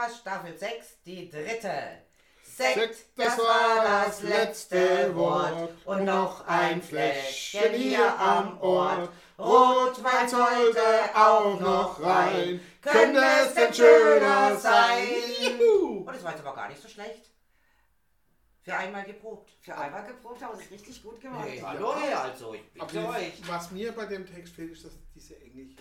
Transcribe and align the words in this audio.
Podcast 0.00 0.20
Staffel 0.20 0.56
6, 0.56 1.02
die 1.04 1.28
dritte. 1.28 1.72
Sekt, 2.42 3.18
das 3.18 3.36
war 3.38 3.84
das 3.84 4.22
letzte 4.22 5.14
Wort. 5.14 5.74
Und 5.84 6.04
noch 6.04 6.46
ein 6.46 6.80
Fläschchen 6.80 7.74
hier 7.74 8.18
am 8.18 8.58
Ort. 8.60 9.10
Rotwein 9.38 10.26
sollte 10.26 10.80
auch 11.14 11.60
noch 11.60 12.02
rein. 12.02 12.60
Könnte 12.80 13.20
es 13.42 13.54
denn 13.54 13.74
schöner 13.74 14.56
sein? 14.56 15.06
Oh, 15.60 16.02
das 16.06 16.24
war 16.24 16.32
jetzt 16.32 16.46
aber 16.46 16.54
gar 16.54 16.68
nicht 16.68 16.80
so 16.80 16.88
schlecht. 16.88 17.30
Für 18.62 18.76
einmal 18.76 19.04
geprobt. 19.04 19.50
Für 19.60 19.76
einmal 19.76 20.06
geprobt 20.06 20.42
habe 20.42 20.56
ich 20.58 20.64
es 20.64 20.70
richtig 20.70 21.02
gut 21.02 21.20
gemacht. 21.20 21.46
Hey, 21.46 21.60
hallo, 21.60 21.90
also, 21.90 22.54
ich 22.54 22.72
bitte 22.72 23.00
Aber 23.00 23.18
euch. 23.18 23.32
was 23.46 23.70
mir 23.70 23.92
bei 23.92 24.06
dem 24.06 24.26
Text 24.26 24.54
fehlt, 24.54 24.72
ist 24.72 24.84
dass 24.84 24.92
diese 25.14 25.38
englische. 25.40 25.76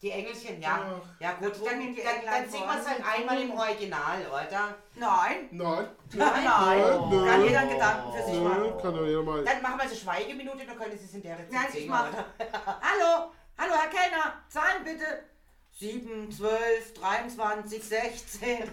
Die 0.00 0.10
Engelchen, 0.12 0.62
ja. 0.62 1.00
Ja 1.18 1.32
gut, 1.32 1.54
Da 1.56 1.70
dann, 1.70 1.80
dann, 1.80 2.24
dann 2.24 2.48
singen 2.50 2.66
wir 2.66 2.78
es 2.80 2.86
halt 2.88 3.02
einmal 3.04 3.40
im 3.42 3.50
Original, 3.50 4.20
oder? 4.28 4.74
Nein, 4.94 5.48
Nein, 5.50 5.88
nein, 6.12 6.78
Nö, 7.10 7.16
nö. 7.16 7.26
Kann 7.26 7.44
jeder 7.44 7.58
einen 7.60 7.70
Gedanken 7.70 8.12
für 8.12 8.22
sich 8.24 8.40
machen. 8.40 8.72
kann 8.80 8.94
doch 8.94 9.04
jeder 9.06 9.22
mal. 9.22 9.44
Dann 9.44 9.60
machen 9.62 9.80
wir 9.80 9.88
so 9.88 9.96
Schweigeminute, 9.96 10.64
dann 10.66 10.78
können 10.78 10.96
Sie 10.96 11.04
es 11.04 11.14
in 11.14 11.22
der 11.22 11.36
Zeit 11.38 11.50
Nein, 11.50 11.64
ich 11.68 11.74
singen, 11.74 11.88
mach. 11.90 12.08
oder? 12.10 12.24
Hallo, 12.80 13.32
hallo 13.58 13.72
Herr 13.74 13.88
Kellner, 13.90 14.34
Zahlen 14.48 14.84
bitte. 14.84 15.24
7, 15.72 16.30
12, 16.30 16.94
23, 16.94 17.82
16. 17.84 18.70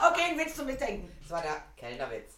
Okay, 0.00 0.22
ein 0.30 0.38
Witz 0.38 0.54
zum 0.56 0.66
Mitdenken. 0.66 1.10
Das 1.22 1.30
war 1.30 1.42
der 1.42 1.62
Kellnerwitz. 1.76 2.34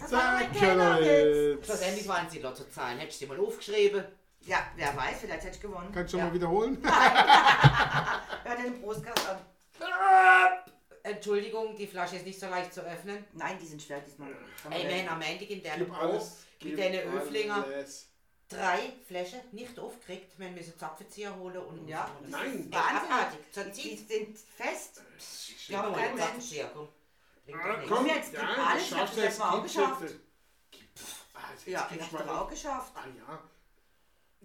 Das 0.00 0.12
war 0.12 0.32
mein 0.32 0.52
Kellnerwitz. 0.52 1.64
Schlussendlich 1.66 2.08
waren 2.08 2.26
es 2.26 2.32
die 2.32 2.40
Lottozahlen. 2.40 2.98
Hättest 2.98 3.20
du 3.22 3.26
die 3.26 3.32
mal 3.32 3.40
aufgeschrieben? 3.40 4.04
Ja, 4.46 4.64
wer 4.76 4.96
weiß, 4.96 5.18
vielleicht 5.20 5.44
hätte 5.44 5.56
ich 5.56 5.60
gewonnen. 5.60 5.90
Kannst 5.92 6.12
du 6.14 6.18
Ja. 6.18 6.24
mal 6.26 6.32
wiederholen? 6.34 6.78
Hör 8.44 8.56
dir 8.56 8.62
den 8.62 8.80
Prostkast 8.80 9.28
an. 9.28 9.38
Entschuldigung, 11.02 11.76
die 11.76 11.86
Flasche 11.86 12.16
ist 12.16 12.26
nicht 12.26 12.38
so 12.38 12.46
leicht 12.46 12.72
zu 12.74 12.80
öffnen. 12.80 13.24
Nein, 13.32 13.58
die 13.60 13.66
sind 13.66 13.80
schwer 13.82 14.00
diesmal. 14.00 14.30
Ey, 14.70 15.04
man, 15.04 15.14
am 15.14 15.22
Ende 15.22 15.44
in 15.44 15.62
der 15.62 15.72
Probe 15.84 15.96
alles. 15.98 16.44
mit 16.62 16.78
deinen 16.78 17.12
Öflinger 17.12 17.64
alles. 17.64 18.08
drei 18.48 18.92
Flaschen 19.06 19.40
nicht 19.52 19.78
aufgekriegt. 19.78 20.36
Wir 20.38 20.50
müssen 20.50 20.76
Zapfenzieher 20.78 21.34
holen 21.36 21.58
und 21.58 21.86
Ja. 21.88 22.10
und- 22.20 22.30
Nein. 22.30 22.70
Zur 23.52 23.64
Die 23.64 23.96
sind 23.96 24.36
fest. 24.38 25.02
Ich 25.18 25.68
glaube, 25.68 25.92
kein 25.96 26.14
Mensch. 26.14 26.20
Zapfenzieher, 26.22 26.70
komm. 26.72 26.88
Ah, 27.52 28.02
jetzt, 28.06 28.30
gib 28.32 28.40
ja, 28.42 28.48
alles, 28.48 28.88
du 28.88 28.94
ich 28.94 29.00
hab 29.00 29.06
schaffst 29.06 29.18
das 29.18 29.24
es, 29.34 29.38
mal 29.38 29.50
auch 29.50 29.62
geschafft. 29.62 30.02
jetzt. 30.02 30.14
Pff, 30.96 31.24
ah, 31.34 31.38
jetzt 31.52 31.66
Ja, 31.68 31.88
ich 31.94 32.12
mal- 32.12 32.20
hab's 32.20 32.30
auch 32.30 32.48
geschafft. 32.50 32.92
Ah 32.96 33.04
ja. 33.16 33.40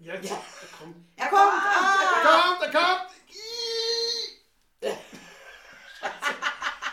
Jetzt, 0.02 0.30
Ja. 0.30 0.42
komm. 0.78 0.94
Er 1.16 1.26
kommt! 1.28 1.40
Er 1.40 1.70
Ah, 1.80 2.56
kommt, 2.58 2.62
er 2.62 2.80
kommt! 2.80 3.10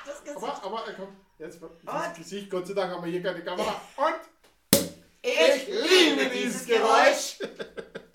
das. 0.06 0.36
Aber, 0.36 0.64
aber 0.64 0.88
er 0.88 0.94
kommt. 0.94 1.18
Jetzt 1.40 1.60
das 1.86 2.14
Gesicht, 2.18 2.50
Gott 2.52 2.68
sei 2.68 2.74
Dank 2.74 2.94
haben 2.94 3.04
wir 3.04 3.12
hier 3.12 3.24
keine 3.24 3.44
Kamera. 3.44 3.82
Und 3.96 4.80
Ich 5.22 5.68
liebe 5.68 6.30
dieses 6.30 6.66
Geräusch. 6.68 7.40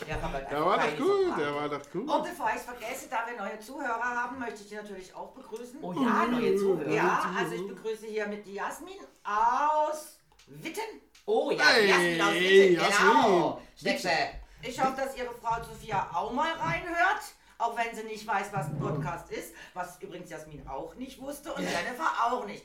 Der 0.07 0.23
war 0.65 0.79
doch 0.79 0.97
gut, 0.97 1.39
der 1.39 1.55
war 1.55 1.69
doch 1.69 1.91
gut. 1.91 2.09
Und 2.09 2.23
bevor 2.23 2.51
ich 2.51 2.57
es 2.57 2.63
vergesse, 2.63 3.09
da 3.11 3.27
wir 3.27 3.37
neue 3.37 3.59
Zuhörer 3.59 4.01
haben, 4.01 4.39
möchte 4.39 4.63
ich 4.63 4.69
die 4.69 4.75
natürlich 4.77 5.15
auch 5.15 5.33
begrüßen. 5.33 5.83
Oh 5.83 5.93
ja, 5.93 6.27
neue 6.27 6.55
Zuhörer. 6.57 6.89
Ja, 6.91 7.35
also 7.37 7.55
ich 7.55 7.67
begrüße 7.67 8.07
hier 8.07 8.27
mit 8.29 8.47
die 8.47 8.55
Jasmin 8.55 8.99
aus 9.25 10.19
Witten. 10.47 11.01
Oh 11.27 11.51
ja, 11.51 11.65
Hey, 11.65 11.89
Jasmin 11.89 12.21
aus 12.23 12.35
Witten, 12.35 12.75
genau. 12.77 13.63
Jasmin. 13.77 14.29
Ich 14.67 14.81
hoffe, 14.81 14.97
dass 14.97 15.17
Ihre 15.17 15.35
Frau 15.35 15.63
Sophia 15.63 16.09
auch 16.15 16.33
mal 16.33 16.53
reinhört, 16.53 17.23
auch 17.59 17.77
wenn 17.77 17.95
sie 17.95 18.05
nicht 18.05 18.27
weiß, 18.27 18.53
was 18.53 18.67
ein 18.67 18.79
Podcast 18.79 19.31
ist, 19.31 19.55
was 19.75 20.01
übrigens 20.01 20.31
Jasmin 20.31 20.67
auch 20.67 20.95
nicht 20.95 21.21
wusste 21.21 21.53
und 21.53 21.63
Jennifer 21.63 22.11
auch 22.25 22.47
nicht. 22.47 22.65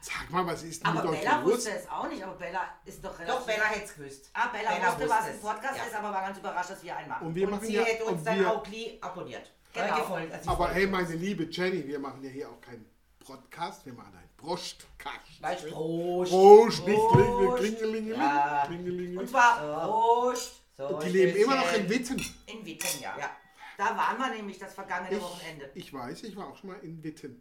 Sag 0.00 0.30
mal, 0.30 0.46
was 0.46 0.62
ist 0.62 0.82
denn 0.84 0.90
Aber 0.90 1.02
mit 1.02 1.12
euch 1.12 1.20
Bella 1.20 1.40
los? 1.40 1.52
wusste 1.54 1.70
es 1.70 1.88
auch 1.90 2.06
nicht, 2.08 2.22
aber 2.22 2.34
Bella 2.34 2.60
ist 2.84 3.02
doch 3.02 3.18
relativ... 3.18 3.38
Doch, 3.38 3.46
Bella 3.46 3.64
hätte 3.64 3.84
es 3.84 3.94
gewusst. 3.94 4.30
Ah, 4.34 4.48
Bella, 4.48 4.70
Bella 4.72 4.86
wusste, 4.88 5.00
wusste 5.00 5.14
was 5.14 5.24
ein. 5.24 5.40
Podcast 5.40 5.76
Ja. 5.78 5.84
ist, 5.84 5.94
aber 5.94 6.12
war 6.12 6.20
ganz 6.22 6.38
überrascht, 6.38 6.70
dass 6.70 6.82
wir 6.84 6.96
einen 6.96 7.08
machen. 7.08 7.26
Und 7.26 7.34
wir 7.34 7.44
Und 7.46 7.50
machen 7.52 7.66
sie 7.66 7.72
ja, 7.72 7.82
hätte 7.84 8.04
uns 8.04 8.18
und 8.18 8.26
dann 8.26 8.44
auch 8.46 8.62
gleich 8.62 8.98
abonniert. 9.02 9.50
Genau. 9.72 9.86
Äh, 9.86 10.00
gefolgt. 10.00 10.32
also 10.34 10.50
aber 10.50 10.68
hey, 10.72 10.86
meine 10.86 11.14
liebe 11.14 11.44
Jenny, 11.44 11.86
wir 11.86 11.98
machen 11.98 12.22
ja 12.22 12.30
hier 12.30 12.48
auch 12.50 12.60
keinen 12.60 12.84
Podcast, 13.18 13.86
wir 13.86 13.94
machen 13.94 14.14
einen 14.14 14.28
Prostkast. 14.36 15.40
Weißt 15.40 15.64
du, 15.64 15.70
Prost. 15.70 16.30
Prost, 16.30 16.86
nicht 16.86 16.98
Prost. 16.98 17.56
Klingelingeling. 17.56 18.20
Ja. 18.20 18.64
Klingelingeling. 18.66 19.18
Und 19.18 19.28
zwar 19.30 19.58
Prost 19.86 20.60
So, 20.76 20.86
Und 20.88 21.04
die 21.04 21.08
leben 21.10 21.36
immer 21.36 21.56
noch 21.56 21.72
in 21.72 21.88
Witten. 21.88 22.18
in 22.46 22.66
Witten, 22.66 23.00
ja. 23.00 23.16
Ja. 23.18 23.30
Da 23.76 23.96
waren 23.96 24.18
wir 24.18 24.28
nämlich 24.36 24.58
das 24.58 24.74
vergangene 24.74 25.20
Wochenende. 25.20 25.70
Ich, 25.74 25.86
ich 25.86 25.92
weiß, 25.94 26.22
ich 26.24 26.36
war 26.36 26.48
auch 26.48 26.56
schon 26.56 26.70
mal 26.70 26.78
in 26.82 27.02
Witten. 27.02 27.40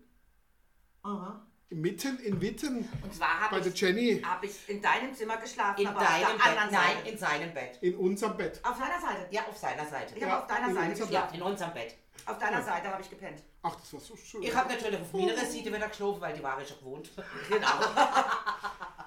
Aha. 1.04 1.46
Mitten 1.70 2.20
in 2.20 2.40
Witten 2.40 2.88
Und 3.02 3.14
zwar 3.16 3.28
bei 3.50 3.58
habe 3.58 3.62
der 3.62 3.74
ich, 3.74 3.82
Jenny 3.82 4.22
hab 4.24 4.44
ich 4.44 4.70
in 4.70 4.80
deinem 4.82 5.14
Zimmer 5.16 5.38
geschlafen, 5.38 5.82
In 5.82 5.88
aber 5.88 6.02
auf 6.02 6.08
deinem 6.08 6.22
der 6.22 6.34
Bett. 6.34 6.46
anderen 6.46 6.72
Nein, 6.72 6.96
Seite. 6.98 7.10
in 7.10 7.18
seinem 7.18 7.54
Bett. 7.56 7.78
in 7.82 7.96
unserem 7.96 8.38
Bett. 8.38 8.60
Auf 8.64 8.78
deiner 8.78 9.02
Seite. 9.02 9.28
Ja, 9.32 9.48
auf 9.48 9.58
seiner 9.58 9.86
Seite. 9.88 10.16
Ich 10.16 10.22
habe 10.24 10.32
Ja, 10.32 10.40
auf 10.42 10.48
deiner 10.48 10.68
in 10.68 10.74
Seite 10.76 10.90
unserem 10.92 11.12
Ja, 11.12 11.22
geschlafen. 11.22 11.36
in 11.36 11.42
unserem 11.42 11.74
Bett. 11.74 11.96
Auf 12.26 12.38
deiner 12.40 12.62
Seite 12.62 12.88
habe 12.90 13.02
ich 13.02 13.10
gepennt. 13.10 13.44
Ach, 13.64 13.76
das 13.76 13.94
war 13.94 14.00
so 14.00 14.16
schön. 14.16 14.44
Ich 14.44 14.56
habe 14.56 14.70
natürlich 14.72 15.00
auf 15.02 15.14
meiner 15.14 15.36
Seite 15.36 15.66
wieder 15.66 15.88
geschlafen, 15.90 16.22
weil 16.22 16.34
die 16.34 16.44
war 16.44 16.62
ich 16.62 16.68
schon 16.68 16.78
gewohnt. 16.80 17.12
Genau. 17.50 17.68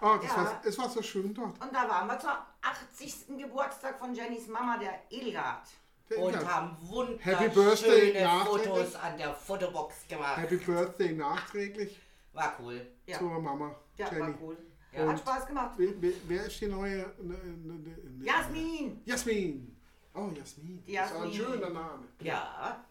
Ah, 0.00 0.18
das 0.18 0.30
Ja. 0.30 0.36
war, 0.36 0.60
es 0.64 0.78
war 0.78 0.90
so 0.90 1.02
schön 1.02 1.32
dort. 1.32 1.58
Und 1.62 1.72
da 1.74 1.88
waren 1.88 2.06
wir 2.06 2.18
zum 2.18 2.30
80. 2.60 3.38
Geburtstag 3.38 3.98
von 3.98 4.14
Jennys 4.14 4.46
Mama, 4.46 4.76
der 4.76 5.00
Edelgard. 5.10 5.66
Der 6.10 6.18
Und 6.18 6.36
haben 6.46 6.76
wunderschöne. 6.82 8.28
Fotos 8.44 8.94
an 8.94 9.16
der 9.18 9.34
Fotobox 9.34 10.06
gemacht. 10.08 10.36
Happy 10.36 10.56
Birthday 10.58 11.12
nachträglich 11.14 11.98
War 12.32 12.56
cool. 12.60 12.86
Ja. 13.06 13.18
zur 13.18 13.40
Mama 13.40 13.74
Ja, 13.96 14.08
Jenny. 14.08 14.20
war 14.20 14.34
cool. 14.42 14.56
Ja. 14.92 15.06
Hat 15.08 15.18
Spaß 15.18 15.46
gemacht. 15.46 15.72
Wer, 15.76 15.90
wer, 16.28 16.46
ist 16.46 16.60
die 16.60 16.66
neue? 16.68 16.98
Ne, 17.20 17.34
ne, 17.34 17.74
ne, 17.74 17.96
ne, 18.18 18.24
Jasmin! 18.24 19.00
Jasmin. 19.04 19.76
Oh, 20.14 20.28
Jasmin. 20.34 20.82
Die 20.86 20.94
Das 20.94 21.10
ist 21.10 21.16
ein 21.16 21.22
Jasmin. 21.30 21.34
schöner 21.34 21.70
Name. 21.70 22.04
Ja. 22.20 22.84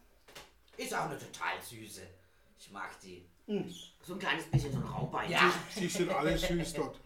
Ist 0.78 0.94
auch 0.94 1.06
eine 1.06 1.18
total 1.18 1.62
süße. 1.62 2.02
Ich 2.60 2.72
mag 2.72 3.00
die. 3.02 3.26
So 4.02 4.14
ein 4.14 4.20
kleines 4.20 4.46
bisschen 4.46 4.72
so 4.72 4.80
ein 4.80 4.84
Raubein. 4.86 5.30
Ja. 5.30 5.52
Die 5.76 5.88
sind 5.88 6.10
alle 6.12 6.38
süß 6.38 6.74
dort. 6.74 7.00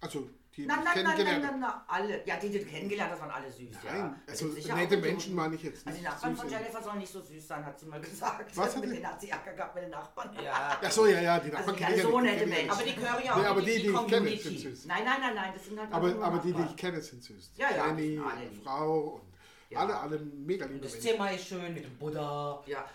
Also, 0.00 0.28
die 0.54 0.66
nein, 0.66 0.80
nein, 0.84 0.92
kennengelernt 0.94 1.42
nein, 1.42 1.60
nein, 1.60 1.72
alle. 1.86 2.26
Ja, 2.26 2.36
die, 2.36 2.50
die 2.50 2.58
du 2.58 2.64
kennengelernt 2.66 3.12
hast, 3.12 3.20
waren 3.20 3.30
alle 3.30 3.50
süß. 3.50 3.68
ja. 3.84 3.92
Nein, 3.92 4.22
Es 4.26 4.42
also 4.42 4.74
nette 4.74 4.96
Menschen 4.96 5.34
meine 5.34 5.54
ich 5.54 5.62
jetzt 5.62 5.86
Also 5.86 5.96
die 5.98 6.02
nicht. 6.04 6.12
Nachbarn 6.12 6.36
von. 6.36 6.48
Jennifer 6.50 6.82
sollen 6.82 6.98
nicht 6.98 7.12
so 7.12 7.20
süß 7.22 7.46
sein, 7.48 7.64
hat 7.64 7.78
sie 7.78 7.86
mal 7.86 8.00
gesagt. 8.02 8.56
Was 8.56 8.74
hat 8.74 8.80
mit 8.80 8.90
sie? 8.90 8.96
denen 8.96 9.06
hat 9.08 9.20
sie 9.20 9.30
Ärger 9.30 9.52
gehabt 9.52 9.74
mit 9.76 9.84
den 9.84 9.90
Nachbarn. 9.90 10.30
Ja. 10.42 10.78
Ach 10.82 10.90
so, 10.90 11.06
ja, 11.06 11.20
ja, 11.20 11.38
die 11.38 11.52
Also 11.52 11.70
Nachbarn 11.72 11.76
die 11.76 11.82
kenne 11.82 11.96
ich 11.96 12.02
ja 12.02 12.08
so 12.10 12.20
nicht, 12.20 12.32
die 12.32 12.36
nette 12.36 12.50
ja 12.50 12.56
Menschen. 12.56 12.70
Aber 12.70 12.82
nicht. 12.82 12.96
die 12.96 13.00
gehören 13.00 13.24
ja 13.24 13.32
auch 13.32 13.36
Nee, 13.38 13.46
aber 13.46 13.60
in 13.60 13.66
die, 13.66 13.72
die 13.72 13.88
ich 13.88 14.06
kenne, 14.08 14.36
sind 14.36 14.58
süß. 14.60 14.84
Nein, 14.86 15.04
nein, 15.04 15.20
nein, 15.20 15.34
nein, 15.34 15.52
das 15.54 15.64
sind 15.64 15.80
halt 15.80 15.92
Aber, 15.92 16.22
aber 16.22 16.38
die, 16.38 16.52
die 16.52 16.62
ich 16.62 16.76
kenne, 16.76 17.00
sind 17.00 17.22
süß. 17.22 17.52
Ja, 17.56 17.70
ja, 17.70 17.86
Jenny, 17.86 18.02
die. 18.02 18.60
Frau 18.62 18.98
und 19.00 19.27
Ja. 19.70 19.80
alle, 19.80 19.98
alle 19.98 20.18
mega 20.18 20.64
liebe 20.66 20.80
das 20.80 20.92
Menschen. 20.92 21.10
Zimmer 21.10 21.32
ist 21.32 21.46
schön 21.46 21.74
mit 21.74 21.84
dem 21.84 21.98
Buddha. 21.98 22.62
Ja, 22.66 22.86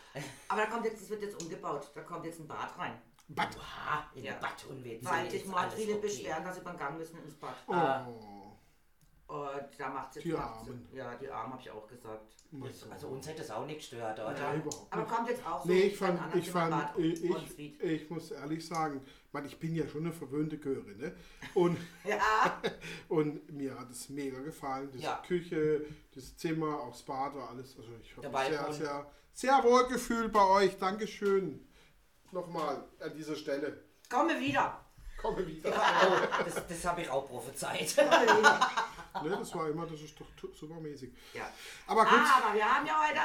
aber 0.48 0.62
da 0.62 0.68
kommt 0.68 0.86
jetzt, 0.86 1.02
das 1.04 1.10
wird 1.10 1.22
jetzt 1.22 1.42
umgebaut. 1.42 1.92
Da 1.94 2.02
kommt 2.02 2.26
jetzt 2.26 2.40
ein 2.40 2.48
Bad 2.48 2.78
rein. 2.80 3.00
Bad. 3.28 3.50
Ah, 3.60 4.04
in 4.16 4.24
Ja. 4.26 4.34
Bad 4.40 4.66
und 4.70 4.84
Witz. 4.84 5.06
Weil 5.06 5.30
sich 5.30 5.46
mal 5.46 5.70
viele 5.70 5.94
okay. 5.94 6.02
beschweren, 6.02 6.44
dass 6.44 6.56
sie 6.56 6.62
beim 6.62 6.78
Gang 6.78 6.98
müssen 6.98 7.18
ins 7.24 7.36
Bad. 7.36 7.56
Oh. 7.68 7.74
Und 9.34 9.70
da 9.80 9.90
macht 9.90 10.14
sie 10.14 10.20
Die 10.22 10.32
macht 10.34 10.66
sie- 10.66 10.70
Armen. 10.72 10.90
Ja, 10.94 11.16
die 11.16 11.30
Armen 11.30 11.54
habe 11.54 11.62
ich 11.62 11.70
auch 11.72 11.88
gesagt. 11.88 12.36
Das- 12.52 12.92
Also 12.92 13.08
uns 13.08 13.28
hätte 13.28 13.42
es 13.42 13.50
auch 13.52 13.66
nicht 13.66 13.78
gestört, 13.78 14.20
oder? 14.20 14.36
Ja, 14.38 14.54
überhaupt 14.54 14.92
Aber 14.92 15.02
nicht. 15.04 15.12
kommt 15.12 15.30
jetzt 15.30 15.46
auch 15.46 15.64
so 15.64 15.70
Nee, 15.70 15.80
ich 15.84 15.98
fand, 15.98 16.36
ich 16.36 16.52
fand, 16.52 16.72
Bad 16.72 16.98
ich, 16.98 17.24
ich, 17.58 17.80
ich 17.82 18.10
muss 18.10 18.32
ehrlich 18.32 18.68
sagen, 18.68 19.04
man, 19.34 19.46
ich 19.46 19.60
bin 19.60 19.76
ja 19.76 19.88
schon 19.88 20.02
eine 20.06 20.14
verwöhnte 20.14 20.58
Göre, 20.58 20.92
ne? 20.96 21.14
Und, 21.54 21.78
Ja, 22.06 22.62
und 23.10 23.52
mir 23.52 23.78
hat 23.80 23.90
es 23.92 24.10
mega 24.10 24.40
gefallen. 24.42 24.90
Die 24.92 25.00
Ja. 25.00 25.22
Küche, 25.28 25.86
das 26.16 26.38
Zimmer, 26.38 26.80
auch 26.80 26.92
das 26.92 27.04
Bad 27.04 27.36
war 27.36 27.50
alles. 27.50 27.76
Also 27.78 27.90
ich 28.02 28.16
habe 28.16 28.30
mich 28.30 28.48
sehr, 28.48 28.74
sehr, 28.74 29.12
sehr 29.34 29.64
wohl 29.64 29.88
gefühlt 29.88 30.32
bei 30.32 30.46
euch. 30.46 30.78
Dankeschön. 30.78 31.68
Nochmal 32.32 32.84
an 33.00 33.14
dieser 33.16 33.36
Stelle. 33.36 33.84
komme 34.10 34.40
wieder. 34.40 34.80
Komme 35.22 35.46
wieder. 35.48 35.72
Das, 36.44 36.68
das 36.68 36.86
habe 36.86 37.02
ich 37.02 37.10
auch 37.10 37.28
prophezeit. 37.28 37.96
Ne, 39.24 39.30
das 39.30 39.54
war 39.56 39.70
immer, 39.70 39.86
das 39.86 40.02
ist 40.02 40.20
doch 40.20 40.26
supermäßig. 40.56 41.14
Ja. 41.34 41.50
Aber 41.88 42.04
gut, 42.04 42.14
Aber 42.14 42.54
wir 42.56 42.66
haben 42.66 42.86
ja 42.86 43.00
heute 43.08 43.20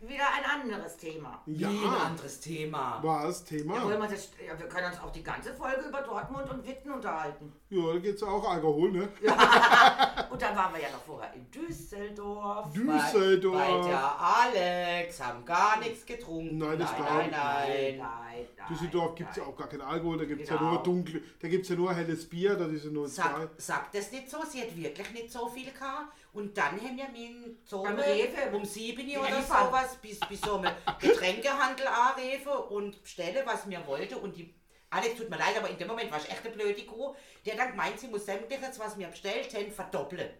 wieder 0.00 0.24
ein 0.32 0.62
anderes 0.62 0.96
Thema. 0.96 1.42
ja, 1.46 1.68
Wie 1.70 1.84
ein 1.84 1.94
anderes 2.06 2.38
Thema. 2.40 3.02
war 3.02 3.26
das 3.26 3.40
Ja, 3.50 3.56
Thema. 3.58 3.82
wollen 3.84 4.00
wir, 4.00 4.08
das, 4.08 4.30
ja, 4.46 4.56
wir 4.58 4.68
können 4.68 4.86
uns 4.92 5.00
auch 5.00 5.10
die 5.10 5.22
ganze 5.24 5.52
Folge 5.54 5.82
über 5.88 6.00
Dortmund 6.02 6.48
und 6.50 6.66
Witten 6.66 6.92
unterhalten. 6.92 7.52
Ja, 7.70 7.92
da 7.94 7.98
geht 7.98 8.14
es 8.16 8.22
auch 8.22 8.48
Alkohol, 8.48 8.92
ne? 8.92 9.08
Und 10.30 10.42
dann 10.42 10.54
waren 10.56 10.72
wir 10.74 10.80
ja 10.82 10.90
noch 10.90 11.02
vorher 11.02 11.32
in 11.34 11.50
Düsseldorf. 11.50 12.72
Düsseldorf. 12.72 13.56
Bei, 13.56 13.80
bei 13.80 13.88
der 13.88 14.20
Alex 14.20 15.20
haben 15.22 15.44
gar 15.44 15.78
nichts 15.80 16.04
getrunken. 16.06 16.58
Nein, 16.58 16.78
das 16.78 16.90
nein, 16.92 17.00
glaub 17.02 17.22
ich 17.24 17.30
nein, 17.30 17.96
nein. 17.98 17.98
nein, 17.98 18.68
Düsseldorf 18.70 19.14
gibt 19.14 19.30
es 19.30 19.36
ja 19.36 19.42
nein. 19.44 19.52
auch 19.52 19.56
gar 19.56 19.68
keinen 19.68 19.82
Alkohol, 19.82 20.18
da 20.18 20.24
gibt 20.24 20.42
es 20.42 20.48
ja 20.48 20.56
Genau. 20.56 20.72
nur 20.72 20.82
dunkle, 20.82 21.22
da 21.40 21.48
gibt 21.48 21.64
es 21.64 21.70
ja 21.70 21.76
nur 21.76 21.92
helles 21.94 22.28
Bier, 22.28 22.54
da 22.56 22.66
ist 22.66 22.84
ja 22.84 22.90
nur 22.90 23.08
zwei. 23.08 23.22
Sag, 23.22 23.48
sagt 23.56 23.94
das 23.94 24.12
nicht 24.12 24.30
so, 24.30 24.38
sie 24.48 24.62
hat 24.62 24.76
wirklich 24.76 25.10
nicht 25.12 25.32
so 25.32 25.48
viel 25.48 25.70
gehabt. 25.70 26.12
Und 26.32 26.56
dann 26.56 26.80
haben 26.80 26.96
wir 26.96 27.08
meinen 27.08 27.58
Sohn 27.64 27.84
Beim 27.84 27.98
Rewe. 27.98 28.54
um 28.56 28.64
7 28.64 29.08
Uhr 29.16 29.26
oder 29.26 29.42
sowas 29.42 29.96
bis, 30.00 30.20
bis 30.20 30.40
so 30.40 30.56
einem 30.58 30.72
Getränkehandel 31.00 31.86
anrufen 31.86 32.52
und 32.74 33.02
bestellen, 33.02 33.42
was 33.44 33.66
mir 33.66 33.84
wollte. 33.86 34.18
Und 34.18 34.36
die 34.36 34.54
Alex, 34.90 35.16
tut 35.18 35.28
mir 35.30 35.36
leid, 35.38 35.56
aber 35.58 35.68
in 35.68 35.76
dem 35.78 35.88
Moment 35.88 36.10
war 36.10 36.18
ich 36.18 36.30
echt 36.30 36.44
eine 36.46 36.54
blöde 36.54 36.82
Kuh. 36.84 37.14
Der 37.44 37.56
dann 37.56 37.70
gemeint, 37.72 37.98
sie 38.00 38.08
muss 38.08 38.24
sämtliches, 38.26 38.78
was 38.78 38.98
wir 38.98 39.08
bestellt 39.08 39.52
haben, 39.54 39.70
verdoppeln. 39.72 40.30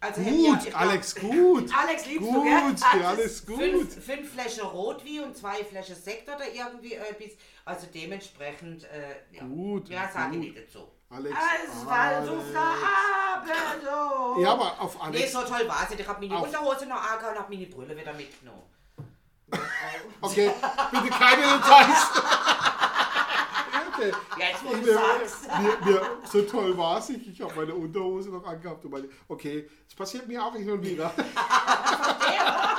Also 0.00 0.24
wir- 0.24 0.30
Gut, 0.52 0.66
ich 0.66 0.76
Alex, 0.76 1.14
gut. 1.16 1.74
Alex 1.76 2.06
liebst 2.06 2.28
du, 2.28 2.32
Gut, 2.32 2.44
gell? 2.44 3.00
ja, 3.00 3.08
alles 3.08 3.44
gut. 3.46 3.58
Fünf, 3.58 4.04
fünf 4.04 4.32
Flaschen 4.32 4.62
Rotwein 4.64 5.24
und 5.24 5.36
zwei 5.36 5.64
Flaschen 5.64 5.96
Sekt 5.96 6.28
oder 6.28 6.46
irgendwie 6.52 6.94
etwas. 6.94 7.32
Also 7.64 7.86
dementsprechend, 7.92 8.84
äh, 8.84 9.16
ja. 9.32 9.42
Gut, 9.44 9.88
Ja, 9.88 10.08
sage 10.08 10.36
ich 10.36 10.40
nicht 10.40 10.56
dazu. 10.58 10.88
Alex. 11.10 11.36
Es 11.66 11.86
war 11.86 12.24
so 12.24 12.40
so. 12.40 12.52
Ja, 14.42 14.52
aber 14.52 14.80
auf 14.80 14.94
Nee, 14.94 15.00
Alex. 15.18 15.32
so 15.32 15.42
toll 15.42 15.66
war 15.68 15.82
es 15.84 15.90
nicht. 15.90 16.00
Ich 16.00 16.08
habe 16.08 16.26
meine 16.26 16.40
Unterhose 16.42 16.86
noch 16.86 17.02
angehauen 17.02 17.34
und 17.34 17.40
habe 17.42 17.54
meine 17.54 17.66
Brille 17.66 17.96
wieder 17.96 18.12
mitgenommen. 18.12 18.62
Okay, 20.20 20.50
bitte 20.90 21.08
keine 21.08 21.42
Details. 21.42 22.10
okay. 23.88 24.12
Jetzt, 24.38 24.62
du 24.62 24.76
Mir, 24.76 25.00
mir, 25.60 25.76
mir, 25.92 26.02
so 26.30 26.42
toll 26.42 26.76
war 26.76 26.98
es 26.98 27.08
nicht. 27.08 27.26
Ich 27.28 27.40
habe 27.40 27.54
meine 27.56 27.74
Unterhose 27.74 28.28
noch 28.30 28.46
angehabt. 28.46 28.84
Und 28.84 28.90
meine, 28.90 29.08
okay, 29.28 29.68
das 29.86 29.94
passiert 29.94 30.28
mir 30.28 30.44
auch 30.44 30.54
hin 30.54 30.70
und 30.70 30.82
wieder. 30.84 31.10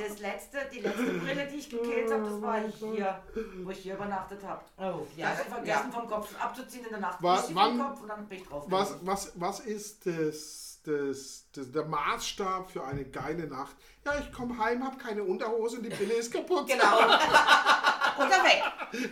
Ja, 0.00 0.08
das 0.08 0.18
letzte, 0.20 0.58
die 0.72 0.80
letzte 0.80 1.02
Brille, 1.04 1.46
die 1.46 1.56
ich 1.56 1.70
gekillt 1.70 2.10
habe, 2.12 2.24
das 2.24 2.42
war 2.42 2.60
hier, 2.60 3.22
wo 3.64 3.70
ich 3.70 3.78
hier 3.78 3.94
übernachtet 3.94 4.42
habe. 4.44 4.62
Oh, 4.78 5.06
Ja, 5.16 5.28
ja, 5.28 5.32
ich 5.32 5.38
habe 5.40 5.50
vergessen 5.50 5.92
vom 5.92 6.06
Kopf 6.08 6.34
abzuziehen 6.40 6.84
in 6.84 6.90
der 6.90 7.00
Nacht. 7.00 7.22
Wa- 7.22 7.36
Bis 7.40 7.50
ich 7.50 7.54
wann- 7.56 7.78
Kopf 7.78 8.00
und 8.02 8.08
dann 8.08 8.26
bin 8.28 8.38
ich 8.38 8.46
drauf. 8.46 8.64
Was, 8.68 8.96
was, 9.02 9.32
was 9.34 9.60
ist 9.60 10.06
das, 10.06 10.80
das, 10.84 11.44
das, 11.52 11.72
der 11.72 11.84
Maßstab 11.84 12.70
für 12.70 12.84
eine 12.84 13.04
geile 13.04 13.46
Nacht? 13.46 13.76
Ja, 14.04 14.18
ich 14.18 14.32
komme 14.32 14.56
heim, 14.58 14.82
habe 14.84 14.96
keine 14.96 15.22
Unterhose 15.22 15.76
und 15.76 15.82
die 15.84 15.90
Brille 15.90 16.14
ist 16.14 16.32
kaputt. 16.32 16.66
Genau. 16.66 16.98
Oder 18.18 18.44
weg. 18.44 18.62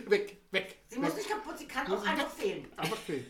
Weg, 0.09 0.41
weg. 0.51 0.77
Sie 0.87 0.99
muss 0.99 1.09
weg. 1.09 1.17
nicht 1.17 1.29
kaputt, 1.29 1.57
sie 1.57 1.67
kann 1.67 1.91
auch 1.91 2.05
einfach 2.05 2.29
fehlen. 2.29 2.71
Aber 2.77 2.93
okay. 2.93 3.25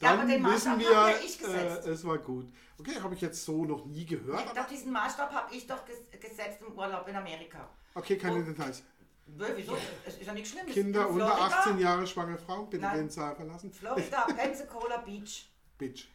Ja, 0.00 0.10
Dann 0.12 0.20
aber 0.20 0.28
den 0.28 0.42
wissen 0.44 0.52
Maßstab 0.52 0.78
wir, 0.78 0.96
hab 0.96 1.10
ja 1.10 1.16
ich 1.24 1.38
gesetzt. 1.38 1.86
Äh, 1.86 1.90
es 1.90 2.04
war 2.06 2.18
gut. 2.18 2.52
Okay, 2.78 2.98
habe 3.02 3.14
ich 3.14 3.20
jetzt 3.20 3.44
so 3.44 3.64
noch 3.66 3.84
nie 3.84 4.06
gehört. 4.06 4.46
Ich 4.46 4.52
glaube, 4.52 4.68
diesen 4.70 4.92
Maßstab 4.92 5.30
habe 5.32 5.54
ich 5.54 5.66
doch 5.66 5.84
ges 5.84 5.98
gesetzt 6.18 6.60
im 6.66 6.72
Urlaub 6.76 7.06
in 7.08 7.16
Amerika. 7.16 7.68
okay, 7.94 8.16
keine 8.16 8.38
Oh. 8.38 8.42
Details. 8.42 8.82
Wieso? 9.26 9.76
Es 10.06 10.16
ist 10.16 10.26
ja 10.26 10.32
nichts 10.32 10.50
Schlimmes. 10.50 10.72
Kinder 10.74 11.02
In 11.06 11.14
unter 11.14 11.26
Florida- 11.36 11.58
18 11.60 11.78
Jahre 11.78 12.06
schwangere 12.06 12.38
Frauen, 12.38 12.68
bitte 12.70 12.82
Nein. 12.84 12.96
den 12.96 13.10
Saal 13.10 13.36
verlassen. 13.36 13.72
Florida, 13.72 14.22
Pensacola 14.36 14.96
Beach. 14.98 15.48
Bitch. 15.78 16.06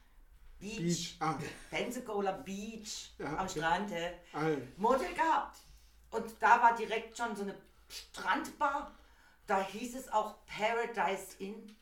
Beach. 0.59 0.77
Beach. 0.77 1.15
Ah, 1.19 1.37
Pensacola 1.69 2.31
Beach. 2.33 3.13
Ja, 3.19 3.37
am 3.37 3.45
okay. 3.45 3.59
Strand. 3.59 3.91
äh. 3.91 4.13
ah, 4.33 4.47
Motel 4.77 5.13
gehabt. 5.13 5.57
Und 6.11 6.25
da 6.41 6.61
war 6.61 6.75
direkt 6.75 7.15
schon 7.17 7.35
so 7.35 7.43
eine 7.43 7.55
Strandbar. 7.87 8.93
Da 9.47 9.61
hieß 9.61 9.95
es 9.95 10.11
auch 10.11 10.35
Paradise 10.47 11.35
Inn. 11.39 11.75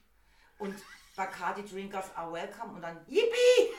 Und 0.59 0.75
Bacardi 1.15 1.63
Drinkers 1.63 2.05
are 2.15 2.31
welcome. 2.31 2.73
Und 2.75 2.81
dann 2.81 2.97
Yippie! 3.07 3.73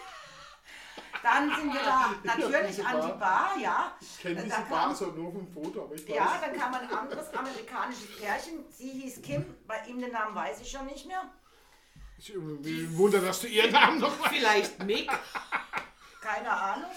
Dann 1.22 1.54
sind 1.54 1.72
wir 1.72 1.80
da 1.80 2.10
natürlich 2.22 2.66
diese 2.76 2.86
an 2.86 3.06
die 3.06 3.12
Bar, 3.18 3.56
ja. 3.58 3.92
ich 4.00 4.20
kenne 4.20 4.42
diese 4.42 4.54
kam- 4.56 4.68
Bar 4.68 4.94
so 4.94 5.06
nur 5.06 5.32
vom 5.32 5.48
Foto, 5.48 5.84
aber 5.84 5.94
ich 5.94 6.06
weiß. 6.06 6.14
Ja, 6.16 6.38
dann 6.40 6.56
kam 6.58 6.74
ein 6.74 6.90
anderes 6.92 7.32
amerikanisches 7.32 8.16
Pärchen. 8.20 8.64
Sie 8.70 8.90
hieß 8.90 9.22
Kim, 9.22 9.44
bei 9.66 9.80
ihm 9.86 10.00
den 10.00 10.12
Namen 10.12 10.34
weiß 10.34 10.60
ich 10.60 10.70
schon 10.70 10.84
nicht 10.86 11.06
mehr. 11.06 11.22
Ich 12.18 12.30
äh, 12.34 12.36
wundere, 12.96 13.24
dass 13.24 13.40
du 13.40 13.46
ihren 13.46 13.72
Namen 13.72 14.00
noch 14.00 14.18
weißt. 14.20 14.34
Vielleicht 14.34 14.82
Mick. 14.84 15.10
Keine 16.20 16.50
Ahnung. 16.50 16.90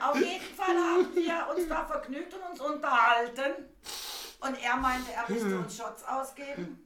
Auf 0.00 0.16
jeden 0.16 0.54
Fall 0.54 0.76
haben 0.76 1.14
wir 1.14 1.48
uns 1.56 1.68
da 1.68 1.84
vergnügt 1.86 2.32
und 2.34 2.42
uns 2.42 2.60
unterhalten. 2.60 3.68
Und 4.40 4.62
er 4.62 4.76
meinte, 4.76 5.12
er 5.12 5.28
müsste 5.28 5.58
uns 5.58 5.76
Shots 5.76 6.04
ausgeben. 6.04 6.78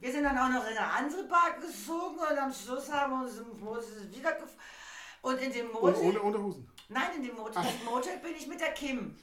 Wir 0.00 0.12
sind 0.12 0.24
dann 0.24 0.38
auch 0.38 0.48
noch 0.48 0.66
in 0.70 0.76
eine 0.76 0.92
andere 0.92 1.24
Bar 1.24 1.58
gezogen 1.60 2.18
und 2.18 2.38
am 2.38 2.52
Schluss 2.52 2.90
haben 2.90 3.12
wir 3.12 3.26
uns 3.26 3.36
im 3.38 3.60
Motel 3.60 4.10
wieder 4.10 4.36
Und 5.22 5.38
in 5.38 5.52
dem 5.52 5.70
Motel, 5.72 5.94
ohne 6.02 6.20
Unterhosen. 6.22 6.70
nein, 6.88 7.10
in 7.16 7.22
dem 7.24 7.36
Motel, 7.36 7.62
Motel 7.84 8.18
bin 8.18 8.34
ich 8.34 8.46
mit 8.46 8.60
der 8.60 8.72
Kim. 8.72 9.14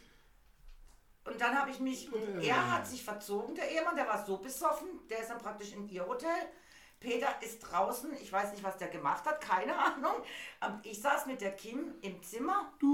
Und 1.25 1.41
dann 1.41 1.59
habe 1.59 1.71
ich 1.71 1.79
mich, 1.79 2.13
und 2.13 2.41
er 2.41 2.71
hat 2.73 2.87
sich 2.87 3.03
verzogen, 3.03 3.53
der 3.55 3.69
Ehemann, 3.69 3.95
der 3.95 4.07
war 4.07 4.23
so 4.23 4.37
besoffen, 4.37 4.87
der 5.09 5.19
ist 5.19 5.29
dann 5.29 5.39
praktisch 5.39 5.73
in 5.73 5.89
ihr 5.89 6.07
Hotel. 6.07 6.29
Peter 7.07 7.29
ist 7.39 7.59
draußen, 7.59 8.11
ich 8.21 8.29
weiß 8.33 8.51
nicht, 8.51 8.65
was 8.65 8.75
der 8.75 8.89
gemacht 8.89 9.25
hat, 9.25 9.39
keine 9.39 9.73
Ahnung. 9.79 10.15
Aber 10.59 10.77
ich 10.83 11.01
saß 11.01 11.25
mit 11.27 11.39
der 11.39 11.51
Kim 11.51 11.95
im 12.01 12.21
Zimmer 12.21 12.69
und 12.81 12.91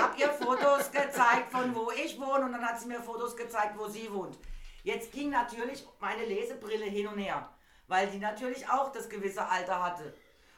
habe 0.00 0.16
ihr 0.16 0.30
Fotos 0.30 0.90
gezeigt, 0.90 1.52
von 1.52 1.74
wo 1.74 1.90
ich 1.90 2.18
wohne. 2.18 2.46
Und 2.46 2.52
dann 2.52 2.64
hat 2.64 2.80
sie 2.80 2.86
mir 2.86 3.02
Fotos 3.02 3.36
gezeigt, 3.36 3.76
wo 3.76 3.86
sie 3.86 4.10
wohnt. 4.10 4.38
Jetzt 4.82 5.12
ging 5.12 5.28
natürlich 5.28 5.86
meine 6.00 6.24
Lesebrille 6.24 6.86
hin 6.86 7.06
und 7.08 7.18
her, 7.18 7.46
weil 7.86 8.06
die 8.06 8.18
natürlich 8.18 8.66
auch 8.70 8.90
das 8.90 9.06
gewisse 9.06 9.46
Alter 9.46 9.84
hatte. 9.84 10.14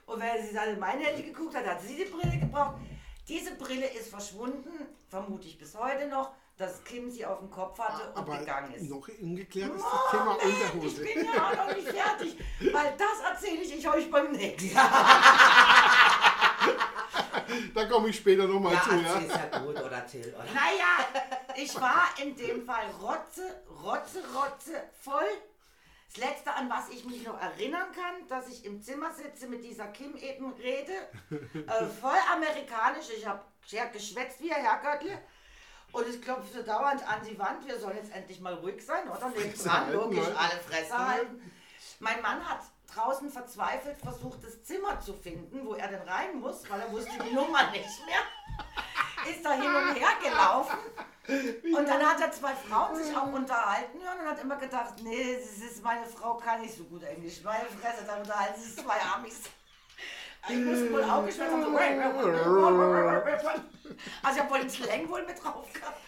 Und 0.07 0.21
wenn 0.21 0.47
sie 0.47 0.55
dann 0.55 0.69
in 0.69 0.79
mein 0.79 1.01
Handy 1.01 1.25
geguckt 1.25 1.57
hat, 1.57 1.67
hat 1.67 1.83
sie 1.83 1.97
die 1.97 2.05
Brille 2.05 2.39
gebraucht. 2.39 2.77
Diese 3.27 3.57
Brille 3.57 3.89
ist 3.89 4.11
verschwunden, 4.11 4.87
vermute 5.09 5.49
ich 5.49 5.59
bis 5.59 5.77
heute 5.77 6.07
noch, 6.07 6.31
dass 6.59 6.83
Kim 6.85 7.09
sie 7.11 7.25
auf 7.25 7.39
dem 7.39 7.51
Kopf 7.51 7.79
hatte 7.79 8.11
und 8.11 8.17
Aber 8.19 8.39
gegangen 8.39 8.75
ist. 8.75 8.91
noch 8.91 9.09
ungeklärt 9.21 9.75
ist 9.75 9.85
Oh, 9.85 9.89
das 10.03 10.11
Thema 10.11 10.37
nee, 10.37 10.53
Unterhose. 10.53 11.05
Ich 11.05 11.15
bin 11.15 11.25
ja 11.25 11.47
auch 11.49 11.57
noch 11.57 11.75
nicht 11.77 11.89
fertig, 11.89 12.37
weil 12.73 12.95
das 12.99 13.21
erzähle 13.33 13.63
ich 13.63 13.89
euch 13.89 14.11
beim 14.11 14.33
nächsten 14.33 14.75
Mal. 14.75 14.91
Da 17.75 17.87
komme 17.87 18.09
ich 18.09 18.17
später 18.17 18.47
nochmal 18.47 18.75
Ja, 18.75 18.83
zu. 18.83 18.91
Ja. 18.97 19.19
ist 19.19 19.31
ja 19.53 19.59
gut, 19.61 19.77
oder 19.81 20.07
Till, 20.07 20.35
oder? 20.35 20.45
Naja, 20.45 21.23
ich 21.57 21.75
war 21.81 22.09
in 22.23 22.37
dem 22.37 22.65
Fall 22.67 22.85
rotze, 23.01 23.63
rotze, 23.83 24.23
rotze 24.35 24.83
voll. 25.01 25.25
Das 26.09 26.17
Letzte, 26.25 26.53
an 26.53 26.69
was 26.69 26.89
ich 26.91 27.05
mich 27.05 27.25
noch 27.25 27.41
erinnern 27.41 27.87
kann, 27.95 28.27
dass 28.29 28.49
ich 28.49 28.65
im 28.65 28.83
Zimmer 28.83 29.13
sitze, 29.15 29.47
mit 29.47 29.63
dieser 29.65 29.87
Kim 29.89 30.17
eben 30.17 30.53
rede. 30.55 30.93
Äh, 31.31 31.87
voll 32.01 32.17
amerikanisch. 32.35 33.07
Ich 33.17 33.27
habe 33.27 33.41
geschwätzt 33.93 34.41
wie 34.41 34.53
ein 34.53 34.63
Herrgöttle. 34.63 35.19
Und 35.93 36.09
ich 36.09 36.21
klopfte 36.21 36.63
dauernd 36.63 37.07
an 37.09 37.25
die 37.27 37.39
Wand. 37.39 37.67
Wir 37.67 37.79
sollen 37.79 37.97
jetzt 37.97 38.13
endlich 38.13 38.41
mal 38.41 38.55
ruhig 38.55 38.85
sein, 38.85 39.09
oder? 39.09 39.31
Neben 39.37 39.55
dran, 39.55 39.93
logisch, 39.93 40.27
alle 40.37 40.61
Fresse 40.61 40.99
halten. 40.99 41.53
Mein 42.01 42.21
Mann 42.23 42.47
hat 42.49 42.61
draußen 42.95 43.31
verzweifelt 43.31 43.99
versucht, 43.99 44.45
das 44.45 44.63
Zimmer 44.65 45.01
zu 45.01 45.15
finden, 45.15 45.65
wo 45.65 45.75
er 45.75 45.89
denn 45.89 46.03
rein 46.03 46.39
muss, 46.41 46.69
weil 46.71 46.81
er 46.81 46.93
wusste 46.93 47.13
die 47.25 47.35
Nummer 47.35 47.71
nicht 47.71 48.07
mehr. 48.07 49.33
Ist 49.33 49.45
da 49.45 49.53
hin 49.53 49.75
und 49.75 49.95
her 49.95 50.09
gelaufen. 50.23 50.79
Und 51.77 51.89
dann 51.89 52.03
hat 52.03 52.21
er 52.21 52.33
zwei 52.33 52.55
Frauen 52.55 52.97
sich 52.97 53.15
auch 53.15 53.31
unterhalten 53.33 54.01
hören 54.01 54.21
und 54.21 54.27
hat 54.27 54.41
immer 54.41 54.57
gedacht, 54.57 54.95
nee, 55.03 55.37
das 55.37 55.59
ist 55.59 55.83
meine 55.83 56.07
Frau 56.07 56.35
kann 56.37 56.63
nicht 56.63 56.77
so 56.77 56.85
gut 56.85 57.03
Englisch. 57.03 57.43
Meine 57.43 57.67
Fresse, 57.67 58.05
da 58.07 58.17
unterhalten 58.17 58.61
sich 58.61 58.77
zwei 58.77 58.99
Amis. 59.15 59.41
Ich 60.49 60.57
muss 60.57 60.91
wohl 60.93 61.05
auch 61.05 61.27
geschwätzt 61.27 61.53
haben. 61.53 61.65
So, 61.65 61.77
also 64.23 64.37
ich 64.37 64.41
habe 64.41 64.51
wohl 64.51 64.61
den 64.61 64.71
Slang 64.71 65.09
wohl 65.09 65.27
mit 65.27 65.43
drauf 65.43 65.73
gehabt. 65.73 65.99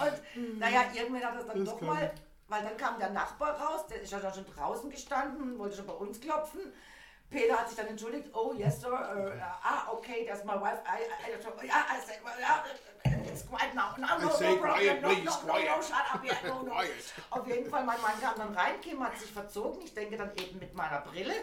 Und 0.00 0.58
naja, 0.58 0.84
irgendwann 0.94 1.24
hat 1.24 1.36
das 1.36 1.46
dann 1.46 1.64
Das 1.64 1.74
doch 1.74 1.80
mal, 1.80 2.12
weil 2.48 2.62
dann 2.62 2.76
kam 2.76 2.98
der 2.98 3.10
Nachbar 3.10 3.58
raus, 3.60 3.86
der 3.88 4.02
ist 4.02 4.12
ja 4.12 4.32
schon 4.32 4.46
draußen 4.46 4.90
gestanden, 4.90 5.58
wollte 5.58 5.76
schon 5.76 5.86
bei 5.86 5.94
uns 5.94 6.20
klopfen. 6.20 6.72
Peter 7.30 7.58
hat 7.58 7.68
sich 7.68 7.76
dann 7.76 7.88
entschuldigt, 7.88 8.28
oh 8.32 8.52
yes 8.56 8.80
sir, 8.80 8.92
uh, 8.92 9.32
ah 9.62 9.88
okay, 9.90 10.24
that's 10.26 10.44
my 10.44 10.54
wife, 10.54 10.80
I, 10.86 11.00
I, 11.00 11.32
I, 11.32 11.66
yeah, 11.66 11.84
I 11.90 11.98
said, 11.98 12.20
well, 12.22 12.38
yeah, 12.38 12.62
it's 13.26 13.46
quiet 13.48 13.74
now, 13.74 13.94
no, 13.96 14.06
no, 14.06 14.28
no, 14.28 14.56
quiet, 14.58 15.02
no, 15.02 15.08
no, 15.08 15.14
no, 15.14 15.58
no, 15.58 15.82
shut 15.82 16.04
up, 16.12 16.22
yeah, 16.24 16.36
no, 16.46 16.62
no. 16.62 16.72
Auf 17.30 17.46
jeden 17.48 17.68
Fall, 17.68 17.84
mein 17.84 18.00
Mann 18.02 18.20
kam 18.20 18.34
dann 18.36 18.54
rein, 18.54 18.80
Kim 18.82 19.02
hat 19.02 19.18
sich 19.18 19.32
verzogen, 19.32 19.82
ich 19.82 19.94
denke 19.94 20.16
dann 20.16 20.30
eben 20.36 20.58
mit 20.60 20.74
meiner 20.74 21.00
Brille. 21.00 21.34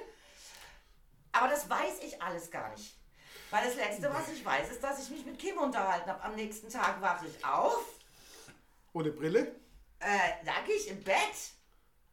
Aber 1.31 1.47
das 1.47 1.69
weiß 1.69 1.99
ich 2.03 2.21
alles 2.21 2.49
gar 2.51 2.69
nicht. 2.71 2.97
Weil 3.49 3.65
das 3.65 3.75
Letzte, 3.75 4.13
was 4.13 4.29
ich 4.29 4.45
weiß, 4.45 4.69
ist, 4.71 4.83
dass 4.83 5.01
ich 5.03 5.09
mich 5.09 5.25
mit 5.25 5.37
Kim 5.39 5.57
unterhalten 5.57 6.09
habe. 6.09 6.23
Am 6.23 6.35
nächsten 6.35 6.69
Tag 6.69 7.01
wache 7.01 7.25
ich 7.27 7.43
auf, 7.45 7.83
Ohne 8.93 9.11
Brille? 9.11 9.55
äh, 9.99 10.45
lag 10.45 10.67
ich 10.67 10.87
im 10.89 11.03
Bett. 11.03 11.17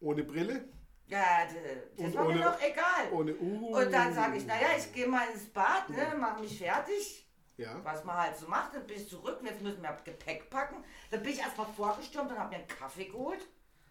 Ohne 0.01 0.23
Brille? 0.25 0.69
Ja, 1.07 1.47
das 1.47 2.05
Und 2.05 2.15
war 2.15 2.25
mir 2.25 2.31
ohne- 2.35 2.43
doch 2.43 2.61
egal. 2.61 3.13
Ohne 3.13 3.35
Uh. 3.37 3.77
Und 3.79 3.91
dann 3.93 4.13
sage 4.15 4.37
ich, 4.37 4.47
naja, 4.47 4.69
ich 4.77 4.93
gehe 4.93 5.07
mal 5.07 5.29
ins 5.31 5.47
Bad, 5.47 5.89
ne, 5.91 6.15
mach 6.19 6.39
mich 6.39 6.59
fertig. 6.59 7.25
Ja. 7.57 7.83
Was 7.83 8.05
man 8.05 8.17
halt 8.17 8.37
so 8.37 8.47
macht, 8.47 8.75
dann 8.75 8.87
bin 8.87 8.97
ich 8.97 9.09
zurück, 9.09 9.41
jetzt 9.43 9.61
müssen 9.63 9.83
wir 9.83 9.97
Gepäck 10.05 10.49
packen. 10.51 10.85
Dann 11.11 11.23
bin 11.23 11.33
ich 11.33 11.41
erstmal 11.41 11.67
vorgestürmt 11.75 12.31
und 12.31 12.39
habe 12.39 12.51
mir 12.51 12.57
einen 12.57 12.69
Kaffee 12.69 13.07
geholt. 13.07 13.45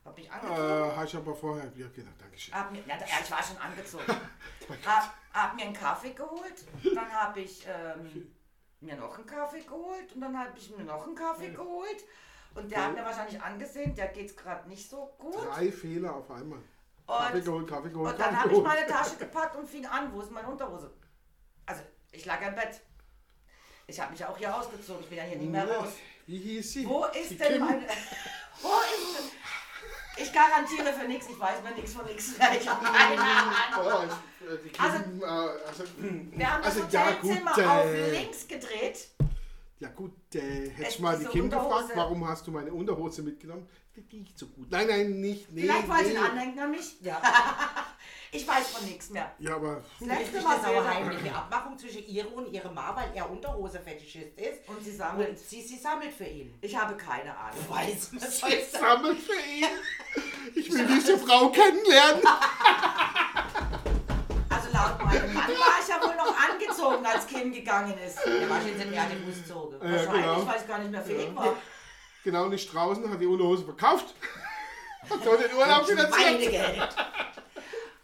Hab 0.07 0.17
mich 0.17 0.31
angezogen. 0.31 0.61
Äh, 0.61 0.95
habe 0.95 1.05
ich 1.05 1.15
aber 1.17 1.35
vorher. 1.35 1.71
Ja, 1.75 1.87
genau, 1.93 2.11
Dankeschön. 2.17 2.53
Hab 2.55 2.71
mir, 2.71 2.79
ja, 2.87 2.97
ja, 2.97 3.05
ich 3.21 3.29
war 3.29 3.43
schon 3.43 3.57
angezogen. 3.57 4.05
hab, 4.85 5.13
hab 5.33 5.55
mir 5.55 5.63
einen 5.63 5.73
Kaffee 5.73 6.11
geholt, 6.11 6.65
dann 6.95 7.11
habe 7.11 7.41
ich 7.41 7.67
ähm, 7.67 8.33
mir 8.79 8.95
noch 8.95 9.17
einen 9.17 9.27
Kaffee 9.27 9.59
geholt 9.61 10.13
und 10.15 10.21
dann 10.21 10.39
habe 10.39 10.57
ich 10.57 10.75
mir 10.75 10.85
noch 10.85 11.05
einen 11.05 11.15
Kaffee 11.15 11.49
geholt. 11.49 12.05
Und 12.55 12.71
der 12.71 12.85
hat 12.85 12.93
mir 12.95 13.03
wahrscheinlich 13.03 13.41
angesehen, 13.41 13.93
der 13.95 14.07
geht's 14.07 14.35
gerade 14.35 14.67
nicht 14.69 14.89
so 14.89 15.13
gut. 15.19 15.45
Drei 15.45 15.71
Fehler 15.71 16.15
auf 16.15 16.31
einmal. 16.31 16.59
Kaffee 17.05 17.41
geholt, 17.41 17.67
Kaffee 17.67 17.89
geholt, 17.89 18.13
Und 18.13 18.19
dann 18.19 18.41
habe 18.41 18.53
ich 18.53 18.61
meine 18.61 18.87
Tasche 18.87 19.15
gepackt 19.19 19.57
und 19.57 19.67
fing 19.67 19.85
an, 19.85 20.13
wo 20.13 20.21
ist 20.21 20.31
meine 20.31 20.47
Unterhose? 20.47 20.93
Also, 21.65 21.81
ich 22.13 22.25
lag 22.25 22.41
im 22.41 22.55
Bett. 22.55 22.81
Ich 23.87 23.99
habe 23.99 24.11
mich 24.11 24.23
auch 24.25 24.37
hier 24.37 24.55
ausgezogen, 24.55 25.03
ich 25.03 25.09
bin 25.09 25.17
ja 25.17 25.23
hier 25.25 25.37
nicht 25.37 25.51
mehr 25.51 25.69
raus. 25.69 25.93
Wie 26.25 26.37
hieß 26.37 26.73
sie? 26.73 26.87
Wo 26.87 27.05
ist 27.05 27.31
Die 27.31 27.37
denn 27.37 27.53
Kim? 27.53 27.59
meine... 27.59 27.81
Wo 28.61 28.69
ist 28.69 29.19
denn... 29.19 29.46
Ich 30.19 30.33
garantiere 30.33 30.93
für 30.93 31.07
nichts, 31.07 31.27
ich 31.29 31.39
weiß 31.39 31.61
mir 31.63 31.71
nichts 31.75 31.93
von 31.93 32.05
nichts 32.05 32.37
mehr. 32.37 32.49
Ich 32.59 32.67
habe 32.67 32.83
keine 32.85 33.21
Ahnung. 33.21 34.09
Oh, 34.09 34.45
äh, 34.45 34.79
Also- 34.79 34.97
äh, 34.97 35.67
also, 35.67 35.83
Wir 36.31 36.53
haben 36.53 36.63
das 36.63 36.75
also 36.77 36.87
ja 36.91 37.11
gut, 37.11 37.23
Hotelzimmer 37.31 37.71
auf 37.71 37.85
äh, 37.85 38.11
links 38.11 38.47
gedreht. 38.47 39.07
ja 39.79 39.89
gut, 39.89 40.13
äh, 40.35 40.69
hätte 40.69 40.89
ich 40.89 40.99
mal 40.99 41.17
die 41.19 41.25
Kim 41.25 41.45
Unterhose. 41.45 41.69
gefragt, 41.69 41.91
warum 41.95 42.27
hast 42.27 42.47
du 42.47 42.51
meine 42.51 42.71
Unterhose 42.73 43.21
mitgenommen? 43.23 43.67
Die 43.95 44.05
riecht 44.17 44.37
so 44.37 44.47
gut. 44.47 44.69
Nein, 44.71 44.87
nein, 44.87 45.19
nicht, 45.21 45.51
nee, 45.51 45.61
Vielleicht 45.61 45.87
war 45.87 46.01
nee. 46.01 46.17
ein 46.17 46.23
Anhänger 46.23 46.63
an 46.63 46.71
mich. 46.71 46.97
Ja. 47.01 47.21
Ich 48.31 48.47
weiß 48.47 48.67
von 48.69 48.85
nichts 48.85 49.09
mehr. 49.09 49.31
Ja, 49.39 49.55
aber 49.55 49.81
Das 49.99 50.07
letzte 50.07 50.41
Mal 50.41 50.57
aber 50.57 50.67
Bilder. 50.67 50.93
heimliche 50.95 51.33
Abmachung 51.35 51.77
zwischen 51.77 52.05
ihr 52.07 52.31
und 52.35 52.51
ihrem 52.51 52.73
Mann, 52.73 52.95
weil 52.95 53.09
er 53.15 53.29
Unterhose-Fetischist 53.29 54.37
ist. 54.37 54.67
Und 54.67 54.83
sie 54.83 54.91
Und 54.91 54.97
sammelt. 54.97 55.39
sie, 55.39 55.61
sie 55.61 55.77
sammelt 55.77 56.13
für 56.13 56.25
ihn. 56.25 56.57
Ich 56.61 56.75
habe 56.77 56.95
keine 56.97 57.35
Ahnung. 57.37 57.57
Weiß, 57.69 58.09
was 58.13 58.43
ich 58.43 58.49
ich 58.59 58.67
sagen? 58.69 58.83
sammle 59.03 59.15
für 59.15 59.33
ihn. 59.49 59.65
Ich 60.55 60.71
will 60.73 60.85
diese 60.87 61.17
Frau 61.17 61.49
kennenlernen. 61.49 62.21
Also 64.49 64.69
laut 64.73 65.03
meinem 65.05 65.33
Mann 65.33 65.47
war 65.49 65.79
ich 65.81 65.87
ja 65.87 66.01
wohl 66.01 66.15
noch 66.15 66.35
angezogen, 66.49 67.05
als 67.05 67.27
Kim 67.27 67.51
gegangen 67.53 67.97
ist. 68.05 68.19
Der 68.25 68.49
war 68.49 68.59
schon 68.61 68.69
in 68.69 68.91
der 68.91 69.01
Buszoge. 69.25 69.77
Ja, 69.83 69.91
Wahrscheinlich, 69.91 70.21
genau. 70.23 70.47
weil 70.47 70.57
ich 70.61 70.67
gar 70.67 70.79
nicht 70.79 70.91
mehr 70.91 71.01
fähig 71.01 71.35
war. 71.35 71.55
Genau, 72.23 72.47
nicht 72.49 72.73
draußen, 72.73 73.09
hat 73.09 73.21
die 73.21 73.25
Unterhose 73.25 73.63
verkauft. 73.63 74.13
Hat 75.09 75.23
so 75.23 75.37
den 75.37 75.55
Urlaub 75.55 75.85
finanziert. 75.85 76.21
Schweinegeld. 76.21 76.89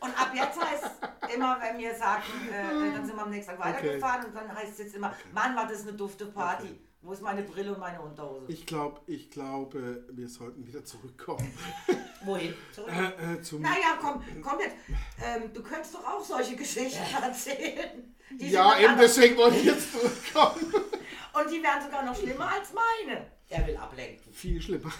Und 0.03 0.19
ab 0.19 0.31
jetzt 0.35 0.59
heißt 0.61 0.83
es 0.83 1.33
immer, 1.35 1.57
wenn 1.61 1.77
wir 1.77 1.95
sagen, 1.95 2.23
äh, 2.51 2.91
dann 2.93 3.05
sind 3.05 3.15
wir 3.15 3.23
am 3.23 3.29
nächsten 3.29 3.51
Tag 3.57 3.59
Okay. 3.59 3.73
weitergefahren 3.77 4.25
und 4.25 4.35
dann 4.35 4.53
heißt 4.55 4.71
es 4.73 4.77
jetzt 4.79 4.95
immer, 4.95 5.15
Mann, 5.33 5.55
war 5.55 5.65
das 5.67 5.83
eine 5.83 5.93
dufte 5.93 6.25
Party. 6.25 6.77
Wo 7.01 7.11
ist 7.13 7.21
meine 7.21 7.41
Brille 7.43 7.73
und 7.73 7.79
meine 7.79 8.01
Unterhose? 8.01 8.45
Ich 8.49 8.65
glaube, 8.65 9.01
ich 9.07 9.29
glaube, 9.29 10.05
wir 10.09 10.27
sollten 10.29 10.65
wieder 10.65 10.83
zurückkommen 10.85 11.51
Wohin? 12.25 12.53
Zurück. 12.73 12.91
äh, 12.93 13.33
äh, 13.33 13.41
zum. 13.41 13.61
Naja, 13.61 13.97
komm, 13.99 14.23
komm 14.41 14.59
jetzt. 14.59 14.75
Ähm, 15.21 15.53
du 15.53 15.61
könntest 15.63 15.95
doch 15.95 16.05
auch 16.05 16.23
solche 16.23 16.55
Geschichten 16.55 17.01
erzählen. 17.21 18.15
Ja, 18.39 18.79
eben 18.79 18.97
deswegen 18.97 19.35
wollte 19.37 19.57
ich 19.57 19.65
jetzt 19.65 19.91
zurückkommen. 19.91 20.73
und 21.33 21.51
die 21.51 21.61
wären 21.61 21.81
sogar 21.83 22.03
noch 22.03 22.15
schlimmer 22.17 22.49
als 22.49 22.71
meine. 22.73 23.27
Er 23.49 23.67
will 23.67 23.75
ablenken. 23.77 24.33
Viel 24.33 24.61
schlimmer. 24.61 24.91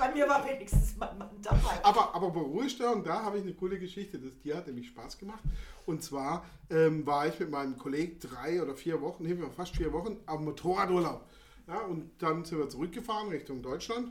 Bei 0.00 0.10
mir 0.14 0.26
war 0.26 0.48
wenigstens 0.48 0.96
mein 0.96 1.18
Mann 1.18 1.28
dabei. 1.42 1.84
Aber, 1.84 2.14
aber 2.14 2.30
bei 2.30 2.40
Ruhestörung, 2.40 3.04
da 3.04 3.22
habe 3.22 3.36
ich 3.36 3.44
eine 3.44 3.52
coole 3.52 3.78
Geschichte. 3.78 4.18
Das, 4.18 4.32
die 4.42 4.54
hat 4.54 4.66
nämlich 4.66 4.88
Spaß 4.88 5.18
gemacht. 5.18 5.44
Und 5.84 6.02
zwar 6.02 6.46
ähm, 6.70 7.04
war 7.04 7.26
ich 7.26 7.38
mit 7.38 7.50
meinem 7.50 7.76
Kollegen 7.76 8.18
drei 8.18 8.62
oder 8.62 8.74
vier 8.74 9.02
Wochen, 9.02 9.24
nee, 9.24 9.36
fast 9.54 9.76
vier 9.76 9.92
Wochen, 9.92 10.16
am 10.24 10.46
Motorradurlaub. 10.46 11.28
Ja, 11.66 11.80
und 11.80 12.10
dann 12.16 12.46
sind 12.46 12.58
wir 12.58 12.70
zurückgefahren 12.70 13.28
Richtung 13.28 13.60
Deutschland. 13.60 14.08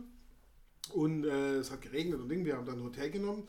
Und 0.94 1.26
äh, 1.26 1.56
es 1.56 1.72
hat 1.72 1.82
geregnet 1.82 2.20
und 2.20 2.30
Ding. 2.30 2.46
Wir 2.46 2.58
haben 2.58 2.68
dann 2.68 2.78
ein 2.78 2.84
Hotel 2.84 3.10
genommen, 3.10 3.48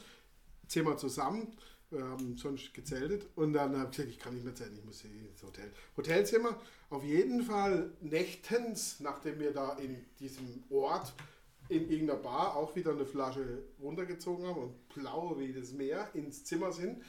zehnmal 0.66 0.98
zusammen. 0.98 1.54
Wir 1.90 2.04
haben 2.04 2.38
sonst 2.38 2.72
gezeltet. 2.72 3.26
Und 3.34 3.52
dann 3.52 3.76
habe 3.76 3.90
ich 3.90 3.96
gesagt, 3.98 4.14
ich 4.14 4.18
kann 4.18 4.32
nicht 4.32 4.44
mehr 4.44 4.54
zelten, 4.54 4.78
ich 4.78 4.84
muss 4.86 5.04
ins 5.04 5.42
Hotel. 5.42 5.70
Hotelzimmer. 5.94 6.58
Auf 6.88 7.04
jeden 7.04 7.42
Fall 7.42 7.90
nächtens, 8.00 8.98
nachdem 9.00 9.38
wir 9.40 9.52
da 9.52 9.74
in 9.74 10.06
diesem 10.18 10.64
Ort 10.70 11.12
in 11.70 11.88
irgendeiner 11.88 12.18
Bar 12.18 12.56
auch 12.56 12.74
wieder 12.74 12.92
eine 12.92 13.06
Flasche 13.06 13.62
runtergezogen 13.80 14.46
haben 14.46 14.62
und 14.62 14.88
blau 14.88 15.36
wie 15.38 15.52
das 15.52 15.72
Meer 15.72 16.08
ins 16.14 16.44
Zimmer 16.44 16.72
sind, 16.72 17.02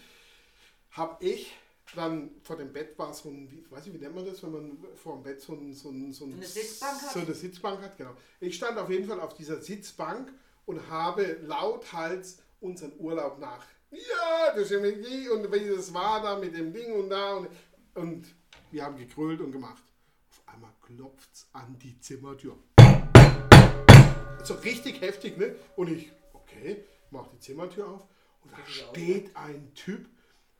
habe 0.91 1.23
ich 1.25 1.53
dann 1.95 2.31
vor 2.43 2.55
dem 2.55 2.71
Bett 2.71 2.97
war 2.97 3.13
so 3.13 3.29
ein, 3.29 3.51
wie, 3.51 3.69
weiß 3.69 3.87
ich, 3.87 3.93
wie 3.93 3.97
nennt 3.97 4.15
man 4.15 4.25
das, 4.25 4.41
wenn 4.43 4.51
man 4.51 4.77
vor 4.95 5.15
dem 5.15 5.23
Bett 5.23 5.41
so, 5.41 5.53
ein, 5.53 5.73
so, 5.73 5.89
ein, 5.89 6.13
so, 6.13 6.25
ein, 6.25 6.33
eine 6.33 6.45
Sitzbank 6.45 7.01
hat? 7.01 7.11
So 7.11 7.19
eine 7.19 7.33
Sitzbank 7.33 7.81
hat, 7.81 7.97
genau. 7.97 8.15
Ich 8.39 8.55
stand 8.55 8.77
auf 8.77 8.89
jeden 8.89 9.07
Fall 9.07 9.19
auf 9.19 9.33
dieser 9.33 9.61
Sitzbank 9.61 10.31
und 10.65 10.89
habe 10.89 11.39
lauthals 11.43 12.37
unseren 12.61 12.93
Urlaub 12.97 13.39
nach. 13.39 13.65
Ja, 13.91 14.55
das 14.55 14.71
ist 14.71 15.05
die 15.05 15.27
und 15.29 15.51
wie 15.51 15.75
das 15.75 15.93
war 15.93 16.21
da 16.21 16.37
mit 16.37 16.55
dem 16.55 16.71
Ding 16.71 16.93
und 16.93 17.09
da 17.09 17.35
und, 17.35 17.49
und 17.95 18.35
wir 18.71 18.85
haben 18.85 18.95
gegrölt 18.95 19.41
und 19.41 19.51
gemacht. 19.51 19.83
Auf 20.29 20.41
einmal 20.45 20.71
klopft's 20.81 21.49
an 21.51 21.77
die 21.79 21.99
Zimmertür. 21.99 22.57
So 24.43 24.55
richtig 24.55 25.01
heftig, 25.01 25.37
ne? 25.37 25.55
Und 25.75 25.89
ich, 25.89 26.11
okay, 26.33 26.83
mach 27.11 27.27
die 27.27 27.39
Zimmertür 27.39 27.87
auf 27.87 28.01
und 28.43 28.51
da 28.51 28.57
steht 28.65 29.35
ein 29.35 29.73
Typ 29.75 30.09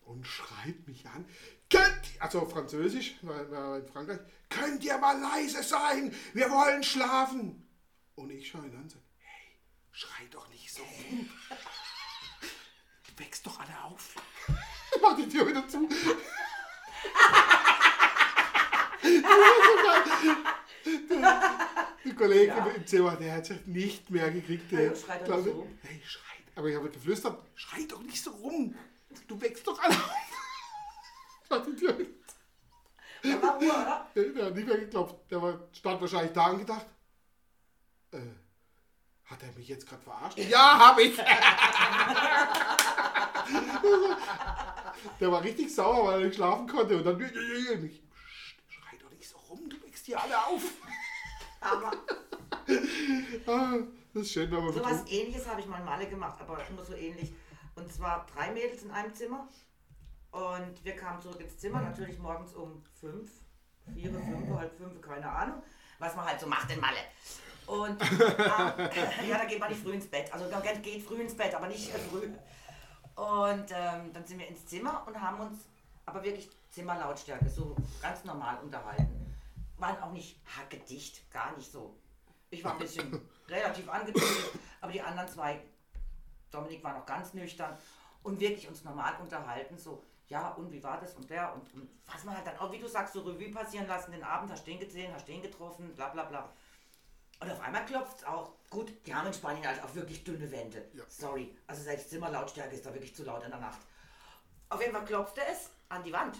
und 0.05 0.25
schreit 0.25 0.87
mich 0.87 1.07
an. 1.07 1.25
Könnt, 1.69 2.01
also 2.19 2.41
auf 2.41 2.51
Französisch, 2.51 3.15
in 3.21 3.87
Frankreich, 3.87 4.19
könnt 4.49 4.83
ihr 4.83 4.97
mal 4.97 5.19
leise 5.19 5.63
sein? 5.63 6.13
Wir 6.33 6.49
wollen 6.51 6.83
schlafen. 6.83 7.67
Und 8.15 8.29
ich 8.29 8.49
schaue 8.49 8.65
ihn 8.65 8.75
an 8.75 8.83
und 8.83 8.91
sage, 8.91 9.03
hey, 9.17 9.57
schrei 9.91 10.25
doch 10.29 10.47
nicht 10.49 10.71
so 10.71 10.83
rum. 10.83 11.29
Du 13.07 13.23
wächst 13.23 13.45
doch 13.45 13.59
alle 13.59 13.83
auf. 13.85 14.15
Ich 14.95 14.97
mach 15.01 15.15
die 15.15 15.27
Tür 15.27 15.47
wieder 15.47 15.67
zu. 15.67 15.87
Der 22.05 22.15
Kollege 22.15 22.47
Ja. 22.47 22.65
im 22.65 22.87
Zimmer, 22.87 23.15
der 23.15 23.33
hat 23.35 23.45
sich 23.45 23.65
nicht 23.67 24.09
mehr 24.09 24.31
gekriegt. 24.31 24.71
Der, 24.71 24.85
Ja, 24.85 24.95
schrei 24.95 25.17
doch 25.19 25.25
glaub 25.25 25.43
so. 25.43 25.67
Hey, 25.83 26.01
schrei. 26.05 26.21
Aber 26.55 26.67
ich 26.67 26.75
habe 26.75 26.89
geflüstert, 26.89 27.39
schrei 27.55 27.83
doch 27.87 28.01
nicht 28.01 28.21
so 28.23 28.31
rum. 28.31 28.75
Du 29.27 29.39
wächst 29.41 29.65
doch 29.67 29.79
alle 29.81 29.93
auf. 29.95 30.11
Die 33.23 33.29
Da 33.31 33.41
war 33.41 33.55
Ruhe, 33.55 33.69
oder? 33.69 34.07
der, 34.15 34.23
der 34.23 34.45
hat 34.45 34.55
nicht 34.55 34.67
mehr 34.67 34.77
geklopft. 34.79 35.15
Der 35.29 35.41
war, 35.41 35.59
stand 35.73 36.01
wahrscheinlich 36.01 36.33
da 36.33 36.47
und 36.47 36.59
gedacht, 36.59 36.85
äh, 38.11 38.17
hat 39.25 39.43
er 39.43 39.51
mich 39.53 39.67
jetzt 39.67 39.87
gerade 39.87 40.01
verarscht? 40.01 40.37
Ja, 40.39 40.79
habe 40.79 41.03
ich. 41.03 41.15
der 45.19 45.31
war 45.31 45.43
richtig 45.43 45.73
sauer, 45.73 46.07
weil 46.07 46.19
er 46.21 46.25
nicht 46.27 46.35
schlafen 46.35 46.67
konnte. 46.67 46.97
Und 46.97 47.03
dann, 47.05 47.15
und 47.15 47.21
ich, 47.21 48.01
"Psst, 48.09 48.55
schrei 48.69 48.97
doch 49.01 49.11
nicht 49.11 49.27
so 49.29 49.37
rum, 49.37 49.69
du 49.69 49.81
wächst 49.83 50.05
hier 50.05 50.21
alle 50.21 50.37
auf. 50.47 50.61
Aber 51.61 51.91
Ah, 53.47 53.77
das 54.13 54.23
ist 54.23 54.33
schön, 54.33 54.51
wenn 54.51 54.63
man 54.63 54.73
sowas 54.73 55.03
betrunken 55.03 55.13
ähnliches 55.13 55.47
habe 55.47 55.61
ich 55.61 55.67
mal 55.67 55.79
in 55.79 55.85
Malle 55.85 56.07
gemacht, 56.07 56.39
aber 56.39 56.59
immer 56.67 56.83
so 56.83 56.93
ähnlich. 56.93 57.33
Und 57.75 57.91
zwar 57.91 58.25
drei 58.33 58.51
Mädels 58.51 58.83
in 58.83 58.91
einem 58.91 59.13
Zimmer. 59.13 59.47
Und 60.31 60.83
wir 60.83 60.95
kamen 60.95 61.21
zurück 61.21 61.41
ins 61.41 61.57
Zimmer, 61.57 61.81
natürlich 61.81 62.17
morgens 62.19 62.53
um 62.53 62.83
fünf, 62.99 63.29
vier, 63.93 64.11
fünf, 64.11 64.57
halb 64.57 64.77
fünf, 64.77 65.01
keine 65.01 65.29
Ahnung, 65.29 65.61
was 65.99 66.15
man 66.15 66.25
halt 66.25 66.39
so 66.39 66.47
macht 66.47 66.71
in 66.71 66.79
Malle. 66.79 66.99
Und 67.67 68.01
ähm, 68.11 69.29
ja, 69.29 69.37
da 69.37 69.45
geht 69.45 69.59
man 69.59 69.69
nicht 69.69 69.81
früh 69.81 69.93
ins 69.93 70.07
Bett. 70.07 70.31
Also 70.33 70.49
man 70.49 70.61
geht 70.61 71.03
früh 71.03 71.21
ins 71.21 71.35
Bett, 71.35 71.53
aber 71.53 71.67
nicht 71.67 71.93
äh, 71.93 71.99
früh. 71.99 72.29
Und 73.15 73.71
ähm, 73.71 74.13
dann 74.13 74.25
sind 74.25 74.39
wir 74.39 74.47
ins 74.47 74.65
Zimmer 74.65 75.03
und 75.05 75.19
haben 75.19 75.39
uns 75.39 75.65
aber 76.05 76.23
wirklich 76.23 76.49
Zimmerlautstärke, 76.69 77.49
so 77.49 77.75
ganz 78.01 78.23
normal 78.23 78.57
unterhalten. 78.63 79.30
Waren 79.81 80.01
auch 80.03 80.11
nicht 80.11 80.39
hackedicht, 80.45 81.29
gar 81.31 81.55
nicht 81.57 81.71
so. 81.71 81.97
Ich 82.51 82.63
war 82.63 82.73
ein 82.73 82.79
bisschen 82.79 83.29
relativ 83.47 83.89
angezogen, 83.89 84.59
aber 84.79 84.91
die 84.91 85.01
anderen 85.01 85.27
zwei, 85.27 85.59
Dominik 86.51 86.83
war 86.83 86.93
noch 86.93 87.05
ganz 87.05 87.33
nüchtern 87.33 87.77
und 88.23 88.39
wirklich 88.39 88.67
uns 88.67 88.83
normal 88.83 89.15
unterhalten, 89.19 89.77
so, 89.77 90.03
ja, 90.27 90.49
und 90.49 90.71
wie 90.71 90.83
war 90.83 90.99
das 90.99 91.15
und 91.15 91.29
der 91.29 91.53
und, 91.53 91.73
und 91.73 91.89
was 92.05 92.23
man 92.23 92.35
halt 92.35 92.45
dann 92.45 92.57
auch, 92.57 92.71
wie 92.71 92.79
du 92.79 92.87
sagst, 92.87 93.13
so 93.13 93.21
Revue 93.21 93.51
passieren 93.51 93.87
lassen, 93.87 94.11
den 94.11 94.23
Abend, 94.23 94.51
hast 94.51 94.67
den 94.67 94.79
gesehen, 94.79 95.13
hast 95.13 95.27
den 95.27 95.41
getroffen, 95.41 95.93
bla 95.95 96.09
bla 96.09 96.25
bla. 96.25 96.53
Und 97.39 97.51
auf 97.51 97.59
einmal 97.61 97.83
klopft 97.85 98.19
es 98.19 98.23
auch. 98.23 98.53
Gut, 98.69 98.93
die 99.05 99.15
haben 99.15 99.27
in 99.27 99.33
Spanien 99.33 99.65
halt 99.65 99.83
auch 99.83 99.95
wirklich 99.95 100.23
dünne 100.23 100.49
Wände. 100.51 100.87
Ja. 100.93 101.03
Sorry. 101.09 101.57
Also 101.65 101.81
selbst 101.81 102.11
Zimmerlautstärke 102.11 102.75
ist 102.75 102.85
da 102.85 102.93
wirklich 102.93 103.15
zu 103.15 103.23
laut 103.23 103.43
in 103.43 103.49
der 103.49 103.59
Nacht. 103.59 103.79
Auf 104.69 104.79
jeden 104.79 104.93
Fall 104.93 105.05
klopfte 105.05 105.41
es 105.51 105.71
an 105.89 106.03
die 106.03 106.13
Wand. 106.13 106.37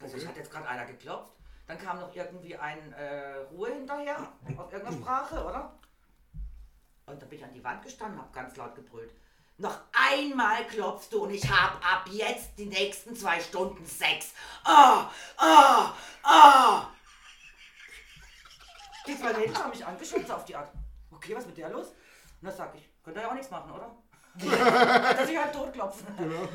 Also 0.00 0.16
Okay. 0.16 0.26
hat 0.26 0.36
jetzt 0.36 0.50
gerade 0.50 0.68
einer 0.68 0.84
geklopft. 0.86 1.32
Dann 1.66 1.78
kam 1.78 2.00
noch 2.00 2.14
irgendwie 2.14 2.56
ein 2.56 2.92
äh, 2.92 3.36
Ruhe 3.52 3.70
hinterher, 3.72 4.16
auf 4.56 4.72
irgendeiner 4.72 4.96
Sprache, 5.02 5.44
oder? 5.44 5.72
Und 7.06 7.20
dann 7.20 7.28
bin 7.28 7.38
ich 7.38 7.44
an 7.44 7.52
die 7.52 7.64
Wand 7.64 7.82
gestanden 7.82 8.18
und 8.18 8.24
habe 8.26 8.34
ganz 8.34 8.56
laut 8.56 8.74
gebrüllt. 8.74 9.12
Noch 9.58 9.80
einmal 9.92 10.64
klopfst 10.66 11.08
du 11.10 11.24
und 11.24 11.30
ich 11.30 11.50
hab 11.50 11.84
ab 11.84 12.06
jetzt 12.10 12.56
die 12.58 12.66
nächsten 12.66 13.14
zwei 13.16 13.40
Stunden 13.40 13.84
Sex. 13.84 14.32
Oh, 14.64 15.04
oh, 15.40 15.88
oh. 16.24 16.82
Die 19.06 19.18
zwei 19.18 19.32
Mädels 19.32 19.58
haben 19.58 19.70
mich 19.70 19.84
angeschaut, 19.84 20.26
so 20.26 20.34
auf 20.34 20.44
die 20.44 20.54
Art. 20.54 20.70
Okay, 21.10 21.34
was 21.34 21.40
ist 21.42 21.48
mit 21.48 21.56
der 21.58 21.70
los? 21.70 21.88
Und 21.88 22.48
dann 22.48 22.54
sag 22.56 22.74
ich, 22.76 22.88
könnt 23.02 23.16
ihr 23.16 23.22
ja 23.22 23.28
auch 23.30 23.34
nichts 23.34 23.50
machen, 23.50 23.72
oder? 23.72 23.90
Dass 25.16 25.28
ich 25.28 25.36
halt 25.36 25.52
totklopfen. 25.52 26.06
Genau. 26.16 26.48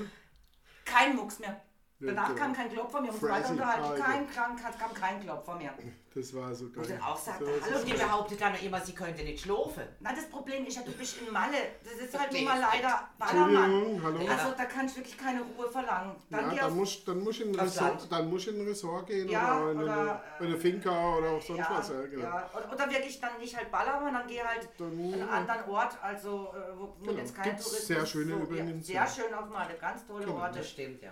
Kein 0.85 1.15
Mucks 1.15 1.39
mehr. 1.39 1.59
Danach 2.07 2.35
kam 2.35 2.53
kein 2.53 2.71
Klopfer 2.71 3.01
mehr, 3.01 3.09
um 3.11 3.15
uns 3.15 3.23
Crazy. 3.25 3.33
weiter 3.33 3.49
unterhalten. 3.51 4.01
Kein, 4.03 4.29
kam, 4.29 4.55
kam 4.57 4.93
kein 4.93 5.21
Klopfer 5.21 5.55
mehr. 5.55 5.73
Das 6.15 6.31
war 6.35 6.53
so 6.53 6.65
Und 6.65 6.73
geil. 6.75 6.85
dann 6.89 7.01
auch 7.01 7.17
sagt, 7.17 7.39
so, 7.39 7.45
hallo, 7.47 7.79
Und 7.79 7.87
die 7.87 7.93
behauptet 7.93 8.39
dann 8.41 8.53
immer, 8.55 8.79
sie 8.81 8.93
könnte 8.93 9.23
nicht 9.23 9.43
schlafen. 9.43 9.83
Na, 9.99 10.13
das 10.13 10.29
Problem 10.29 10.63
ist 10.67 10.75
ja, 10.75 10.83
du 10.83 10.91
bist 10.91 11.17
in 11.19 11.33
Malle. 11.33 11.57
Das 11.83 11.93
ist 11.93 12.19
halt 12.19 12.31
nun 12.31 12.43
mal 12.43 12.59
leider 12.59 13.09
Ballermann. 13.17 13.99
Hallo. 14.03 14.19
Also 14.29 14.53
da 14.55 14.65
kannst 14.65 14.95
du 14.95 14.99
wirklich 14.99 15.17
keine 15.17 15.41
Ruhe 15.41 15.67
verlangen. 15.71 16.15
Dann 16.29 16.55
ja, 16.55 16.63
dann 16.65 16.75
musst 16.75 17.07
dann 17.07 17.19
musst 17.23 17.39
du 17.39 17.43
in 17.45 17.49
ein 17.55 17.59
Resort, 17.59 17.89
Land. 17.99 18.11
dann 18.11 18.29
musst 18.29 18.45
du 18.45 18.51
in 18.51 18.61
ein 18.61 18.67
Resort 18.67 19.07
gehen 19.07 19.27
Ja, 19.29 19.59
oder 19.59 19.71
in 19.71 19.77
oder, 19.81 19.93
eine, 20.01 20.11
äh, 20.11 20.43
in 20.43 20.45
eine 20.45 20.57
Finca 20.57 21.15
oder 21.17 21.29
auch 21.31 21.41
sonst 21.41 21.59
ja, 21.59 21.67
was. 21.71 21.89
Ja, 21.89 22.01
genau. 22.05 22.23
ja. 22.23 22.49
Oder, 22.53 22.71
oder 22.73 22.91
wirklich 22.91 23.19
dann 23.19 23.37
nicht 23.39 23.57
halt 23.57 23.71
Ballermann, 23.71 24.13
dann 24.13 24.27
geh 24.27 24.43
halt 24.43 24.69
Dann- 24.77 24.89
an 24.89 25.13
einen 25.13 25.29
anderen 25.29 25.69
Ort, 25.71 25.97
also 25.99 26.53
äh, 26.53 26.77
wo, 26.77 26.93
wo 26.99 27.05
Genau. 27.07 27.17
jetzt 27.17 27.33
kein 27.35 27.43
Gibt's 27.45 27.63
Tourismus 27.63 27.87
sehr 27.87 28.05
schöne 28.05 28.33
so, 28.35 28.39
übrigens, 28.43 28.85
sehr 28.85 29.07
schön 29.07 29.33
auf 29.33 29.49
Malle, 29.49 29.73
ganz 29.81 30.05
tolle 30.05 30.25
Genau. 30.25 30.37
Orte. 30.37 30.59
Das 30.59 30.69
stimmt, 30.69 31.01
ja. 31.01 31.11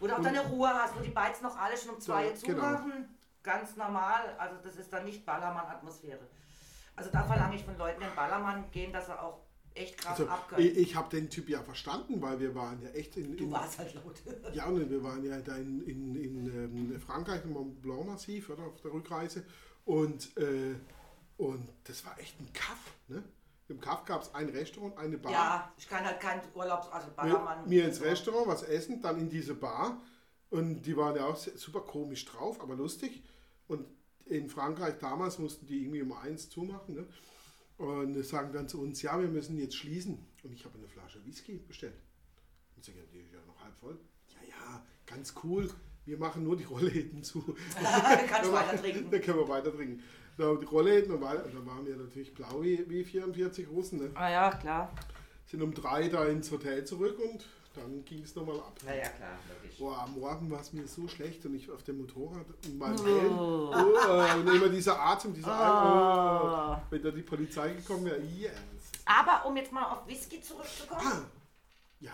Wo 0.00 0.06
du 0.06 0.16
auch 0.16 0.22
deine 0.22 0.40
Ruhe 0.46 0.68
hast, 0.68 0.96
wo 0.96 1.00
die 1.00 1.10
Beiz 1.10 1.40
noch 1.42 1.56
alle 1.56 1.76
schon 1.76 1.94
um 1.94 2.00
zwei 2.00 2.24
Ja, 2.26 2.30
genau. 2.42 2.58
zumachen. 2.58 3.08
Ganz 3.42 3.76
normal, 3.76 4.34
also 4.38 4.56
das 4.62 4.76
ist 4.76 4.92
dann 4.92 5.04
nicht 5.04 5.24
Ballermann-Atmosphäre. 5.24 6.26
Also 6.96 7.10
da 7.10 7.22
verlange 7.22 7.56
ich 7.56 7.64
von 7.64 7.78
Leuten, 7.78 8.00
die 8.00 8.06
in 8.06 8.14
Ballermann 8.14 8.70
gehen, 8.70 8.92
dass 8.92 9.06
sie 9.06 9.18
auch 9.18 9.40
echt 9.74 9.96
krass 9.98 10.12
Also, 10.20 10.28
abkönnen. 10.28 10.66
ich, 10.66 10.76
ich 10.76 10.96
habe 10.96 11.08
den 11.08 11.30
Typ 11.30 11.48
ja 11.48 11.62
verstanden, 11.62 12.20
weil 12.20 12.38
wir 12.40 12.54
waren 12.54 12.82
ja 12.82 12.90
echt 12.90 13.16
in, 13.16 13.36
Du 13.36 13.44
in 13.44 13.52
warst 13.52 13.78
halt 13.78 13.94
laut. 13.94 14.20
ja 14.52 14.66
und 14.66 14.90
wir 14.90 15.02
waren 15.02 15.24
ja 15.24 15.40
da 15.40 15.56
in, 15.56 15.82
in, 15.84 16.14
in 16.16 16.46
ähm, 16.92 17.00
Frankreich 17.00 17.44
im 17.44 17.52
Mont 17.52 17.80
Blanc 17.80 18.06
Massiv 18.06 18.50
oder 18.50 18.64
auf 18.64 18.80
der 18.82 18.92
Rückreise 18.92 19.44
und 19.84 20.36
äh, 20.36 20.74
und 21.38 21.66
das 21.84 22.04
war 22.04 22.18
echt 22.18 22.38
ein 22.38 22.52
Kaff. 22.52 22.92
Ne? 23.08 23.22
Im 23.70 23.80
Kaff 23.80 24.04
gab 24.04 24.22
es 24.22 24.34
ein 24.34 24.48
Restaurant, 24.48 24.98
eine 24.98 25.16
Bar. 25.16 25.32
ja, 25.32 25.72
ich 25.78 25.88
kann 25.88 26.04
halt 26.04 26.18
kein 26.20 26.40
Urlaubs-, 26.54 26.88
also 26.88 27.08
Ballermann. 27.14 27.68
mir 27.68 27.84
ins 27.84 28.00
Restaurant 28.00 28.48
was 28.48 28.64
essen, 28.64 29.00
dann 29.00 29.18
in 29.18 29.28
diese 29.28 29.54
Bar. 29.54 30.02
Und 30.50 30.82
die 30.82 30.96
waren 30.96 31.14
ja 31.14 31.26
auch 31.26 31.36
super 31.36 31.80
komisch 31.80 32.24
drauf, 32.24 32.60
aber 32.60 32.74
lustig. 32.74 33.22
Und 33.68 33.86
in 34.26 34.48
Frankreich 34.48 34.98
damals 34.98 35.38
mussten 35.38 35.66
die 35.66 35.82
irgendwie 35.82 36.02
um 36.02 36.12
eins 36.12 36.50
zumachen. 36.50 36.96
Ne? 36.96 37.06
Und 37.78 38.22
sagen 38.24 38.52
dann 38.52 38.68
zu 38.68 38.80
uns, 38.80 39.00
ja, 39.02 39.18
wir 39.20 39.28
müssen 39.28 39.56
jetzt 39.56 39.76
schließen. 39.76 40.26
Und 40.42 40.52
ich 40.52 40.64
habe 40.64 40.76
eine 40.76 40.88
Flasche 40.88 41.24
Whisky 41.24 41.58
bestellt. 41.58 41.94
Und 42.74 42.84
sie 42.84 42.90
sagen, 42.90 43.06
die 43.12 43.20
ist 43.20 43.32
ja 43.32 43.38
noch 43.46 43.62
halb 43.62 43.76
voll. 43.78 43.98
Ja, 44.28 44.48
ja, 44.48 44.86
ganz 45.06 45.34
cool. 45.44 45.70
Wir 46.04 46.18
machen 46.18 46.42
nur 46.42 46.56
die 46.56 46.64
Rollläden 46.64 47.22
zu. 47.22 47.56
Kannst 48.28 48.52
weiter 48.52 48.76
trinken. 48.76 49.10
Da 49.10 49.18
können 49.20 49.38
wir 49.38 49.48
weiter 49.48 49.72
trinken. 49.72 50.02
Da 50.40 50.54
die 50.54 50.64
und 50.64 51.20
weiter. 51.20 51.44
Und 51.44 51.54
da 51.54 51.66
waren 51.66 51.86
wir 51.86 51.96
natürlich 51.96 52.32
blau 52.32 52.62
wie, 52.62 52.88
wie 52.88 53.04
44 53.04 53.68
Russen. 53.68 53.98
Ne? 53.98 54.10
Ah 54.14 54.30
ja, 54.30 54.50
klar. 54.50 54.90
Sind 55.44 55.62
um 55.62 55.74
drei 55.74 56.08
da 56.08 56.24
ins 56.24 56.50
Hotel 56.50 56.82
zurück 56.86 57.18
und 57.18 57.44
dann 57.74 58.02
ging 58.06 58.22
es 58.22 58.34
nochmal 58.34 58.56
ab. 58.56 58.72
Naja, 58.86 59.08
klar, 59.10 59.36
wirklich. 59.48 59.78
Boah, 59.78 59.98
am 59.98 60.18
Morgen 60.18 60.50
war 60.50 60.60
es 60.60 60.72
mir 60.72 60.86
so 60.86 61.06
schlecht 61.08 61.44
und 61.44 61.54
ich 61.54 61.70
auf 61.70 61.82
dem 61.82 61.98
Motorrad 61.98 62.46
in 62.64 62.78
meinem 62.78 63.04
Helm. 63.04 63.38
Oh, 63.38 64.38
und 64.38 64.54
immer 64.54 64.68
dieser 64.70 64.98
Atem, 64.98 65.34
dieser 65.34 66.80
oh. 66.80 66.90
Wenn 66.90 67.02
da 67.02 67.10
die 67.10 67.22
Polizei 67.22 67.74
gekommen 67.74 68.06
wäre, 68.06 68.20
yes. 68.20 68.52
Aber 69.04 69.44
um 69.46 69.54
jetzt 69.58 69.72
mal 69.72 69.84
auf 69.92 70.06
Whisky 70.06 70.40
zurückzukommen, 70.40 71.02
Ah, 71.04 71.20
ja, 72.00 72.12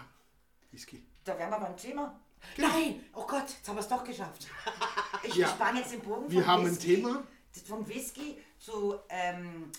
Whisky. 0.73 1.01
da 1.23 1.39
wären 1.39 1.51
wir 1.51 1.61
beim 1.61 1.77
Thema. 1.77 2.19
Nein! 2.57 3.05
Oh 3.15 3.25
Gott, 3.27 3.49
jetzt 3.49 3.69
haben 3.69 3.77
wir 3.77 3.81
es 3.83 3.89
doch 3.89 4.03
geschafft. 4.05 4.49
Ich 5.23 5.35
Ja. 5.37 5.49
spann 5.49 5.77
jetzt 5.77 5.93
den 5.93 6.01
Bogen 6.01 6.31
Wir 6.31 6.43
vom 6.43 6.51
haben 6.53 6.65
ein 6.67 6.71
Whisky, 6.73 6.97
Thema. 6.97 7.23
Vom 7.63 7.87
Whisky 7.89 8.39
zu 8.59 8.99
ähm, 9.09 9.71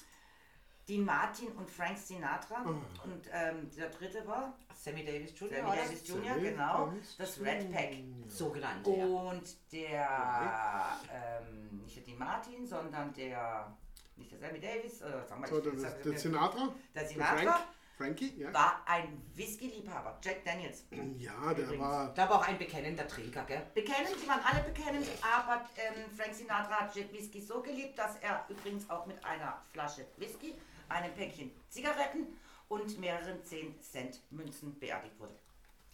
Dean 0.87 1.03
Martin 1.03 1.49
und 1.53 1.69
Frank 1.69 1.97
Sinatra. 1.97 2.61
Und 2.61 3.29
ähm, 3.33 3.69
der 3.75 3.89
dritte 3.89 4.25
war 4.25 4.57
Sammy 4.73 5.03
Davis 5.03 5.37
Jr. 5.37 5.49
Sammy 5.57 5.67
oder? 5.71 5.75
Davis 5.83 6.07
Jr., 6.07 6.23
Sammy 6.33 6.41
genau. 6.49 6.93
Das 7.17 7.41
Red 7.41 7.71
Pack. 7.73 7.93
So 8.29 8.49
genannt, 8.49 8.87
ja. 8.87 9.05
Und 9.05 9.71
der, 9.71 10.99
ähm, 11.11 11.81
nicht 11.83 11.95
der 11.97 12.03
Dean 12.03 12.17
Martin, 12.19 12.65
sondern 12.65 13.13
der, 13.13 13.75
nicht 14.15 14.31
der 14.31 14.39
Sammy 14.39 14.59
Davis, 14.59 15.01
äh, 15.01 15.09
sagen 15.27 15.41
wir, 15.41 15.47
So, 15.47 15.57
ich- 15.57 15.63
der, 15.63 15.73
der, 15.91 16.03
der 16.11 16.19
Sinatra. 16.19 16.75
der 16.95 17.05
Sinatra 17.07 17.35
Frank, 17.35 17.65
Frankie, 17.97 18.33
ja. 18.37 18.53
war 18.53 18.81
ein 18.85 19.21
Whisky-Liebhaber, 19.35 20.19
Jack 20.23 20.43
Daniels. 20.45 20.83
Ja, 21.17 21.53
der 21.53 21.63
Übrigens. 21.65 21.83
war. 21.83 22.07
Ich 22.09 22.13
glaube 22.13 22.35
auch 22.35 22.47
ein 22.47 22.57
bekennender 22.59 23.07
Trinker, 23.07 23.43
gell? 23.45 23.63
Bekennend, 23.73 24.15
die 24.21 24.27
waren 24.27 24.41
alle 24.43 24.61
bekennend, 24.63 25.07
aber 25.21 25.65
ähm, 25.77 25.95
Frank 26.15 26.33
Sinatra 26.33 26.81
hat 26.81 26.95
Jack 26.95 27.11
Whisky 27.11 27.41
so 27.41 27.61
geliebt, 27.61 27.97
dass 27.97 28.17
er 28.17 28.45
übrigens 28.49 28.87
auch 28.89 29.05
mit 29.07 29.23
einer 29.25 29.59
Flasche 29.73 30.05
Whisky, 30.17 30.53
einem 30.89 31.13
Päckchen 31.15 31.51
Zigaretten 31.69 32.27
und 32.69 32.99
mehreren 32.99 33.41
10-Cent-Münzen 33.43 34.77
beerdigt 34.79 35.19
wurde. 35.19 35.33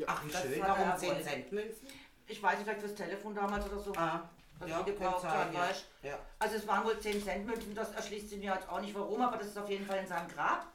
Ach, 0.06 0.26
wie 0.26 0.32
Das 0.32 0.42
schön. 0.42 0.60
war 0.62 0.70
Warum 0.70 0.88
der 0.90 0.98
10 0.98 1.10
Erfolg. 1.10 1.28
Cent 1.28 1.52
Münzen? 1.52 1.88
Ich 2.28 2.42
weiß 2.44 2.56
nicht, 2.56 2.64
vielleicht 2.66 2.82
fürs 2.82 2.96
Telefon 2.96 3.36
damals 3.36 3.66
oder 3.66 3.80
so. 3.80 3.94
Ah, 3.96 4.28
Was 4.60 4.70
ja, 4.70 4.82
die 4.84 4.92
gebraucht 4.92 5.24
haben, 5.24 5.54
ja. 5.54 5.60
weißt 5.62 5.86
ja. 6.02 6.20
Also 6.40 6.56
es 6.58 6.68
waren 6.68 6.84
wohl 6.86 7.00
10 7.00 7.24
Cent 7.24 7.46
Münzen, 7.46 7.74
das 7.76 7.92
erschließt 7.94 8.30
sich 8.30 8.40
mir 8.40 8.54
jetzt 8.54 8.68
auch 8.68 8.82
nicht 8.82 8.94
warum, 8.96 9.22
aber 9.22 9.38
das 9.38 9.48
ist 9.48 9.58
auf 9.58 9.70
jeden 9.70 9.86
Fall 9.86 10.00
in 10.00 10.08
seinem 10.08 10.28
Grab. 10.30 10.68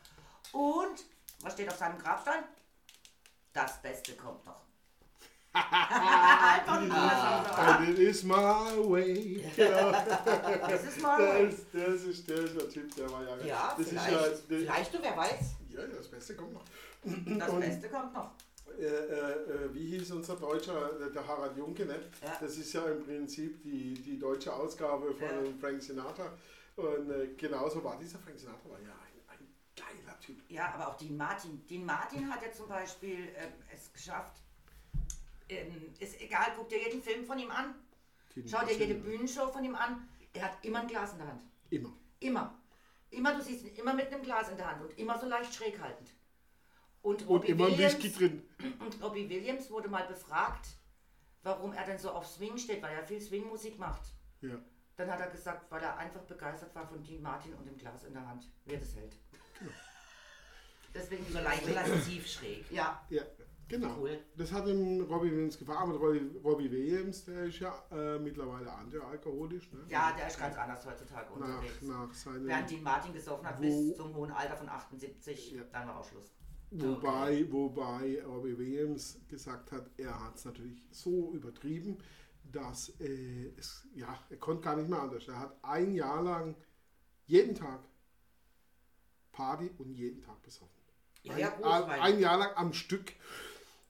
Und, 0.53 1.05
was 1.43 1.53
steht 1.53 1.69
auf 1.69 1.77
seinem 1.77 1.99
Grabstein? 1.99 2.45
Das 3.53 3.81
Beste 3.83 4.15
kommt 4.15 4.45
noch. 4.47 4.61
Einfach 5.53 6.81
so. 6.87 7.63
And 7.63 7.89
it 7.89 7.99
is 7.99 8.23
my 8.23 8.35
way. 8.35 9.45
Genau. 9.57 9.93
Das 10.69 10.85
ist 10.85 11.01
mal 11.03 11.47
Das, 11.47 11.57
das, 11.73 12.03
ist, 12.05 12.31
das 12.31 12.39
ist 12.41 12.57
der 12.61 12.69
Typ, 12.69 12.95
der 12.95 13.11
war 13.11 13.23
ja. 13.25 13.37
Ja, 13.45 13.75
das 13.77 13.89
vielleicht. 13.89 14.11
ja. 14.13 14.23
Vielleicht, 14.47 14.95
du, 14.95 14.99
wer 15.03 15.17
weiß. 15.17 15.41
ja, 15.71 15.81
das 15.87 16.09
Beste 16.09 16.37
kommt 16.37 16.53
noch. 16.53 16.65
Das 17.05 17.49
Und- 17.49 17.61
Beste 17.61 17.89
kommt 17.89 18.13
noch. 18.15 18.31
Äh, 18.79 18.85
äh, 18.85 19.33
äh, 19.33 19.75
wie 19.75 19.87
hieß 19.99 20.13
unser 20.13 20.37
Deutscher, 20.37 20.91
der 21.13 21.27
Harald 21.27 21.57
Junke, 21.57 21.85
ne? 21.85 21.99
Ja. 22.23 22.37
Das 22.41 22.57
ist 22.59 22.73
ja 22.75 22.85
im 22.85 23.03
Prinzip 23.03 23.61
die, 23.65 23.95
die 23.95 24.19
deutsche 24.19 24.53
Ausgabe 24.53 25.13
von 25.15 25.27
Ja. 25.27 25.53
Frank 25.61 25.83
Sinatra. 25.83 26.31
Und 26.77 27.11
äh, 27.11 27.29
genauso 27.37 27.83
war 27.83 27.99
dieser 27.99 28.19
Frank 28.21 28.39
Sinatra, 28.39 28.71
war 28.71 28.79
ja 28.79 28.91
ein, 28.91 28.93
ein 28.93 29.08
geiler 29.79 30.21
Typ. 30.21 30.51
Ja, 30.51 30.73
aber 30.75 30.89
auch 30.89 30.97
Dean 30.97 31.17
Martin. 31.17 31.65
Dean 31.67 31.85
Martin 31.85 32.31
hat 32.31 32.43
ja 32.43 32.53
zum 32.53 32.69
Beispiel 32.69 33.33
ähm, 33.37 33.53
es 33.73 33.93
geschafft. 33.93 34.43
Ähm, 35.49 35.95
ist 35.99 36.21
egal, 36.21 36.53
guck 36.57 36.69
dir 36.69 36.79
jeden 36.83 37.03
Film 37.03 37.25
von 37.25 37.39
ihm 37.39 37.51
an. 37.51 37.75
Schau 38.47 38.65
dir 38.65 38.77
jede 38.77 38.95
Bühnenshow 38.95 39.49
von 39.49 39.65
ihm 39.65 39.75
an. 39.75 40.09
Er 40.33 40.45
hat 40.45 40.65
immer 40.65 40.81
ein 40.81 40.87
Glas 40.87 41.13
in 41.13 41.19
der 41.19 41.29
Hand. 41.29 41.43
Immer. 41.71 41.93
Immer. 42.21 42.55
Immer, 43.11 43.35
du 43.35 43.43
siehst 43.43 43.65
ihn 43.65 43.75
immer 43.75 43.95
mit 43.95 44.13
einem 44.13 44.23
Glas 44.23 44.51
in 44.51 44.57
der 44.57 44.71
Hand 44.71 44.83
und 44.83 44.99
immer 44.99 45.19
so 45.19 45.27
leicht 45.27 45.55
schräg 45.55 45.81
haltend. 45.81 46.11
Und 47.03 47.23
Und 47.23 47.29
Robbie, 47.29 47.49
immer 47.49 47.67
ein 47.67 47.73
Williams, 47.73 47.95
Whisky 47.95 48.13
drin. 48.13 48.43
und 48.81 49.03
Robbie 49.03 49.29
Williams 49.29 49.71
wurde 49.71 49.89
mal 49.89 50.07
befragt, 50.07 50.69
warum 51.43 51.73
er 51.73 51.85
denn 51.85 51.99
so 51.99 52.11
auf 52.11 52.27
Swing 52.27 52.59
steht, 52.59 52.83
weil 52.83 52.95
er 52.95 53.05
viel 53.05 53.21
Swingmusik 53.21 53.79
macht. 53.79 54.13
Ja. 54.43 54.59
Dann 54.97 55.11
hat 55.11 55.21
er 55.21 55.31
gesagt, 55.31 55.71
weil 55.71 55.83
er 55.83 55.97
einfach 55.97 56.23
begeistert 56.23 56.75
war 56.75 56.87
von 56.87 57.03
Dean 57.03 57.23
Martin 57.23 57.55
und 57.55 57.67
dem 57.67 57.79
Glas 57.79 58.05
in 58.05 58.13
der 58.13 58.27
Hand, 58.27 58.49
wer 58.67 58.79
das 58.79 58.95
hält. 58.97 59.17
Deswegen 60.95 61.25
So 61.31 61.39
leicht 61.41 61.67
lasziv 61.73 62.27
schräg. 62.27 62.65
Ja, 62.71 63.05
ja, 63.11 63.23
genau. 63.69 63.99
Cool. 63.99 64.19
Das 64.37 64.51
hat 64.53 64.67
ihm 64.67 65.03
Robbie 65.03 65.31
Williams 65.31 65.59
gefallen, 65.59 65.91
aber 65.91 65.99
Robbie, 65.99 66.31
Robbie 66.43 66.71
Williams, 66.71 67.25
der 67.27 67.45
ist 67.45 67.59
ja 67.61 67.75
äh, 67.93 68.19
mittlerweile 68.19 68.73
antialkoholisch. 68.73 69.71
Ne? 69.73 69.81
ja, 69.89 70.13
der 70.17 70.27
ist 70.29 70.39
ganz 70.39 70.57
anders 70.57 70.85
heutzutage 70.87 71.29
Nach, 71.39 71.47
unterwegs. 71.59 71.83
nach 71.83 72.13
seinem. 72.15 72.47
Während 72.47 72.71
Dean 72.71 72.83
Martin 72.83 73.13
gesoffen 73.13 73.47
hat 73.47 73.59
Wo- 73.59 73.63
bis 73.63 73.97
zum 73.97 74.15
hohen 74.15 74.31
Alter 74.31 74.57
von 74.57 74.69
78, 74.69 75.53
Ja. 75.53 75.63
dann 75.73 75.89
war 75.89 75.99
auch 76.01 76.09
Schluss. 76.09 76.33
Wobei, 76.71 77.47
wobei 77.51 78.23
Robbie 78.27 78.59
Williams 78.59 79.21
gesagt 79.29 79.73
hat, 79.73 79.89
er 79.97 80.23
hat 80.23 80.37
es 80.37 80.45
natürlich 80.45 80.87
so 80.91 81.33
übertrieben, 81.33 81.97
dass 82.45 82.91
äh, 83.01 83.53
es, 83.59 83.87
ja, 83.95 84.19
er 84.29 84.37
konnte 84.39 84.63
gar 84.65 84.77
nicht 84.77 84.89
mehr 84.89 85.01
anders. 85.01 85.29
Er 85.29 85.39
hat 85.39 85.57
ein 85.63 85.93
Jahr 85.95 86.23
lang 86.23 86.55
jeden 87.27 87.55
Tag 87.55 87.81
Party 89.39 89.71
und 89.79 89.95
jeden 89.95 90.21
Tag 90.21 90.43
besoffen. 90.43 90.83
Ja, 91.23 91.35
ein, 91.35 91.39
ja, 91.39 91.51
gut, 91.51 91.65
ein, 91.65 92.19
Jahr 92.19 92.39
lang 92.39 92.57
am 92.57 92.73
Stück. 92.73 93.13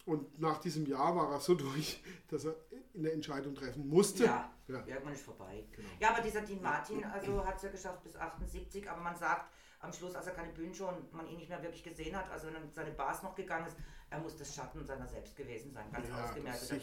Und 0.05 0.39
nach 0.39 0.59
diesem 0.59 0.85
Jahr 0.85 1.17
war 1.17 1.33
er 1.33 1.41
so 1.41 1.55
durch, 1.67 2.03
dass 2.29 2.45
er 2.45 2.55
eine 2.95 3.11
Entscheidung 3.13 3.55
treffen 3.55 3.89
musste. 3.89 4.25
Ja, 4.27 4.53
Ja. 4.69 4.85
irgendwann 4.87 5.15
ist 5.15 5.23
vorbei. 5.25 5.65
Genau. 5.73 5.89
Ja, 6.01 6.11
aber 6.11 6.21
dieser 6.23 6.43
Dean 6.43 6.61
Martin 6.61 7.03
also 7.05 7.45
hat 7.47 7.57
es 7.57 7.63
ja 7.63 7.71
geschafft 7.71 8.03
bis 8.03 8.15
78, 8.15 8.91
aber 8.91 9.01
man 9.01 9.17
sagt 9.17 9.51
am 9.81 9.91
Schluss, 9.93 10.15
als 10.15 10.27
er 10.27 10.35
keine 10.35 10.53
Bühnenshow 10.53 10.89
und 10.89 11.13
man 11.15 11.27
ihn 11.29 11.39
nicht 11.39 11.49
mehr 11.49 11.63
wirklich 11.63 11.85
gesehen 11.85 12.15
hat, 12.15 12.31
also 12.31 12.49
wenn 12.49 12.55
er 12.57 12.63
in 12.63 12.73
seine 12.73 12.91
Bars 12.91 13.23
noch 13.23 13.35
gegangen 13.35 13.67
ist, 13.69 13.77
er 14.11 14.19
muss 14.19 14.37
das 14.37 14.55
Schatten 14.55 14.85
seiner 14.85 15.07
selbst 15.07 15.35
gewesen 15.35 15.73
sein. 15.73 15.91
Ganz 15.93 16.09
Ja, 16.09 16.25
ausgemerkter 16.25 16.77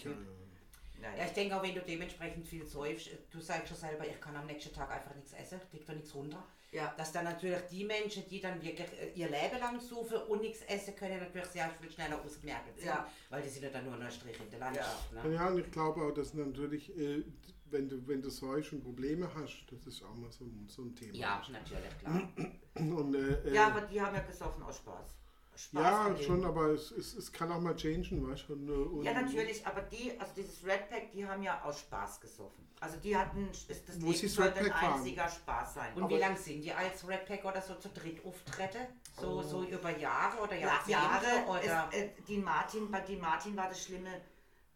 Typ. 0.96 1.18
Ja, 1.18 1.26
ich 1.26 1.32
denke 1.34 1.56
auch, 1.58 1.64
wenn 1.64 1.76
du 1.76 1.82
dementsprechend 1.82 2.48
viel 2.48 2.66
säufst, 2.66 3.10
du 3.32 3.40
sagst 3.40 3.68
schon 3.70 3.78
selber, 3.78 4.08
ich 4.08 4.20
kann 4.20 4.36
am 4.36 4.46
nächsten 4.46 4.74
Tag 4.74 4.92
einfach 4.92 5.14
nichts 5.16 5.34
essen, 5.34 5.60
liegt 5.72 5.88
da 5.88 5.94
nichts 5.94 6.14
runter. 6.16 6.44
Ja. 6.72 6.94
Dass 6.98 7.12
dann 7.14 7.24
natürlich 7.26 7.60
die 7.72 7.86
Menschen, 7.86 8.28
die 8.28 8.42
dann 8.42 8.62
wirklich 8.62 8.88
äh, 9.02 9.12
ihr 9.16 9.30
Leben 9.30 9.60
lang 9.60 9.80
suchen 9.80 10.18
und 10.28 10.42
nichts 10.42 10.62
essen 10.64 10.96
können, 10.96 11.20
natürlich 11.20 11.48
sehr 11.48 11.70
viel 11.80 11.90
schneller 11.90 12.22
ausgemerkt 12.24 12.78
sind, 12.78 12.88
Ja. 12.88 13.10
weil 13.30 13.42
die 13.44 13.50
sind 13.50 13.64
ja 13.64 13.70
dann 13.70 13.86
nur 13.86 13.96
noch 13.96 14.06
ein 14.06 14.12
Strich 14.12 14.38
in 14.40 14.50
der 14.50 14.60
Landschaft. 14.60 15.14
Ne? 15.14 15.34
Ja, 15.34 15.48
und 15.48 15.60
ich 15.60 15.72
glaube 15.72 16.02
auch, 16.02 16.12
dass 16.12 16.34
natürlich, 16.34 16.90
äh, 16.98 17.24
wenn 17.68 17.88
du, 17.88 18.06
wenn 18.08 18.22
du 18.22 18.30
solche 18.30 18.76
Probleme 18.78 19.30
hast, 19.36 19.66
das 19.72 19.86
ist 19.88 20.04
auch 20.04 20.16
mal 20.16 20.32
so 20.32 20.44
ein, 20.46 20.68
so 20.68 20.82
ein 20.84 20.94
Thema. 20.96 21.14
Ja, 21.16 21.42
natürlich, 21.50 21.98
klar. 22.00 22.30
Und, 22.76 23.16
äh, 23.16 23.50
äh, 23.50 23.54
ja, 23.54 23.68
aber 23.68 23.82
die 23.82 24.02
haben 24.02 24.14
ja 24.16 24.22
gesoffen 24.22 24.62
aus 24.64 24.78
Spaß. 24.78 25.16
Spaß 25.56 25.82
Ja, 25.84 26.18
schon, 26.24 26.44
aber 26.46 26.68
es, 26.72 26.92
es, 26.92 27.14
es 27.16 27.32
kann 27.32 27.52
auch 27.52 27.60
mal 27.62 27.76
changen, 27.76 28.30
weißt 28.30 28.46
du? 28.50 29.02
Äh, 29.02 29.06
Ja, 29.06 29.14
natürlich, 29.14 29.66
aber 29.66 29.82
die, 29.84 30.20
also 30.20 30.32
dieses 30.36 30.66
Red 30.66 30.90
Pack, 30.90 31.12
die 31.12 31.26
haben 31.26 31.42
ja 31.44 31.62
aus 31.64 31.80
Spaß 31.80 32.20
gesoffen. 32.22 32.66
Also 32.82 32.98
die 32.98 33.16
hatten, 33.16 33.48
ist 33.50 33.70
das 33.88 34.02
Wo 34.02 34.12
Leben 34.12 34.28
sollte 34.28 34.60
Red 34.60 34.72
ein 34.74 34.82
waren. 34.82 34.94
einziger 35.00 35.30
Spaß 35.30 35.74
sein. 35.76 35.94
Und 35.96 36.04
Aber 36.04 36.16
wie 36.16 36.20
lange 36.20 36.38
sind 36.38 36.62
die 36.62 36.74
als 36.74 37.08
Red 37.08 37.26
Pack 37.26 37.46
oder 37.46 37.62
so 37.62 37.76
zu 37.76 37.90
dritt 37.90 38.24
auftreten? 38.26 38.86
So, 39.20 39.42
so 39.42 39.64
über 39.64 39.98
Jahre 39.98 40.38
oder 40.42 40.56
Ja, 40.56 40.68
Jahrzehnte? 40.68 40.92
Jahre. 40.92 41.48
oder? 41.48 41.90
Es, 41.92 41.98
äh, 42.00 42.10
Dean 42.28 42.44
Martin, 42.44 42.92
bei 42.92 43.00
Dean 43.00 43.22
Martin 43.22 43.56
war 43.56 43.70
das 43.70 43.82
Schlimme. 43.84 44.22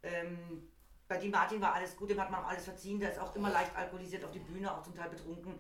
Ähm, 0.02 0.70
bei 1.10 1.18
Dean 1.18 1.32
Martin 1.32 1.60
war 1.60 1.74
alles 1.74 1.96
gut, 1.98 2.10
dem 2.10 2.20
hat 2.22 2.32
man 2.32 2.44
auch 2.44 2.50
alles 2.50 2.64
verziehen. 2.64 3.00
Der 3.00 3.12
ist 3.12 3.20
auch 3.20 3.36
immer 3.36 3.50
leicht 3.52 3.76
alkoholisiert 3.76 4.24
auf 4.24 4.32
die 4.32 4.40
Bühne, 4.40 4.72
auch 4.74 4.82
zum 4.82 4.96
Teil 4.96 5.10
betrunken. 5.10 5.56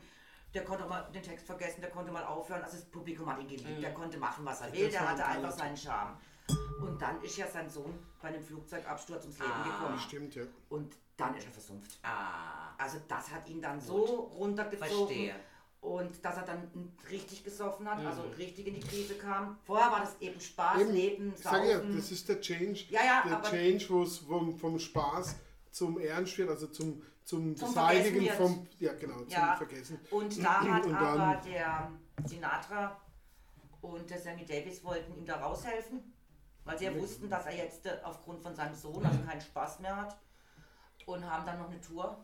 Der 0.53 0.63
konnte 0.63 0.83
auch 0.85 0.89
mal 0.89 1.01
den 1.13 1.21
Text 1.21 1.45
vergessen, 1.45 1.81
der 1.81 1.89
konnte 1.91 2.11
mal 2.11 2.23
aufhören. 2.25 2.63
Also 2.63 2.77
das 2.77 2.85
Publikum 2.85 3.27
hat 3.31 3.39
ihn 3.39 3.47
geliebt. 3.47 3.81
Der 3.83 3.93
konnte 3.93 4.17
machen, 4.17 4.43
was 4.45 4.61
er 4.61 4.73
will. 4.73 4.89
Der 4.89 5.07
hatte 5.09 5.23
ein 5.25 5.37
einfach 5.37 5.57
seinen 5.57 5.77
Charme. 5.77 6.17
Und 6.81 6.99
dann 7.01 7.21
ist 7.21 7.37
ja 7.37 7.45
sein 7.47 7.69
Sohn 7.69 7.93
bei 8.21 8.29
einem 8.29 8.43
Flugzeugabsturz 8.43 9.23
ums 9.23 9.37
Leben 9.39 9.51
Ah. 9.51 9.63
gekommen. 9.63 9.99
Stimmt, 9.99 10.35
ja. 10.35 10.43
Und 10.69 10.95
dann 11.17 11.35
ist 11.35 11.45
er 11.45 11.51
versumpft. 11.51 11.99
ah, 12.03 12.73
Also 12.77 12.97
das 13.07 13.29
hat 13.31 13.47
ihn 13.49 13.61
dann 13.61 13.79
so 13.79 14.03
runtergezogen. 14.05 14.87
verstehe. 15.07 15.35
Und 15.81 16.25
dass 16.25 16.35
er 16.37 16.43
dann 16.43 16.69
richtig 17.09 17.43
gesoffen 17.43 17.89
hat, 17.89 18.03
also 18.05 18.23
Mhm. 18.23 18.33
richtig 18.33 18.67
in 18.67 18.73
die 18.75 18.79
Krise 18.81 19.15
kam. 19.15 19.57
Vorher 19.65 19.91
war 19.91 20.01
das 20.01 20.19
eben 20.19 20.39
Spaß, 20.41 20.81
Eben, 20.81 20.91
Leben, 20.91 21.33
ich 21.37 21.41
sag 21.43 21.63
ja, 21.65 21.77
Saufen. 21.77 21.95
das 21.95 22.11
ist 22.11 22.27
der 22.27 22.41
Change. 22.41 22.85
Ja, 22.89 23.01
ja, 23.05 23.23
der 23.25 23.37
aber- 23.37 23.49
Change, 23.49 23.85
wo 23.89 24.03
es 24.03 24.17
vom, 24.17 24.57
vom 24.57 24.77
Spaß 24.79 25.35
zum 25.71 25.99
Ernst 25.99 26.37
wird, 26.37 26.49
also 26.49 26.67
zum, 26.67 27.01
zum, 27.29 27.55
Zum 27.55 27.67
Beseitigen 27.67 28.27
vom, 28.31 28.67
ja 28.79 28.91
genau, 28.93 29.19
zum 29.19 29.29
Ja. 29.29 29.55
Vergessen. 29.55 29.99
Und 30.09 30.35
da 30.43 30.61
hat 30.61 30.83
Und 30.83 30.95
aber 30.95 31.39
der 31.45 31.91
Sinatra 32.25 32.99
und 33.81 34.09
der 34.09 34.19
Sammy 34.19 34.45
Davis 34.45 34.83
wollten 34.83 35.15
ihm 35.15 35.25
da 35.27 35.35
raushelfen, 35.35 36.11
weil 36.65 36.79
sie 36.79 36.85
ja 36.85 36.95
wussten, 36.95 37.29
dass 37.29 37.45
er 37.45 37.55
jetzt 37.55 37.85
äh, 37.85 37.99
aufgrund 38.03 38.41
von 38.41 38.55
seinem 38.55 38.73
Sohn 38.73 39.05
also 39.05 39.19
keinen 39.19 39.41
Spaß 39.41 39.79
mehr 39.79 39.95
hat. 39.95 40.17
Und 41.05 41.23
haben 41.23 41.45
dann 41.45 41.59
noch 41.59 41.69
eine 41.69 41.79
Tour 41.79 42.17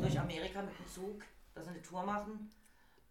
durch 0.00 0.20
Amerika 0.20 0.60
mit 0.60 0.78
dem 0.78 0.88
Zug, 0.88 1.22
dass 1.54 1.64
sie 1.64 1.70
eine 1.70 1.82
Tour 1.82 2.04
machen. 2.04 2.50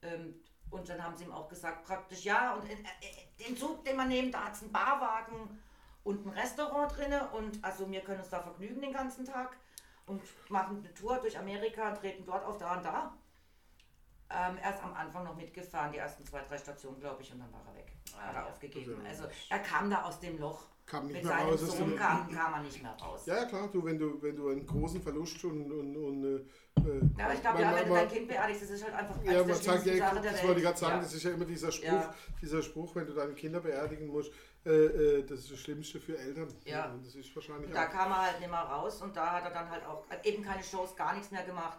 Ähm, 0.04 0.36
und 0.70 0.88
dann 0.88 1.04
haben 1.04 1.16
sie 1.18 1.24
ihm 1.24 1.32
auch 1.32 1.50
gesagt, 1.50 1.84
praktisch, 1.84 2.24
ja, 2.26 2.54
und 2.54 2.70
äh, 2.70 2.74
äh, 2.74 3.44
den 3.48 3.58
Zug, 3.58 3.84
den 3.84 3.96
wir 3.96 4.06
nehmen, 4.06 4.32
da 4.32 4.46
hat 4.46 4.54
es 4.54 4.62
einen 4.62 4.72
Barwagen 4.72 5.60
und 6.04 6.26
ein 6.28 6.30
Restaurant 6.30 6.96
drin. 6.96 7.14
Und 7.34 7.64
also 7.64 7.90
wir 7.90 8.02
können 8.02 8.20
uns 8.20 8.30
da 8.30 8.40
vergnügen 8.40 8.82
den 8.82 8.94
ganzen 8.94 9.26
Tag 9.26 9.58
und 10.06 10.22
machen 10.50 10.80
eine 10.80 10.94
Tour 10.94 11.18
durch 11.20 11.38
Amerika, 11.38 11.92
treten 11.92 12.26
dort 12.26 12.46
auf 12.46 12.58
da 12.58 12.78
und 12.78 12.86
da. 12.86 13.14
Ähm, 14.30 14.58
er 14.62 14.74
ist 14.74 14.84
am 14.84 14.94
Anfang 14.94 15.24
noch 15.26 15.36
mitgefahren, 15.36 15.92
die 15.92 16.00
ersten 16.00 16.26
zwei, 16.26 16.42
drei 16.42 16.58
Stationen, 16.58 17.00
glaube 17.00 17.22
ich, 17.22 17.32
und 17.32 17.40
dann 17.40 17.52
war 17.54 17.62
er 17.68 17.76
weg. 17.76 17.94
Hat 18.18 18.34
er 18.36 18.42
ja. 18.42 18.48
aufgegeben. 18.48 18.96
Also, 19.08 19.24
Also 19.26 19.36
er 19.50 19.60
kam 19.60 19.90
da 19.90 20.04
aus 20.04 20.20
dem 20.20 20.40
Loch. 20.40 20.66
Kam 20.86 21.06
nicht 21.08 21.14
Mit 21.16 21.24
mehr 21.24 21.34
seinem 21.34 21.50
raus 21.50 21.64
aus 21.64 21.78
Sohn 21.78 21.90
dem- 21.92 21.98
kam, 21.98 22.30
kam 22.30 22.54
er 22.56 22.62
nicht 22.62 22.82
mehr 22.84 22.92
raus. 22.92 23.26
Ja, 23.26 23.36
ja, 23.38 23.46
klar, 23.46 23.70
du, 23.72 23.86
wenn 23.86 23.98
du, 23.98 24.22
wenn 24.22 24.36
du 24.36 24.50
einen 24.50 24.66
großen 24.66 25.02
Verlust 25.02 25.42
und, 25.46 25.72
und, 25.72 25.96
und 25.96 26.24
äh, 26.26 26.40
Ja, 27.18 27.26
aber 27.26 27.34
ich 27.36 27.42
glaube, 27.42 27.62
ja, 27.62 27.74
wenn 27.76 27.88
du 27.88 27.94
dein 27.94 28.08
Kind 28.10 28.28
beerdigst, 28.28 28.64
das 28.64 28.70
ist 28.72 28.84
halt 28.84 28.94
einfach 28.96 29.24
Ja, 29.24 29.46
man 29.46 29.54
sagt 29.56 29.86
ja, 29.86 29.98
Sachen 29.98 30.22
der 30.22 30.32
das 30.34 30.44
wollte 30.44 30.60
ich 30.60 30.66
gerade 30.66 30.78
sagen, 30.80 30.96
ja. 30.96 31.02
das 31.04 31.14
ist 31.14 31.24
ja 31.24 31.32
immer 31.32 31.46
dieser 31.46 31.72
Spruch, 31.72 31.88
Ja. 31.88 32.14
dieser 32.42 32.62
Spruch, 32.62 32.96
wenn 32.96 33.06
du 33.06 33.14
deine 33.14 33.34
Kinder 33.34 33.62
beerdigen 33.62 34.08
musst, 34.08 34.34
äh, 34.66 34.70
äh, 34.70 35.26
das 35.26 35.40
ist 35.40 35.52
das 35.52 35.60
Schlimmste 35.60 36.00
für 36.00 36.18
Eltern. 36.18 36.54
Ja. 36.66 36.86
Und 36.92 37.06
das 37.06 37.16
ist 37.16 37.36
wahrscheinlich 37.36 37.68
Und 37.68 37.74
da 37.76 37.88
auch. 37.88 37.92
kam 37.92 38.12
er 38.12 38.22
halt 38.22 38.40
nicht 38.40 38.50
mehr 38.50 38.60
raus 38.60 39.02
und 39.02 39.16
da 39.16 39.34
hat 39.34 39.44
er 39.44 39.52
dann 39.52 39.70
halt 39.70 39.86
auch 39.86 40.10
hat 40.10 40.26
eben 40.26 40.44
keine 40.44 40.64
Shows, 40.64 40.96
gar 40.96 41.14
nichts 41.14 41.32
mehr 41.32 41.44
gemacht 41.44 41.78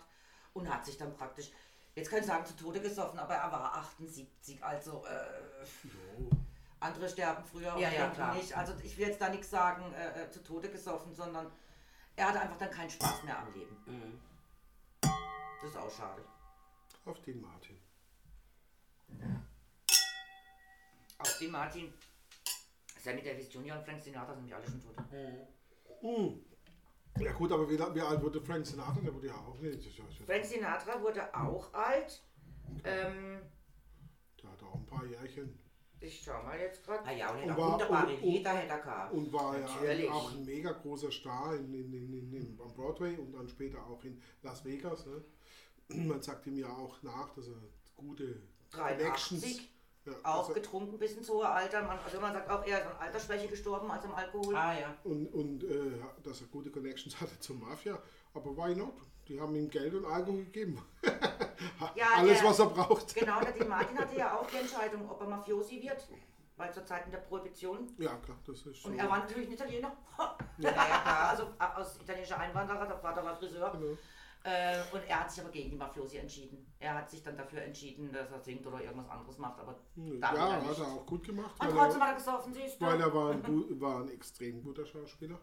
und 0.52 0.68
hat 0.72 0.84
sich 0.84 0.96
dann 0.98 1.14
praktisch, 1.16 1.50
jetzt 1.94 2.10
können 2.10 2.22
ich 2.22 2.26
sagen, 2.26 2.44
zu 2.44 2.54
Tode 2.56 2.80
gesoffen, 2.80 3.18
aber 3.18 3.34
er 3.34 3.50
war 3.50 3.74
78, 3.76 4.62
also 4.62 5.04
äh, 5.06 6.34
andere 6.80 7.08
sterben 7.08 7.42
früher 7.44 7.72
und 7.74 7.80
Ja, 7.80 7.90
ja, 7.90 8.04
andere 8.04 8.14
klar. 8.16 8.34
nicht. 8.34 8.56
Also 8.56 8.74
ich 8.82 8.98
will 8.98 9.08
jetzt 9.08 9.20
da 9.20 9.28
nichts 9.30 9.48
sagen, 9.50 9.92
äh, 9.94 10.24
äh, 10.24 10.30
zu 10.30 10.42
Tode 10.42 10.68
gesoffen, 10.68 11.14
sondern 11.14 11.50
er 12.16 12.28
hatte 12.28 12.40
einfach 12.40 12.58
dann 12.58 12.70
keinen 12.70 12.90
Spaß 12.90 13.22
mehr 13.24 13.38
am 13.38 13.52
Leben. 13.54 13.76
Mhm. 13.86 14.20
Das 15.00 15.70
ist 15.70 15.76
auch 15.76 15.90
schade. 15.90 16.22
Auf 17.06 17.20
den 17.22 17.40
Martin. 17.40 17.80
Auch 21.18 21.38
die 21.38 21.48
Martin, 21.48 21.94
Sammy 23.04 23.22
Davis 23.22 23.52
Jr. 23.52 23.76
und 23.78 23.84
Frank 23.84 24.00
Sinatra 24.00 24.32
sind 24.34 24.46
nämlich 24.46 24.54
alle 24.54 24.64
schon 24.66 24.80
tot. 24.80 24.96
Mm. 26.02 27.22
Ja 27.22 27.32
gut, 27.32 27.52
aber 27.52 27.68
wie, 27.68 27.78
wie 27.78 28.00
alt 28.00 28.22
wurde 28.22 28.40
Frank 28.40 28.66
Sinatra? 28.66 28.98
Der 29.04 29.14
wurde 29.14 29.26
ja 29.28 29.34
auch 29.36 29.58
nicht. 29.58 29.78
Das 29.78 29.86
ist 29.86 29.98
ja- 29.98 30.04
Frank 30.26 30.44
Sinatra 30.44 31.00
wurde 31.02 31.34
auch 31.34 31.72
alt. 31.74 32.22
Ähm, 32.84 33.40
Der 34.42 34.50
hat 34.50 34.62
auch 34.62 34.74
ein 34.74 34.86
paar 34.86 35.04
Jährchen. 35.06 35.58
ich 36.00 36.22
schau 36.22 36.42
mal 36.42 36.58
jetzt 36.58 36.82
gerade. 36.84 37.04
Ah 37.06 37.12
ja, 37.12 37.30
und 37.30 37.42
Und 37.44 37.50
auch 37.52 37.56
war- 37.58 37.72
wunderbare 37.72 38.06
und- 38.08 38.14
und- 38.14 38.22
Lieder 38.22 38.50
hätte 38.56 38.70
er 38.72 38.78
gehabt. 38.80 39.12
Und 39.12 39.32
war 39.32 39.58
Natürlich. 39.58 40.04
ja 40.06 40.12
auch 40.12 40.32
ein 40.32 40.44
mega 40.44 40.72
großer 40.72 41.10
Star 41.12 41.54
in, 41.56 41.72
in, 41.74 41.92
in, 41.92 42.12
in, 42.12 42.32
in, 42.32 42.60
am 42.60 42.74
Broadway 42.74 43.16
und 43.16 43.32
dann 43.32 43.48
später 43.48 43.84
auch 43.86 44.02
in 44.04 44.20
Las 44.42 44.64
Vegas. 44.64 45.06
Ne? 45.06 45.22
Man 46.08 46.20
sagt 46.22 46.46
ihm 46.46 46.56
ja 46.56 46.68
auch 46.68 47.00
nach, 47.02 47.34
dass 47.34 47.48
er 47.48 47.60
gute 47.96 48.40
83, 48.72 49.70
ja, 50.06 50.12
auch 50.22 50.48
er- 50.48 50.54
getrunken 50.54 50.98
bis 50.98 51.12
ins 51.12 51.28
hohe 51.30 51.48
Alter. 51.48 51.82
Man, 51.82 51.98
also 52.04 52.20
man 52.20 52.32
sagt 52.32 52.50
auch, 52.50 52.64
er 52.66 52.80
ist 52.80 52.86
an 52.86 52.96
Altersschwäche 52.98 53.48
gestorben 53.48 53.90
als 53.90 54.04
am 54.04 54.14
Alkohol. 54.14 54.54
Ah 54.56 54.72
ja. 54.78 54.94
und, 55.04 55.26
und 55.34 55.64
äh, 55.64 55.98
dass 56.22 56.40
er 56.42 56.46
gute 56.48 56.70
Connections 56.70 57.20
hatte 57.20 57.38
zur 57.40 57.56
Mafia. 57.56 57.98
Aber 58.34 58.56
why 58.56 58.74
not? 58.74 58.94
Die 59.28 59.40
haben 59.40 59.54
ihm 59.56 59.70
Geld 59.70 59.94
und 59.94 60.04
Alkohol 60.04 60.44
gegeben. 60.44 60.82
Ja, 61.94 62.06
Alles, 62.16 62.40
der- 62.40 62.48
was 62.50 62.58
er 62.58 62.66
braucht. 62.66 63.14
Genau, 63.14 63.40
der 63.40 63.52
Dean 63.52 63.68
Martin 63.68 63.96
hatte 63.98 64.16
ja 64.16 64.36
auch 64.36 64.46
die 64.50 64.56
Entscheidung, 64.56 65.08
ob 65.08 65.20
er 65.20 65.26
Mafiosi 65.28 65.80
wird, 65.80 66.06
weil 66.56 66.72
zur 66.74 66.84
Zeiten 66.84 67.10
der 67.10 67.18
Prohibition. 67.18 67.88
Ja, 67.96 68.16
klar, 68.16 68.36
das 68.46 68.66
ist 68.66 68.82
so. 68.82 68.88
Und 68.88 68.98
er 68.98 69.08
war 69.08 69.18
natürlich 69.20 69.48
ein 69.48 69.54
Italiener. 69.54 69.96
Ja, 70.58 70.70
ja, 70.70 71.28
also 71.30 71.44
äh, 71.44 71.80
aus 71.80 71.96
italienischer 72.02 72.38
Einwanderer, 72.38 72.86
der 72.86 72.98
Vater 72.98 73.24
war 73.24 73.36
Friseur. 73.36 73.70
Genau. 73.72 73.96
Äh, 74.44 74.82
und 74.92 75.02
er 75.08 75.20
hat 75.20 75.30
sich 75.30 75.42
aber 75.42 75.50
gegen 75.50 75.70
die 75.70 75.76
Mafiosi 75.76 76.18
entschieden. 76.18 76.66
Er 76.78 76.94
hat 76.94 77.10
sich 77.10 77.22
dann 77.22 77.34
dafür 77.34 77.62
entschieden, 77.62 78.12
dass 78.12 78.30
er 78.30 78.40
singt 78.40 78.66
oder 78.66 78.82
irgendwas 78.82 79.08
anderes 79.08 79.38
macht, 79.38 79.58
aber 79.58 79.74
Ja, 79.96 80.16
damit 80.18 80.68
hat 80.68 80.78
er 80.78 80.84
er 80.84 80.92
auch 80.92 81.06
gut 81.06 81.24
gemacht. 81.24 81.58
Und 81.58 81.70
trotzdem 81.70 82.02
er, 82.02 82.06
hat 82.08 82.12
er 82.12 82.18
gesoffen, 82.18 82.52
siehst 82.52 82.78
du. 82.78 82.84
weil 82.84 83.00
er 83.00 83.14
war 83.14 83.30
ein, 83.30 83.42
war 83.80 84.02
ein 84.02 84.10
extrem 84.10 84.62
guter 84.62 84.84
Schauspieler. 84.84 85.40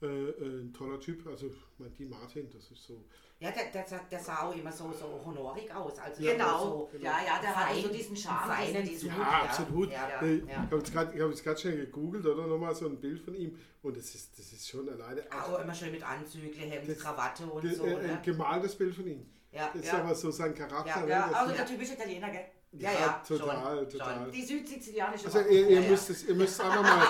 Äh, 0.00 0.06
äh, 0.06 0.60
ein 0.60 0.72
toller 0.72 1.00
Typ. 1.00 1.26
Also, 1.26 1.50
mein 1.78 1.92
Dean 1.94 2.10
Martin, 2.10 2.48
das 2.50 2.70
ist 2.70 2.84
so. 2.84 3.04
Ja, 3.38 3.50
der, 3.50 3.64
der, 3.70 3.86
sah- 3.86 4.00
der 4.10 4.18
sah 4.18 4.44
auch 4.44 4.56
immer 4.56 4.72
so, 4.72 4.90
so 4.92 5.20
honorig 5.24 5.70
aus. 5.74 5.98
Also 5.98 6.22
Genau. 6.22 6.88
So, 6.90 6.98
Ja, 6.98 7.18
ja, 7.26 7.38
der 7.38 7.54
hatte 7.54 7.74
fein, 7.74 7.82
so 7.82 7.88
diesen 7.90 8.16
Charme, 8.16 8.50
feinen 8.50 8.84
diesen- 8.86 9.10
Zug, 9.10 9.18
Ja, 9.18 9.42
absolut. 9.42 9.90
Ja, 9.92 10.08
ja, 10.08 10.26
ja. 10.26 10.42
Ich 10.48 10.56
habe 10.56 10.76
jetzt 10.78 10.92
gerade 10.92 11.32
ich 11.34 11.46
hab 11.46 11.58
schnell 11.58 11.76
gegoogelt 11.76 12.24
oder 12.24 12.46
nochmal 12.46 12.74
so 12.74 12.86
ein 12.86 12.98
Bild 12.98 13.20
von 13.20 13.34
ihm 13.34 13.58
und 13.82 13.94
das 13.94 14.14
ist, 14.14 14.38
das 14.38 14.52
ist 14.52 14.66
schon 14.66 14.88
alleine. 14.88 15.20
Auch 15.30 15.58
immer 15.60 15.74
schön 15.74 15.92
mit 15.92 16.02
Anzügle, 16.02 16.50
Hemd, 16.54 16.88
Das- 16.88 16.98
Krawatte 16.98 17.44
und 17.44 17.60
Ge- 17.60 17.74
so. 17.74 17.84
äh, 17.84 17.94
Ne? 17.94 18.12
ein 18.12 18.22
gemaltes 18.22 18.74
Bild 18.74 18.94
von 18.94 19.06
ihm. 19.06 19.26
Ja, 19.52 19.68
Das 19.72 19.82
ist 19.82 19.92
ja. 19.92 19.98
aber 20.02 20.14
so 20.14 20.30
sein 20.30 20.54
Charakter. 20.54 20.88
Ja, 21.00 21.00
ne? 21.02 21.08
Ja, 21.10 21.26
das 21.28 21.36
also 21.36 21.54
der 21.54 21.66
typische 21.66 21.92
Italiener, 21.92 22.30
gell? 22.30 22.44
Ja, 22.72 22.90
ja, 22.92 23.22
total, 23.26 23.78
schon, 23.80 23.88
total. 23.90 24.22
schon. 24.24 24.32
Die 24.32 24.42
südsizilianische 24.44 25.26
Also 25.26 25.38
ihr, 25.40 25.50
ihr, 25.50 25.70
Ja, 25.76 25.80
ja. 25.80 25.90
müsst 25.90 26.10
es, 26.10 26.24
ihr 26.24 26.34
müsst 26.34 26.60
einfach 26.60 26.82
mal, 26.82 27.06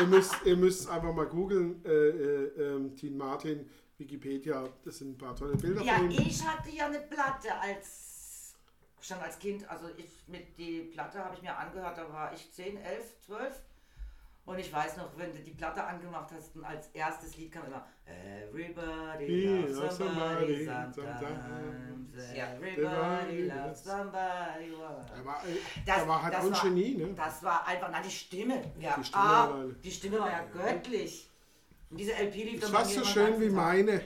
ihr 0.00 0.06
müsst, 0.06 0.34
ihr 0.44 0.56
müsst 0.56 0.88
einfach 0.88 1.12
mal 1.12 1.26
googeln, 1.26 1.84
äh, 1.84 1.88
äh, 1.90 2.62
ähm, 2.74 2.94
Dean 2.96 3.16
Martin, 3.16 3.68
Wikipedia, 4.00 4.68
das 4.84 4.98
sind 4.98 5.10
ein 5.12 5.18
paar 5.18 5.36
tolle 5.36 5.56
Bilder 5.56 5.82
Ja, 5.82 5.94
von 5.94 6.10
ihm. 6.10 6.20
ich 6.26 6.46
hatte 6.46 6.70
ja 6.70 6.86
eine 6.86 7.00
Platte 7.00 7.54
als 7.60 8.54
schon 9.02 9.18
als 9.18 9.38
Kind, 9.38 9.68
also 9.70 9.86
ich 9.96 10.10
mit 10.26 10.58
die 10.58 10.82
Platte 10.92 11.24
habe 11.24 11.34
ich 11.34 11.42
mir 11.42 11.56
angehört, 11.56 11.96
da 11.96 12.12
war 12.12 12.32
ich 12.34 12.52
10, 12.52 12.76
11, 12.76 13.20
12 13.26 13.62
und 14.44 14.58
ich 14.58 14.70
weiß 14.72 14.96
noch, 14.98 15.16
wenn 15.16 15.32
du 15.32 15.38
die 15.38 15.52
Platte 15.52 15.82
angemacht 15.84 16.30
hast 16.34 16.54
und 16.56 16.64
als 16.64 16.88
erstes 16.88 17.36
Lied 17.36 17.50
kam 17.52 17.66
immer 17.66 17.86
Everybody 18.06 19.66
loves 19.68 19.96
somebody 19.96 20.64
somebody 20.64 20.64
sometimes 20.64 22.34
Ja. 22.34 22.52
Everybody 22.54 23.42
loves 23.48 23.84
somebody 23.84 24.74
Er 25.16 25.24
war, 25.24 25.42
Das- 25.86 25.96
er 25.98 26.08
war 26.08 26.22
halt 26.22 26.34
das 26.34 26.40
auch 26.40 26.46
ein 26.46 26.52
war- 26.52 26.62
Genie, 26.64 26.94
ne? 26.96 27.14
Das 27.14 27.42
war 27.42 27.66
einfach, 27.66 27.88
na 27.90 28.00
die 28.02 28.10
Stimme. 28.10 28.62
Ja. 28.78 28.96
Die 28.98 29.04
Stimme 29.04 29.22
ah, 29.24 29.44
alleine. 29.46 29.72
die 29.74 29.90
Stimme 29.90 30.18
war 30.20 30.30
ja 30.30 30.44
göttlich. 30.52 31.29
Und 31.90 31.96
diese 31.98 32.12
LP 32.12 32.34
lief 32.44 32.60
dann 32.60 32.70
fast 32.72 32.94
so 32.94 33.04
schön 33.04 33.40
wie 33.40 33.46
Tag. 33.46 33.54
meine. 33.56 34.04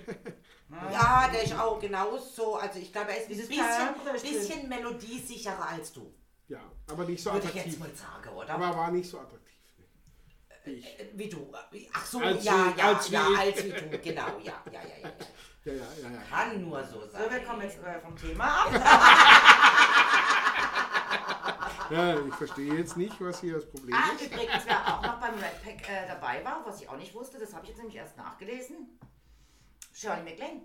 Ja, 0.90 1.28
der 1.32 1.42
ist 1.42 1.54
auch 1.58 1.78
genauso. 1.78 2.56
Also 2.56 2.78
ich 2.78 2.90
glaube, 2.92 3.10
er 3.12 3.18
ist 3.18 3.24
ein 3.24 3.28
Dieses 3.28 3.48
bisschen, 3.48 4.22
bisschen 4.22 4.68
melodiesicherer 4.68 5.68
als 5.68 5.92
du. 5.92 6.12
Ja, 6.48 6.60
aber 6.90 7.04
nicht 7.04 7.22
so 7.22 7.32
Würde 7.32 7.46
ich 7.48 7.54
jetzt 7.54 7.78
attraktiv. 7.78 7.78
mal 7.80 7.94
sagen, 7.94 8.36
oder? 8.36 8.50
Aber 8.54 8.66
er 8.66 8.76
war 8.76 8.90
nicht 8.90 9.08
so 9.08 9.18
attraktiv. 9.18 9.54
Ne? 9.78 10.72
Ich. 10.72 10.84
Äh, 10.98 11.10
Wie 11.14 11.28
du. 11.28 11.52
Ach 11.92 12.06
so, 12.06 12.18
Als 12.20 12.42
ja, 12.44 12.72
wie- 12.74 12.78
ja, 12.80 12.88
als 12.88 13.10
wie 13.10 13.14
ja, 13.14 13.28
ich. 13.32 13.38
als 13.38 13.64
wie 13.64 13.70
du, 13.70 13.98
genau, 13.98 14.26
ja, 14.42 14.62
ja, 14.72 14.72
ja, 14.72 14.80
ja. 15.02 15.08
ja. 15.08 15.12
Ja, 15.66 15.72
ja, 15.72 15.80
ja, 16.02 16.10
ja. 16.10 16.20
Kann 16.28 16.60
nur 16.60 16.84
so 16.84 17.06
sein. 17.06 17.22
So, 17.24 17.30
wir 17.30 17.40
kommen 17.40 17.62
jetzt 17.62 17.78
äh, 17.82 17.98
vom 17.98 18.14
Thema 18.14 18.44
ab. 18.66 18.70
ja, 21.90 22.26
ich 22.26 22.34
verstehe 22.34 22.74
jetzt 22.74 22.96
nicht, 22.96 23.20
was 23.20 23.40
hier 23.40 23.54
das 23.54 23.66
Problem 23.68 23.94
Ah, 23.94 24.12
ist. 24.14 24.26
übrigens, 24.26 24.64
wer 24.66 24.86
auch 24.94 25.02
noch 25.02 25.20
beim 25.20 25.34
Red 25.34 25.62
Pack 25.62 25.88
äh, 25.90 26.06
dabei 26.08 26.44
war, 26.44 26.62
was 26.66 26.80
ich 26.80 26.88
auch 26.88 26.96
nicht 26.96 27.14
wusste, 27.14 27.38
das 27.38 27.52
habe 27.52 27.64
ich 27.64 27.70
jetzt 27.70 27.78
nämlich 27.78 27.96
erst 27.96 28.16
nachgelesen. 28.16 28.98
Shirley 29.92 30.22
MacLaine. 30.22 30.62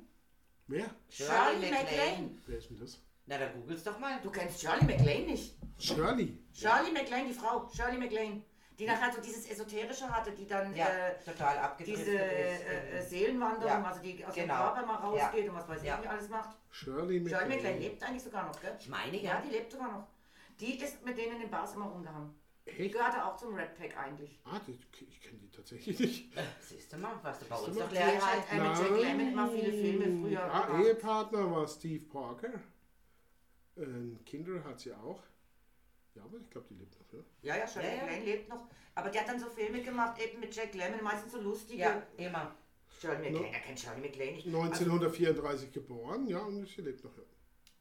Wer? 0.68 0.86
Shirley 1.10 1.32
Shirley 1.68 1.72
MacLaine. 1.72 2.38
Wer 2.48 2.58
ist 2.58 2.70
denn 2.70 2.80
das? 2.80 3.02
Na, 3.26 3.38
dann 3.38 3.54
googelst 3.54 3.86
doch 3.86 4.00
mal. 4.00 4.20
Du 4.24 4.32
kennst 4.32 4.60
Shirley 4.62 4.84
MacLaine 4.86 5.26
nicht. 5.28 5.56
Shirley. 5.78 6.38
Shirley 6.54 6.92
MacLaine, 6.92 7.28
die 7.28 7.34
Frau, 7.34 7.70
Shirley 7.74 7.98
MacLaine. 7.98 8.44
Die 8.78 8.86
nachher 8.88 9.12
so 9.14 9.20
dieses 9.22 9.46
Esoterische 9.50 10.10
hatte, 10.10 10.32
die 10.32 10.48
dann 10.48 10.74
Ja, 10.74 10.86
äh, 10.88 11.20
total 11.26 11.58
abgedriftet 11.58 12.08
diese 12.08 12.18
ist. 12.18 12.62
äh, 12.64 12.98
äh, 12.98 13.02
Seelenwanderung, 13.02 13.68
Ja, 13.68 13.84
also 13.84 14.02
die 14.02 14.26
aus 14.26 14.34
genau. 14.34 14.56
dem 14.56 14.74
Körper 14.74 14.86
mal 14.86 14.96
rausgeht 14.96 15.46
Ja. 15.46 15.52
und 15.52 15.58
was 15.58 15.68
weiß 15.68 15.82
ich, 15.82 15.88
Ja. 15.88 16.00
wie 16.02 16.08
alles 16.08 16.30
macht. 16.30 16.56
Shirley 16.72 16.96
Shirley 16.98 17.20
MacLaine 17.20 17.56
MacLaine. 17.56 17.80
lebt 17.80 18.04
eigentlich 18.04 18.24
sogar 18.24 18.46
noch, 18.48 18.62
gell? 18.62 18.76
Ich 18.80 18.88
meine, 18.88 19.18
Ja, 19.18 19.34
ja. 19.34 19.42
die 19.42 19.50
lebt 19.50 19.72
sogar 19.72 19.92
noch. 19.92 20.08
Die 20.60 20.78
ist 20.82 21.04
mit 21.06 21.18
denen 21.18 21.34
in 21.36 21.40
den 21.42 21.50
Bars 21.50 21.74
immer 21.76 21.86
rumgehangen. 21.86 22.34
Die 22.66 22.72
Echt? 22.84 22.94
gehörte 22.94 23.26
auch 23.26 23.36
zum 23.36 23.56
Red 23.56 23.74
Pack 23.76 23.98
eigentlich. 23.98 24.40
Ah, 24.46 24.60
die, 24.68 24.78
ich 25.10 25.22
kenne 25.22 25.40
die 25.40 25.50
tatsächlich 25.50 26.00
nicht. 26.00 26.32
Siehst 26.60 26.94
du 26.94 26.98
mal, 26.98 27.18
was 27.24 27.40
du 27.40 27.46
bei 27.46 27.56
Siehst 27.56 27.68
uns 27.70 27.78
du 27.78 27.84
noch 27.84 27.92
mal? 27.92 27.96
Die 27.96 28.04
lernen 28.04 28.22
hat 28.22 28.52
äh, 28.52 28.56
mit 28.70 28.78
Jack 28.80 29.02
Lemmon 29.02 29.28
immer 29.32 29.50
viele 29.50 29.72
Filme 29.72 30.22
früher 30.22 30.44
Ah, 30.44 30.66
gemacht. 30.68 30.86
Ehepartner 30.86 31.52
war 31.52 31.68
Steve 31.68 32.06
Parker. 32.06 32.54
Ähm, 33.78 34.20
Kinder 34.26 34.64
hat 34.64 34.80
sie 34.80 34.94
auch. 34.94 35.24
Ja, 36.16 36.24
aber 36.24 36.38
ich 36.38 36.50
glaube, 36.50 36.68
die 36.70 36.76
lebt 36.76 37.00
noch, 37.00 37.14
ja. 37.14 37.20
Ja, 37.42 37.58
ja, 37.62 37.68
Shirley 37.68 37.88
Ja, 37.88 38.12
ja. 38.12 38.24
Lebt 38.24 38.50
noch. 38.50 38.68
Aber 38.96 39.10
die 39.10 39.20
hat 39.20 39.28
dann 39.30 39.40
so 39.40 39.48
Filme 39.48 39.82
gemacht, 39.82 40.20
eben 40.22 40.40
mit 40.40 40.54
Jack 40.56 40.74
Lemmon, 40.76 41.04
meistens 41.04 41.32
so 41.32 41.40
lustige. 41.42 41.82
Ja, 41.82 42.04
immer. 42.18 42.56
Shirley 43.00 43.32
MacLaine, 43.32 43.54
er 43.54 43.60
kennt 43.62 43.80
Shirley 43.80 44.02
MacLaine 44.02 44.34
nicht. 44.34 44.48
1934 44.48 45.72
geboren, 45.72 46.28
ja, 46.28 46.40
und 46.40 46.68
sie 46.68 46.82
lebt 46.82 47.04
noch, 47.04 47.16
ja. 47.18 47.24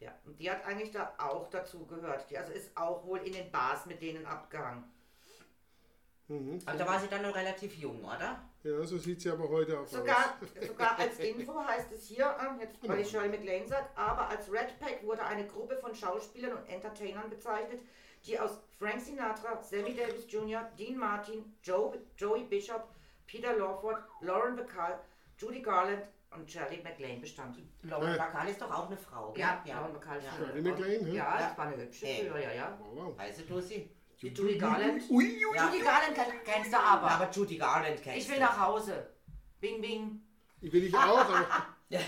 Ja, 0.00 0.12
und 0.24 0.38
die 0.38 0.50
hat 0.50 0.64
eigentlich 0.64 0.92
da 0.92 1.12
auch 1.18 1.48
dazu 1.50 1.84
gehört. 1.86 2.30
Die 2.30 2.38
also 2.38 2.52
ist 2.52 2.76
auch 2.76 3.04
wohl 3.04 3.18
in 3.18 3.32
den 3.32 3.50
Bars 3.50 3.86
mit 3.86 4.00
denen 4.00 4.24
abgehangen. 4.26 4.84
Mhm. 6.28 6.60
Also 6.66 6.78
da 6.78 6.90
war 6.90 7.00
sie 7.00 7.08
dann 7.08 7.22
noch 7.22 7.34
relativ 7.34 7.74
jung, 7.74 8.04
oder? 8.04 8.48
Ja, 8.62 8.84
so 8.84 8.98
sieht 8.98 9.20
sie 9.20 9.30
aber 9.30 9.48
heute 9.48 9.80
auch 9.80 9.86
Sogar, 9.86 10.36
aus. 10.40 10.66
sogar 10.66 10.98
als 10.98 11.18
Info 11.18 11.64
heißt 11.64 11.90
es 11.92 12.06
hier, 12.06 12.26
äh, 12.26 12.62
jetzt 12.62 12.76
weil 12.88 13.00
ich 13.00 13.10
Shirley 13.10 13.28
MacLaine 13.28 13.66
sagt, 13.66 13.96
aber 13.96 14.28
als 14.28 14.52
Red 14.52 14.78
Pack 14.78 15.02
wurde 15.04 15.24
eine 15.24 15.46
Gruppe 15.46 15.76
von 15.78 15.94
Schauspielern 15.94 16.52
und 16.52 16.68
Entertainern 16.68 17.30
bezeichnet, 17.30 17.80
die 18.26 18.38
aus 18.38 18.58
Frank 18.78 19.00
Sinatra, 19.00 19.62
Sammy 19.62 19.94
Davis 19.94 20.30
Jr., 20.30 20.68
Dean 20.78 20.96
Martin, 20.96 21.56
Joe, 21.62 21.98
Joey 22.16 22.44
Bishop, 22.44 22.88
Peter 23.26 23.56
Lawford, 23.56 24.02
Lauren 24.20 24.56
Bacall, 24.56 25.00
Judy 25.38 25.62
Garland 25.62 26.02
und 26.38 26.50
Shirley 26.50 26.80
MacLaine 26.82 27.20
bestand. 27.20 27.58
Lauren 27.82 28.10
Ja. 28.10 28.16
Bacall 28.16 28.48
ist 28.48 28.60
doch 28.60 28.70
auch 28.70 28.86
eine 28.86 28.96
Frau, 28.96 29.32
gell? 29.32 29.44
Ja, 29.64 29.80
Lauren 29.80 29.92
Bacall. 29.92 30.22
Ja. 30.22 30.30
Shirley 30.36 30.62
MacLaine, 30.62 31.08
Ja, 31.08 31.14
ja. 31.14 31.48
das 31.48 31.58
war 31.58 31.66
eine 31.66 31.82
hübsche 31.82 32.06
Ey. 32.06 32.28
früher, 32.28 32.40
ja, 32.40 32.52
ja. 32.52 32.78
Wow, 32.80 32.88
wow. 32.94 33.18
Weißt 33.18 33.42
du, 33.48 33.60
sie? 33.60 33.90
Die 34.20 34.28
Judy 34.28 34.58
Garland. 34.58 35.02
Ui, 35.10 35.24
ui. 35.46 35.56
Ja. 35.56 35.66
Judy 35.70 35.84
Garland 35.84 36.16
kenn- 36.16 36.42
kennst 36.44 36.72
du 36.72 36.78
aber. 36.78 37.10
Aber 37.10 37.30
Judy 37.30 37.56
Garland 37.56 38.02
kennst 38.02 38.18
Ich 38.18 38.28
will 38.28 38.36
du. 38.36 38.42
nach 38.42 38.58
Hause. 38.58 39.10
Bing, 39.60 39.80
bing. 39.80 40.20
Ich 40.60 40.72
will 40.72 40.84
ich 40.84 40.94
auch, 40.96 41.18
aber. 41.18 41.46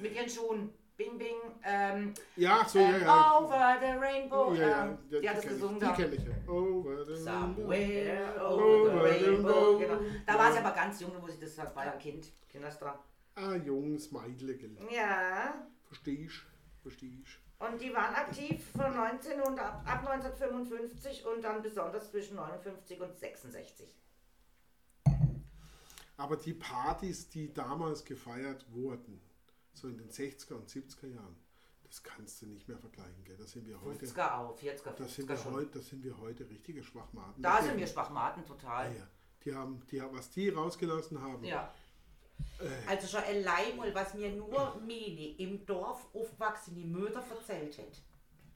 Mit 0.00 0.14
ihren 0.14 0.28
Schuhen. 0.28 0.72
Bing, 1.00 1.16
bing. 1.16 1.36
Ähm, 1.64 2.12
Ja, 2.36 2.68
so, 2.68 2.78
ja, 2.78 2.94
ähm, 2.94 3.00
ja. 3.00 3.38
Over 3.38 3.78
the 3.80 3.86
Rainbow. 3.98 4.52
Ja, 4.52 4.68
ja, 4.68 4.84
ähm, 4.84 4.98
die 5.22 5.30
hat 5.30 5.42
ich. 5.42 5.48
gesungen 5.48 5.80
Die 5.80 5.86
kenne 5.86 6.14
ich 6.14 6.24
ja. 6.24 6.52
Over 6.52 7.06
the 7.06 7.12
rainbow. 7.12 7.30
Somewhere 7.30 8.34
Over 8.36 8.52
over 8.52 8.90
the 8.90 8.98
Over 8.98 9.08
the 9.18 9.24
Rainbow. 9.24 9.48
rainbow. 9.48 9.78
Genau. 9.78 10.00
Da 10.26 10.38
war 10.38 10.52
sie 10.52 10.58
aber 10.58 10.72
ganz 10.72 11.00
jung, 11.00 11.12
wo 11.18 11.26
sie 11.28 11.40
das 11.40 11.56
war 11.56 11.86
ja 11.86 11.92
Kind. 11.92 12.30
Kinderstra. 12.50 13.02
Ah, 13.34 13.54
junges 13.54 14.10
Meidle, 14.12 14.56
gell. 14.58 14.76
Ja. 14.90 15.54
Verstehst 15.86 16.42
Verstehst 16.82 17.38
Und 17.58 17.80
die 17.80 17.94
waren 17.94 18.14
aktiv 18.14 18.70
von 18.72 18.92
1900, 18.92 19.58
ab, 19.58 19.82
ab 19.86 20.06
1955 20.06 21.24
und 21.24 21.42
dann 21.42 21.62
besonders 21.62 22.10
zwischen 22.10 22.36
59 22.36 23.00
und 23.00 23.16
66. 23.16 23.88
Aber 26.18 26.36
die 26.36 26.52
Partys, 26.52 27.30
die 27.30 27.50
damals 27.54 28.04
gefeiert 28.04 28.66
wurden, 28.70 29.22
so 29.74 29.88
in 29.88 29.98
den 29.98 30.10
60er 30.10 30.54
und 30.54 30.68
70er 30.68 31.06
Jahren, 31.08 31.36
das 31.84 32.02
kannst 32.02 32.42
du 32.42 32.46
nicht 32.46 32.68
mehr 32.68 32.78
vergleichen, 32.78 33.24
gell? 33.24 33.36
Das 33.36 33.50
sind 33.52 33.66
wir 33.66 33.80
heute. 33.80 34.06
50er 34.06 34.34
auch, 34.38 34.56
40er, 34.56 34.92
Das 34.96 35.14
sind 35.14 35.26
50er 35.26 35.28
wir 35.30 35.36
schon. 35.36 35.52
heute, 35.54 35.78
das 35.78 35.88
sind 35.88 36.04
wir 36.04 36.18
heute 36.18 36.48
richtige 36.48 36.82
Schwachmaten. 36.84 37.42
Da 37.42 37.56
Das 37.56 37.66
sind 37.66 37.78
wir 37.78 37.86
Schwachmaten 37.86 38.44
total. 38.44 38.90
Ja, 38.92 38.98
ja. 38.98 39.06
Die 39.44 39.54
haben, 39.54 39.82
die, 39.90 40.02
was 40.12 40.30
die 40.30 40.50
rausgelassen 40.50 41.20
haben. 41.20 41.42
Ja. 41.44 41.72
Also 42.86 43.06
schon 43.06 43.24
allein 43.24 43.76
mal, 43.76 43.94
was 43.94 44.14
mir 44.14 44.30
nur 44.30 44.76
meine 44.80 45.34
im 45.38 45.64
Dorf 45.66 46.06
aufgewachsene 46.14 46.84
Mutter 46.86 47.22
erzählt 47.30 47.78
hat. 47.78 48.02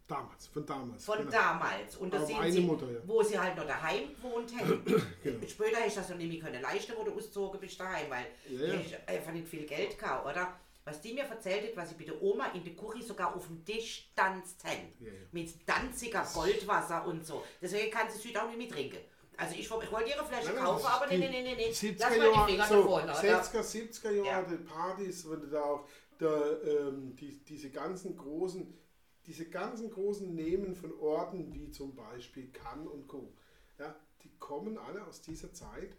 Damals, 0.07 0.47
von 0.49 0.67
damals. 0.67 1.05
Von 1.07 1.19
genau. 1.19 1.31
damals. 1.31 1.97
Und 1.97 2.13
da 2.13 2.19
Aber 2.19 2.27
sind 2.27 2.53
sie, 2.53 2.61
Mutter, 2.61 2.91
ja. 2.91 3.01
wo 3.07 3.23
sie 3.23 3.39
halt 3.39 3.57
noch 3.57 3.67
daheim 3.67 4.15
gewohnt 4.15 4.55
haben. 4.59 4.83
Genau. 5.23 5.47
Später 5.47 5.79
hast 5.81 5.97
du 5.97 6.01
das 6.01 6.11
noch 6.11 6.17
nicht 6.19 6.31
mehr 6.31 6.43
können 6.43 6.61
leisten, 6.63 6.93
wo 6.97 7.03
du 7.05 7.13
ausgezogen 7.17 7.59
bist 7.59 7.81
daheim, 7.81 8.11
weil 8.11 8.27
Ja, 8.51 8.75
ja. 8.75 8.79
hast 8.79 9.09
einfach 9.09 9.33
nicht 9.33 9.49
viel 9.49 9.65
Geld 9.65 9.99
gehabt, 9.99 10.27
oder? 10.27 10.61
Was 10.87 11.01
die 11.01 11.15
mir 11.15 11.25
erzählt 11.25 11.69
hat, 11.69 11.77
was 11.77 11.89
sie 11.91 11.95
bei 11.95 12.05
der 12.05 12.21
Oma 12.23 12.49
in 12.53 12.63
der 12.63 12.75
Küche 12.75 13.03
sogar 13.03 13.35
auf 13.35 13.47
dem 13.47 13.65
Tisch 13.65 14.11
tanzt. 14.15 14.63
Ja, 14.65 15.07
ja. 15.07 15.13
Mit 15.33 15.55
Danziger 15.67 16.27
Goldwasser 16.35 17.07
und 17.07 17.25
so. 17.25 17.43
Deswegen 17.61 17.91
kann 17.91 18.11
sie 18.11 18.19
es 18.19 18.25
heute 18.27 18.43
auch 18.45 18.49
nicht 18.49 18.59
mehr 18.59 18.69
trinken. 18.69 18.99
Also 19.37 19.55
ich, 19.55 19.61
ich 19.63 19.71
wollte 19.71 20.11
ihre 20.11 20.25
Flasche 20.25 20.47
Nein, 20.47 20.55
nein, 20.57 20.65
kaufen, 20.65 20.87
aber 20.87 21.05
ist 21.07 21.11
nee, 21.19 21.27
die 21.27 21.29
nee, 21.29 21.43
nee, 21.43 21.55
nee. 21.57 21.71
70er 21.71 21.97
Lass 21.99 22.11
mal 22.11 22.19
die 22.19 22.35
Jahre, 22.35 22.51
Finger 22.51 22.67
so, 22.69 22.75
davon, 22.75 23.03
oder? 23.05 23.15
60er, 23.15 23.61
70er 23.63 24.11
Jahre, 24.11 24.27
Ja. 24.29 24.43
die 24.43 24.57
Partys, 24.65 25.31
wenn 25.31 25.41
du 25.41 25.47
da 25.49 25.63
auch 25.63 25.89
da, 26.19 26.53
ähm, 26.63 27.17
die, 27.17 27.43
diese 27.45 27.71
ganzen 27.71 28.17
großen, 28.17 28.79
diese 29.27 29.49
ganzen 29.49 29.91
großen 29.91 30.35
Namen 30.37 30.77
von 30.77 30.93
Orten 31.01 31.53
wie 31.53 31.71
zum 31.71 31.97
Beispiel 31.97 32.53
Cannes 32.53 32.87
und 32.89 33.09
Co. 33.09 33.33
Ja, 33.79 33.97
die 34.23 34.31
kommen 34.39 34.79
alle 34.79 35.05
aus 35.05 35.21
dieser 35.23 35.53
Zeit, 35.53 35.97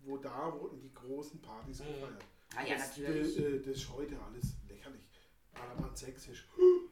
wo 0.00 0.18
da 0.18 0.52
wurden 0.52 0.80
die 0.80 0.92
großen 0.92 1.40
Partys 1.40 1.80
Mhm. 1.80 1.86
Ah 2.56 2.62
ja, 2.66 2.74
das, 2.76 2.96
natürlich. 2.98 3.38
äh, 3.38 3.58
das 3.60 3.76
ist 3.76 3.88
heute 3.90 4.16
alles 4.20 4.54
lächerlich. 4.68 5.02
Ballermann 5.52 5.94
sächsisch. 5.96 6.48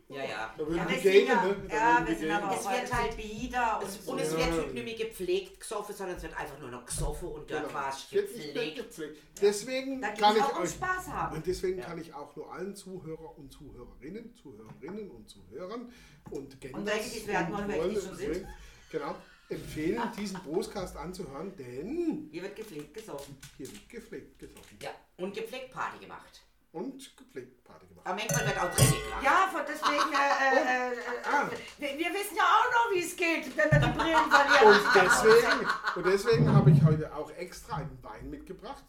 Ja, 0.08 0.24
ja. 0.24 0.54
Da 0.56 0.66
würden 0.66 0.76
Ja, 0.76 0.84
die 0.84 0.90
wir 0.94 1.00
sind 1.00 1.12
gehen, 1.12 1.26
ja, 1.26 1.44
ne? 1.44 1.56
Da 1.68 1.74
ja, 1.74 2.06
wir 2.06 2.14
sind 2.14 2.20
gehen. 2.26 2.30
aber 2.32 2.54
Es 2.54 2.64
wird 2.64 2.92
halt- 2.94 3.12
so 3.12 3.16
bieder 3.18 3.78
und 3.80 3.88
Es, 3.88 4.04
so. 4.04 4.12
und 4.12 4.18
es 4.20 4.30
wird 4.36 4.50
heute 4.52 4.74
nicht 4.74 4.84
mehr 4.84 4.94
gepflegt 5.08 5.60
gesoffen, 5.60 5.94
sondern 5.94 6.16
es 6.16 6.22
wird 6.22 6.36
einfach 6.36 6.58
nur 6.60 6.70
noch 6.70 6.84
gesoffen 6.84 7.28
und 7.28 7.50
dort 7.50 7.62
Genau. 7.62 7.74
war 7.74 7.88
es 7.90 8.10
gepflegt. 8.10 8.76
gepflegt. 8.76 9.18
Deswegen 9.40 10.00
Da 10.02 10.08
kann 10.12 10.36
ich 10.36 10.42
auch 10.42 10.60
euch 10.60 10.70
Spaß 10.70 11.08
haben. 11.08 11.36
Und 11.36 11.46
deswegen 11.46 11.78
Ja. 11.78 11.84
kann 11.86 11.98
ich 11.98 12.12
auch 12.12 12.36
nur 12.36 12.52
allen 12.52 12.76
Zuhörer 12.76 13.38
und 13.38 13.50
Zuhörerinnen, 13.52 14.34
Zuhörerinnen 14.36 15.10
und 15.10 15.28
Zuhörern 15.30 15.90
und 16.30 16.60
Genders 16.60 16.80
Und 16.80 16.86
welche, 16.86 17.10
die 17.10 17.18
es 17.18 17.26
werden 17.26 17.54
wollen, 17.54 17.68
welche 17.68 17.88
die 17.88 18.06
schon 18.06 18.16
sind. 18.16 18.46
Genau, 18.90 19.14
empfehlen, 19.48 20.02
diesen 20.18 20.38
Brustcast 20.40 20.96
anzuhören, 20.98 21.56
denn 21.56 22.28
Hier 22.30 22.42
wird 22.42 22.54
gepflegt 22.56 22.92
gesoffen. 22.94 23.36
hier 23.56 23.66
wird 23.66 23.88
gepflegt 23.88 24.38
gesoffen 24.38 24.76
Ja, 24.82 24.90
und 25.22 25.34
gepflegt 25.34 25.72
Party 25.72 25.98
gemacht. 25.98 26.42
und 26.72 27.16
gepflegt 27.16 27.64
Party 27.64 27.86
gemacht. 27.86 28.06
Aber 28.06 28.14
manchmal 28.16 28.46
wird 28.46 28.58
auch 28.58 28.70
dreckig 28.74 29.04
gemacht. 29.04 29.22
Ja, 29.22 29.48
von 29.52 29.60
deswegen, 29.68 30.12
äh, 30.12 30.58
äh, 30.58 30.92
äh, 30.92 30.96
Ah. 31.24 31.50
wir, 31.78 31.88
wir 31.98 32.12
wissen 32.14 32.36
ja 32.36 32.42
auch 32.44 32.70
noch, 32.72 32.94
wie 32.94 33.00
es 33.04 33.14
geht, 33.16 33.56
wenn 33.56 33.70
wir 33.70 33.78
die 33.88 33.98
Brillen 33.98 34.30
verlieren. 34.30 34.80
Und 34.80 34.94
deswegen, 34.94 35.68
und 35.96 36.06
deswegen 36.06 36.52
habe 36.52 36.70
ich 36.70 36.82
heute 36.84 37.14
auch 37.14 37.30
extra 37.32 37.76
einen 37.76 37.98
Wein 38.02 38.30
mitgebracht. 38.30 38.84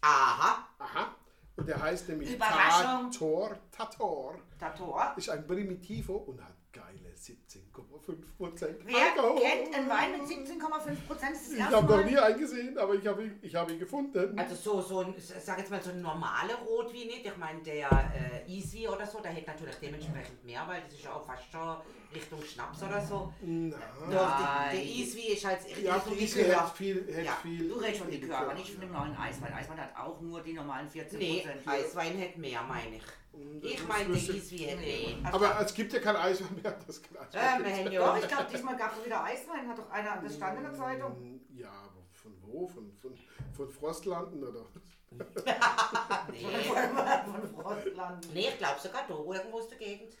Aha. 0.00 0.66
Aha. 0.78 1.14
Und 1.56 1.68
der 1.68 1.80
heißt 1.80 2.08
nämlich 2.08 2.32
Überraschung. 2.34 3.10
Tator. 3.10 3.56
Tator 3.70 4.38
Tator. 4.58 5.14
ist 5.16 5.28
ein 5.30 5.46
Primitivo 5.46 6.16
und 6.16 6.42
hat 6.42 6.52
geile 6.76 7.14
17,5 7.16 8.36
Prozent 8.36 8.76
Wer 8.84 8.94
kennt 9.40 9.74
einen 9.74 9.88
Wein 9.88 10.12
mit 10.12 10.22
17,5 10.28 11.06
Prozent? 11.06 11.32
Das 11.32 11.40
ist 11.42 11.46
das 11.48 11.52
Ich 11.54 11.58
erste 11.58 11.76
habe 11.76 11.96
noch 11.96 12.04
nie 12.04 12.18
einen 12.18 12.38
gesehen, 12.38 12.78
aber 12.78 12.94
ich 12.94 13.06
habe 13.06 13.24
ihn, 13.24 13.38
ich 13.40 13.54
habe 13.54 13.72
ihn 13.72 13.78
gefunden. 13.78 14.38
Also 14.38 14.54
so, 14.54 14.82
so 14.82 15.00
ein, 15.00 15.14
sag 15.18 15.58
jetzt 15.58 15.70
mal 15.70 15.82
so 15.82 15.90
ein 15.90 16.02
normale 16.02 16.54
Rotwein 16.66 17.06
nicht. 17.06 17.24
Ich 17.26 17.36
meine, 17.36 17.60
der 17.62 17.88
äh, 18.46 18.50
Easy 18.52 18.86
oder 18.86 19.06
so, 19.06 19.20
der 19.20 19.32
hätte 19.32 19.50
natürlich 19.50 19.76
dementsprechend 19.76 20.44
mehr, 20.44 20.64
weil 20.66 20.82
das 20.82 20.92
ist 20.94 21.04
ja 21.04 21.12
auch 21.14 21.26
fast 21.26 21.50
schon 21.50 21.76
Richtung 22.14 22.42
Schnaps 22.42 22.82
oder 22.82 23.00
so. 23.00 23.32
Na, 23.40 23.76
Doch, 24.10 24.38
der, 24.38 24.72
der 24.72 24.84
Easy 24.84 25.32
ist 25.32 25.44
halt 25.44 25.58
ja, 25.82 25.94
Richtung 25.96 26.16
Likör. 26.44 26.60
hat 26.62 26.76
viel, 26.76 27.14
hat 27.16 27.24
Ja, 27.24 27.32
viel. 27.42 27.68
Du 27.68 27.74
redest 27.76 28.00
von 28.02 28.10
Likör, 28.10 28.38
aber 28.38 28.54
nicht 28.54 28.70
von 28.70 28.80
dem 28.82 28.92
neuen 28.92 29.16
Eiswein. 29.16 29.52
Eiswein 29.52 29.80
hat 29.80 29.96
auch 29.96 30.20
nur 30.20 30.42
die 30.42 30.52
normalen 30.52 30.88
14 30.88 31.18
Nee, 31.18 31.40
Prozent. 31.40 31.66
Eiswein 31.68 32.18
hätte 32.18 32.38
mehr, 32.40 32.62
meine 32.62 32.96
ich. 32.96 33.02
Ich 33.62 33.76
das 33.78 33.86
meine, 33.88 34.04
der 34.04 34.08
müsste- 34.14 34.32
Easy 34.32 34.58
hätte 34.58 34.80
Nee. 34.80 35.16
mehr. 35.20 35.34
Aber 35.34 35.60
es 35.60 35.74
gibt 35.74 35.92
ja 35.92 36.00
kein 36.00 36.16
Eiswein 36.16 36.54
mehr. 36.62 36.78
Das 36.86 37.02
kann 37.02 37.16
Eiswein 37.18 37.64
wir 37.64 37.76
haben 37.76 37.92
ja. 37.92 38.06
Doch, 38.06 38.18
ich 38.22 38.28
glaube, 38.28 38.46
diesmal 38.52 38.76
gab 38.76 38.96
es 38.98 39.04
wieder 39.04 39.24
Eiswein. 39.24 39.68
Hat 39.68 39.78
doch 39.78 39.90
einer, 39.90 40.22
das 40.22 40.34
stand 40.36 40.56
in 40.58 40.62
der 40.64 40.74
Zeitung. 40.74 41.40
Ja, 41.54 41.70
aber 41.70 42.02
von 42.12 42.32
wo? 42.42 42.66
Von, 42.68 42.92
von, 43.00 43.14
von 43.54 43.68
Frostlanden 43.70 44.42
oder? 44.44 44.64
Nee, 46.30 46.44
von 47.24 47.62
Frostland. 47.62 48.34
nee 48.34 48.48
ich 48.48 48.58
glaube 48.58 48.80
sogar 48.80 49.02
da, 49.08 49.14
irgendwo 49.14 49.58
aus 49.58 49.68
der 49.68 49.78
Gegend. 49.78 50.14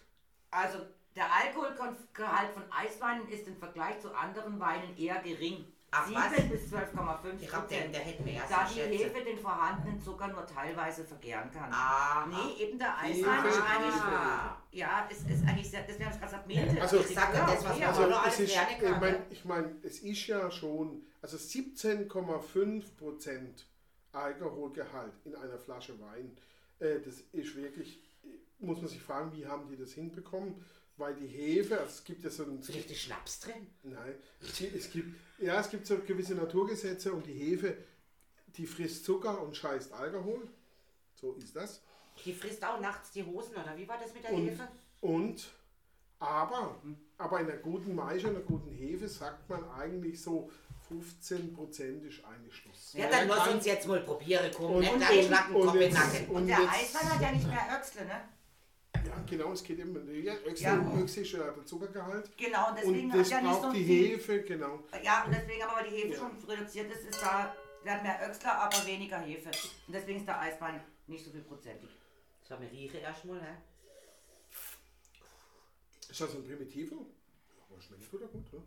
Also, 0.50 0.78
der 1.14 1.26
Alkoholgehalt 1.34 2.52
von 2.52 2.62
Eisweinen 2.70 3.28
ist 3.28 3.46
im 3.46 3.56
Vergleich 3.56 4.00
zu 4.00 4.14
anderen 4.14 4.58
Weinen 4.60 4.96
eher 4.96 5.20
gering. 5.22 5.66
Ach, 5.90 6.06
7 6.06 6.16
was? 6.20 6.48
bis 6.50 6.72
12,5 6.72 7.40
Ich 7.40 7.52
hab 7.52 7.68
den, 7.68 7.78
Prozent. 7.78 7.94
der 7.94 8.00
hätte 8.02 8.22
mehr 8.22 8.42
Da 8.48 8.64
die 8.64 8.70
ich 8.74 8.76
schätze. 8.84 9.04
Hefe 9.04 9.24
den 9.24 9.38
vorhandenen 9.38 10.00
Zucker 10.00 10.28
nur 10.28 10.46
teilweise 10.46 11.04
vergären 11.04 11.50
kann. 11.50 11.70
Ah, 11.72 12.26
Nee, 12.26 12.62
eben 12.64 12.78
der 12.78 13.00
Hefe, 13.02 13.28
Eiswein 13.30 13.44
ist 13.46 13.60
eigentlich. 13.62 13.94
Ah. 14.02 14.56
Ja, 14.72 15.08
es 15.10 15.18
ist 15.20 15.46
eigentlich 15.48 15.70
sehr, 15.70 15.82
deswegen 15.82 16.04
habe 16.06 16.14
ich 16.14 16.20
gerade 16.20 16.32
gesagt, 16.32 16.46
milde. 16.46 16.82
Also, 16.82 16.96
ich 16.98 17.14
sag 17.14 17.34
ja, 17.34 17.46
das, 17.46 17.64
was 17.64 17.78
ja, 17.78 17.86
man 17.86 17.88
Also 17.88 18.02
so 18.02 18.08
noch 18.10 18.18
es 18.18 18.24
alles 18.26 18.40
ist, 18.40 18.54
lernen 18.54 18.70
ich 18.76 18.78
kann. 18.84 19.00
meine, 19.00 19.12
ne? 19.18 19.26
ich 19.30 19.44
mein, 19.44 19.76
es 19.84 19.98
ist 20.00 20.26
ja 20.26 20.50
schon, 20.50 21.02
also 21.22 21.36
17,5 21.36 22.96
Prozent 22.98 23.66
Alkoholgehalt 24.12 25.12
in 25.24 25.34
einer 25.36 25.58
Flasche 25.58 25.98
Wein 26.00 26.36
Äh, 26.78 27.00
das 27.00 27.20
ist 27.32 27.56
wirklich, 27.56 28.02
muss 28.58 28.78
man 28.80 28.88
sich 28.88 29.00
fragen, 29.02 29.32
wie 29.36 29.46
haben 29.46 29.68
die 29.68 29.76
das 29.76 29.92
hinbekommen? 29.92 30.64
Weil 30.98 31.14
die 31.14 31.26
Hefe, 31.26 31.78
also 31.78 31.90
es 31.90 32.04
gibt 32.04 32.24
ja 32.24 32.30
so 32.30 32.44
ein. 32.44 32.58
Ist 32.58 32.72
richtig 32.72 33.02
Schnaps 33.02 33.40
drin? 33.40 33.66
Nein, 33.82 34.14
es 34.40 34.56
gibt, 34.56 34.74
es 34.76 34.90
gibt, 34.90 35.14
ja, 35.38 35.60
es 35.60 35.68
gibt 35.70 35.86
so 35.86 35.98
gewisse 35.98 36.34
Naturgesetze 36.34 37.12
und 37.12 37.26
die 37.26 37.34
Hefe, 37.34 37.76
die 38.56 38.66
frisst 38.66 39.04
Zucker 39.04 39.42
und 39.42 39.54
scheißt 39.54 39.92
Alkohol. 39.92 40.48
So 41.14 41.34
ist 41.34 41.54
das. 41.54 41.82
Die 42.24 42.32
frisst 42.32 42.64
auch 42.64 42.80
nachts 42.80 43.10
die 43.10 43.22
Hosen, 43.24 43.52
oder 43.56 43.76
wie 43.76 43.86
war 43.86 43.98
das 43.98 44.14
mit 44.14 44.24
der 44.24 44.32
Und, 44.32 44.48
Hefe? 44.48 44.66
und 45.02 45.48
aber, 46.18 46.76
aber 47.18 47.40
in 47.40 47.50
einer 47.50 47.58
guten 47.58 47.94
Maische, 47.94 48.28
einer 48.28 48.40
guten 48.40 48.70
Hefe 48.72 49.06
sagt 49.06 49.50
man 49.50 49.68
eigentlich 49.72 50.22
so 50.22 50.50
15% 50.90 52.04
ist 52.06 52.24
eigentlich 52.24 52.54
Schluss. 52.56 52.94
Ja, 52.94 53.10
dann 53.10 53.28
lass 53.28 53.48
uns 53.48 53.66
jetzt 53.66 53.86
mal 53.86 54.00
probieren, 54.00 54.50
komm, 54.56 54.76
Und- 54.76 54.80
nicht 54.80 54.92
und- 54.92 55.00
und 55.00 55.66
komm 55.66 55.76
in 55.76 55.82
jetzt- 55.82 55.94
Nacken. 55.94 56.26
Und 56.28 56.36
Und 56.36 56.46
der 56.46 56.58
Eiswein 56.70 57.10
hat 57.12 57.20
ja 57.20 57.32
nicht 57.32 57.46
mehr 57.46 57.78
Öxle, 57.78 58.04
ne? 58.06 58.20
Ja, 59.06 59.22
genau, 59.28 59.52
es 59.52 59.62
geht 59.62 59.78
immer. 59.78 60.00
Ja, 60.12 60.34
Öxel, 60.44 60.64
Ja. 60.66 61.02
Ist 61.04 61.16
ja 61.32 61.52
der 61.52 61.64
Zuckergehalt. 61.64 62.36
Genau, 62.36 62.70
und 62.70 62.78
deswegen 62.78 63.04
Und 63.06 63.12
hat 63.12 63.20
das 63.20 63.30
ja 63.30 63.40
nicht 63.40 63.50
braucht 63.52 63.62
so 63.62 63.72
die 63.72 63.84
viel. 63.84 64.08
Hefe, 64.16 64.42
genau. 64.42 64.82
Ja, 65.02 65.24
und 65.24 65.32
deswegen 65.34 65.62
aber, 65.62 65.76
weil 65.80 65.90
die 65.90 65.96
Hefe 65.96 66.08
Ja. 66.08 66.18
schon 66.18 66.44
reduziert 66.48 66.90
ist, 66.90 67.04
ist 67.04 67.22
da, 67.22 67.54
der 67.84 67.94
hat 67.94 68.02
mehr 68.02 68.28
Öxler, 68.28 68.58
aber 68.58 68.86
weniger 68.86 69.18
Hefe. 69.18 69.50
Und 69.86 69.92
deswegen 69.92 70.18
ist 70.20 70.26
der 70.28 70.40
Eiswein 70.40 70.80
nicht 71.06 71.24
so 71.24 71.30
viel 71.30 71.42
prozentig. 71.42 71.90
So, 72.48 72.60
wir 72.60 72.70
riechen 72.70 73.00
erstmal, 73.00 73.40
hä? 73.40 73.54
Ist 76.08 76.20
das 76.20 76.34
ein 76.34 76.44
Primitivo? 76.44 76.96
Ja, 76.96 77.64
aber 77.70 77.80
schmeckt 77.82 78.12
oder 78.14 78.26
gut, 78.26 78.52
ne? 78.52 78.62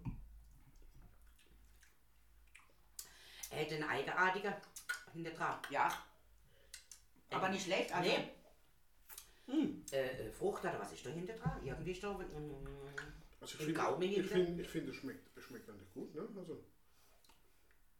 Er 3.51 3.61
hat 3.65 3.71
einen 3.73 3.83
eigenartiger 3.83 4.61
hinter 5.13 5.31
dran. 5.31 5.59
Ja. 5.69 5.91
Aber 7.31 7.49
nicht 7.49 7.63
schlecht, 7.65 7.91
also. 7.93 8.09
Nee. 8.09 8.29
Äh, 9.91 9.95
äh, 10.27 10.31
Frucht 10.31 10.63
oder 10.63 10.79
was 10.79 10.91
ist 10.93 11.05
da 11.05 11.09
hinter 11.09 11.33
dran? 11.33 11.59
Irgendwie 11.63 11.91
ist 11.91 12.03
da. 12.03 12.13
Mm, 12.13 12.67
Also 13.41 13.55
ich 13.55 13.59
Im 13.61 13.65
finde, 13.67 13.73
Gaumen 13.79 14.01
ich 14.01 14.15
hinter? 14.15 14.29
finde, 14.29 14.61
ich 14.61 14.69
finde, 14.69 14.91
es 14.91 14.97
schmeckt, 14.97 15.37
es 15.37 15.43
schmeckt 15.43 15.69
eigentlich 15.69 15.93
gut, 15.93 16.13
ne? 16.13 16.27
Also, 16.37 16.53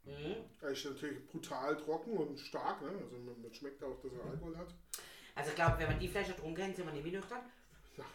mm. 0.06 0.64
er 0.64 0.70
ist 0.70 0.86
natürlich 0.86 1.26
brutal 1.28 1.78
trocken 1.78 2.12
und 2.18 2.40
stark, 2.40 2.82
ne? 2.82 2.90
Also 2.90 3.18
man, 3.18 3.42
man 3.42 3.54
schmeckt 3.54 3.84
auch, 3.84 4.00
dass 4.02 4.12
er 4.14 4.26
Alkohol 4.32 4.58
hat. 4.58 4.74
Also 5.36 5.50
ich 5.50 5.56
glaube, 5.56 5.80
wenn 5.80 5.90
wir 5.90 5.98
die 5.98 6.08
Flasche 6.08 6.36
trunken 6.36 6.62
hätten, 6.62 6.76
sind 6.76 6.86
wir 6.86 6.94
nicht 6.94 7.04
mehr 7.04 7.20
nüchtern. 7.20 7.42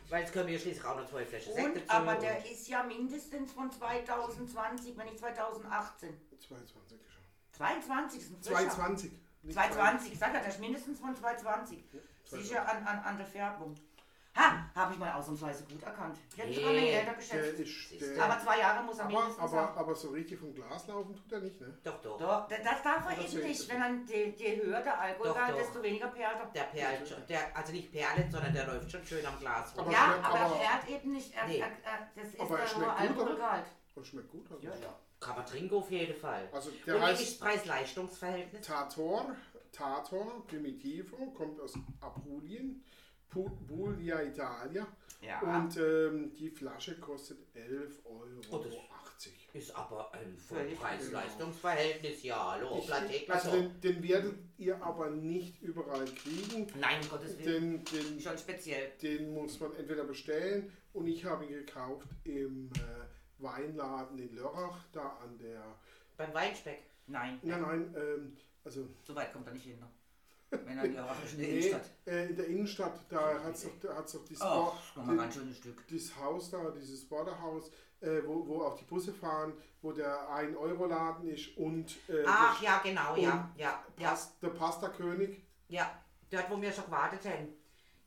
Weil 0.08 0.22
jetzt 0.22 0.32
können 0.32 0.46
wir 0.46 0.54
ja 0.54 0.60
schließlich 0.60 0.84
auch 0.84 0.96
noch 0.96 1.08
zwei 1.08 1.26
Flaschen 1.26 1.52
Sekt 1.52 1.66
Und, 1.66 1.76
dazu 1.76 1.90
aber 1.90 2.14
und- 2.14 2.22
der 2.22 2.50
ist 2.50 2.68
ja 2.68 2.82
mindestens 2.84 3.52
von 3.52 3.70
2020, 3.70 4.96
wenn 4.96 5.06
nicht 5.06 5.18
2018. 5.18 6.14
22 6.38 6.98
schon. 7.12 7.22
22 7.52 8.20
ist 8.20 8.30
ein 8.30 8.36
frischer. 8.36 8.54
220. 8.54 9.12
nicht 9.42 9.54
220, 9.54 10.12
ich 10.12 10.18
sag 10.18 10.34
ja, 10.34 10.40
der 10.40 10.48
ist 10.48 10.60
mindestens 10.60 10.98
von 11.00 11.14
220. 11.14 11.84
Sicher 12.24 12.66
an, 12.68 12.86
an, 12.86 12.98
an 13.00 13.16
der 13.18 13.26
Färbung. 13.26 13.74
Ha, 14.36 14.68
habe 14.74 14.92
ich 14.94 14.98
mal 14.98 15.12
ausnahmsweise 15.12 15.62
gut 15.62 15.80
erkannt. 15.84 16.18
Ich 16.32 16.38
hätte 16.38 16.48
mich 16.48 16.58
Nee. 16.58 16.90
älter 16.90 17.16
2. 17.20 17.36
Der 17.36 17.52
geschätzt. 17.52 17.92
ist, 17.92 18.16
der, 18.16 18.24
Aber 18.24 18.40
zwei 18.42 18.58
Jahre 18.58 18.82
muss 18.82 18.98
er 18.98 19.04
aber, 19.04 19.12
mindestens 19.20 19.44
aber, 19.44 19.56
haben. 19.68 19.78
aber 19.78 19.94
so 19.94 20.08
richtig 20.08 20.40
vom 20.40 20.52
Glas 20.52 20.88
laufen 20.88 21.14
tut 21.14 21.30
er 21.32 21.38
nicht, 21.38 21.60
ne? 21.60 21.78
Doch, 21.84 22.00
doch. 22.02 22.18
Doch, 22.18 22.48
das 22.48 22.82
darf 22.82 23.06
er 23.08 23.24
eben 23.24 23.42
nicht. 23.46 23.68
Wenn 23.68 23.80
dann 23.80 24.06
je, 24.08 24.30
je 24.36 24.56
höher 24.60 24.80
der 24.80 24.98
Alkoholgehalt, 25.00 25.50
Doch, 25.52 25.56
doch. 25.58 25.64
desto 25.66 25.82
weniger 25.84 26.08
perlt 26.08 26.36
er. 26.40 26.46
Der 26.46 26.62
perlt 26.64 27.08
schon. 27.08 27.24
Der, 27.28 27.56
also 27.56 27.72
nicht 27.72 27.92
perlet, 27.92 28.32
sondern 28.32 28.52
der 28.52 28.66
läuft 28.66 28.90
schon 28.90 29.04
schön 29.06 29.24
am 29.24 29.38
Glas 29.38 29.72
rum. 29.76 29.84
Aber 29.84 29.92
Ja, 29.92 30.04
schmeckt 30.14 30.24
aber, 30.26 30.38
aber- 30.40 30.56
er 30.56 30.78
perlt 30.78 30.88
eben 30.90 31.12
nicht. 31.12 31.32
Er, 31.36 31.46
Nee. 31.46 31.58
er, 31.58 31.66
er, 31.66 32.08
das 32.16 32.28
ist 32.32 32.40
Aber 32.40 32.58
er 32.58 32.66
der 32.66 32.76
hohe? 32.76 32.92
Alkoholgehalt. 32.96 33.66
Das 33.94 34.06
schmeckt 34.08 34.30
gut. 34.32 34.50
Also. 34.50 34.66
Ja, 34.66 34.70
ja. 34.74 34.94
Kann 35.20 35.36
man 35.36 35.46
trinken 35.46 35.74
auf 35.76 35.90
jeden 35.92 36.20
Fall. 36.20 36.48
Also 36.52 36.70
der 36.84 36.96
und 36.96 37.02
heißt 37.02 37.40
Preis-Leistungs-Verhältnis? 37.40 38.66
Tator, 38.66 39.26
Tator 39.74 40.46
Primitivo, 40.46 41.30
kommt 41.32 41.60
aus 41.60 41.74
Apulien, 42.00 42.82
Pu- 43.32 43.50
Puglia, 43.66 44.22
Italia. 44.22 44.86
Ja. 45.20 45.40
Und 45.40 45.76
ähm, 45.78 46.34
die 46.36 46.50
Flasche 46.50 46.98
kostet 47.00 47.38
11,80 47.56 47.90
Oh, 48.04 48.20
Euro. 48.50 48.64
das- 48.64 48.74
Ist 49.54 49.74
aber 49.74 50.12
ein 50.12 50.36
Preis-Leistungs-Verhältnis, 51.18 52.22
ja, 52.24 52.52
hallo, 52.52 52.78
Ich- 52.78 52.92
also 52.92 53.50
also. 53.50 53.50
den, 53.52 53.80
den 53.80 54.02
werdet 54.02 54.34
ihr 54.58 54.82
aber 54.82 55.10
nicht 55.10 55.62
überall 55.62 56.04
kriegen. 56.04 56.66
Nein, 56.78 57.00
um 57.02 57.08
Gottes 57.08 57.38
Willen. 57.38 57.84
Den, 57.84 58.02
den, 58.02 58.20
Schon 58.20 58.36
speziell. 58.36 58.92
den 59.02 59.32
muss 59.32 59.58
man 59.60 59.74
entweder 59.76 60.04
bestellen 60.04 60.70
und 60.92 61.06
ich 61.06 61.24
habe 61.24 61.44
ihn 61.46 61.52
gekauft 61.52 62.08
im 62.24 62.70
äh, 62.74 63.42
Weinladen 63.42 64.18
in 64.18 64.34
Lörrach, 64.34 64.84
da 64.92 65.16
an 65.22 65.38
der... 65.38 65.62
Beim 66.16 66.34
Weinspeck. 66.34 66.82
Nein, 67.06 67.38
Nein, 67.42 67.62
nein, 67.62 67.94
ähm, 67.96 68.36
also 68.64 68.88
so 69.02 69.14
weit 69.14 69.32
kommt 69.32 69.46
er 69.46 69.52
nicht 69.54 69.64
hin. 69.64 69.78
noch. 69.80 69.90
Wenn 70.66 70.78
er 70.78 70.84
in 70.84 70.92
der 70.94 71.02
in 71.32 71.38
der 71.38 71.46
nee, 71.48 71.52
Innenstadt. 71.58 71.90
äh, 72.06 72.26
in 72.28 72.36
der 72.36 72.46
Innenstadt, 72.46 73.00
da 73.08 73.42
hat 73.42 73.54
es 73.54 73.66
doch, 73.80 73.94
hat's 73.94 74.12
doch 74.12 74.24
dieses, 74.24 74.42
Oh, 74.44 74.72
dieses 75.90 76.16
Haus 76.16 76.50
da, 76.50 76.70
dieses 76.70 77.08
Borderhaus, 77.08 77.70
äh, 78.00 78.20
wo, 78.24 78.46
wo 78.46 78.62
auch 78.62 78.76
die 78.76 78.84
Busse 78.84 79.12
fahren, 79.12 79.54
wo 79.82 79.92
der 79.92 80.28
1-Euro-Laden 80.30 81.26
ist 81.28 81.56
und 81.56 81.90
äh, 82.08 82.24
Ach 82.26 82.60
der, 82.60 82.68
ja, 82.70 82.78
genau, 82.82 83.16
ja, 83.16 83.50
ja, 83.56 83.84
ja, 83.98 84.18
der 84.42 84.48
Pasta-König. 84.48 85.42
ja. 85.68 86.00
Dort, 86.30 86.50
wo 86.50 86.60
wir 86.60 86.72
schon 86.72 86.86
gewartet 86.86 87.24
haben. 87.26 87.48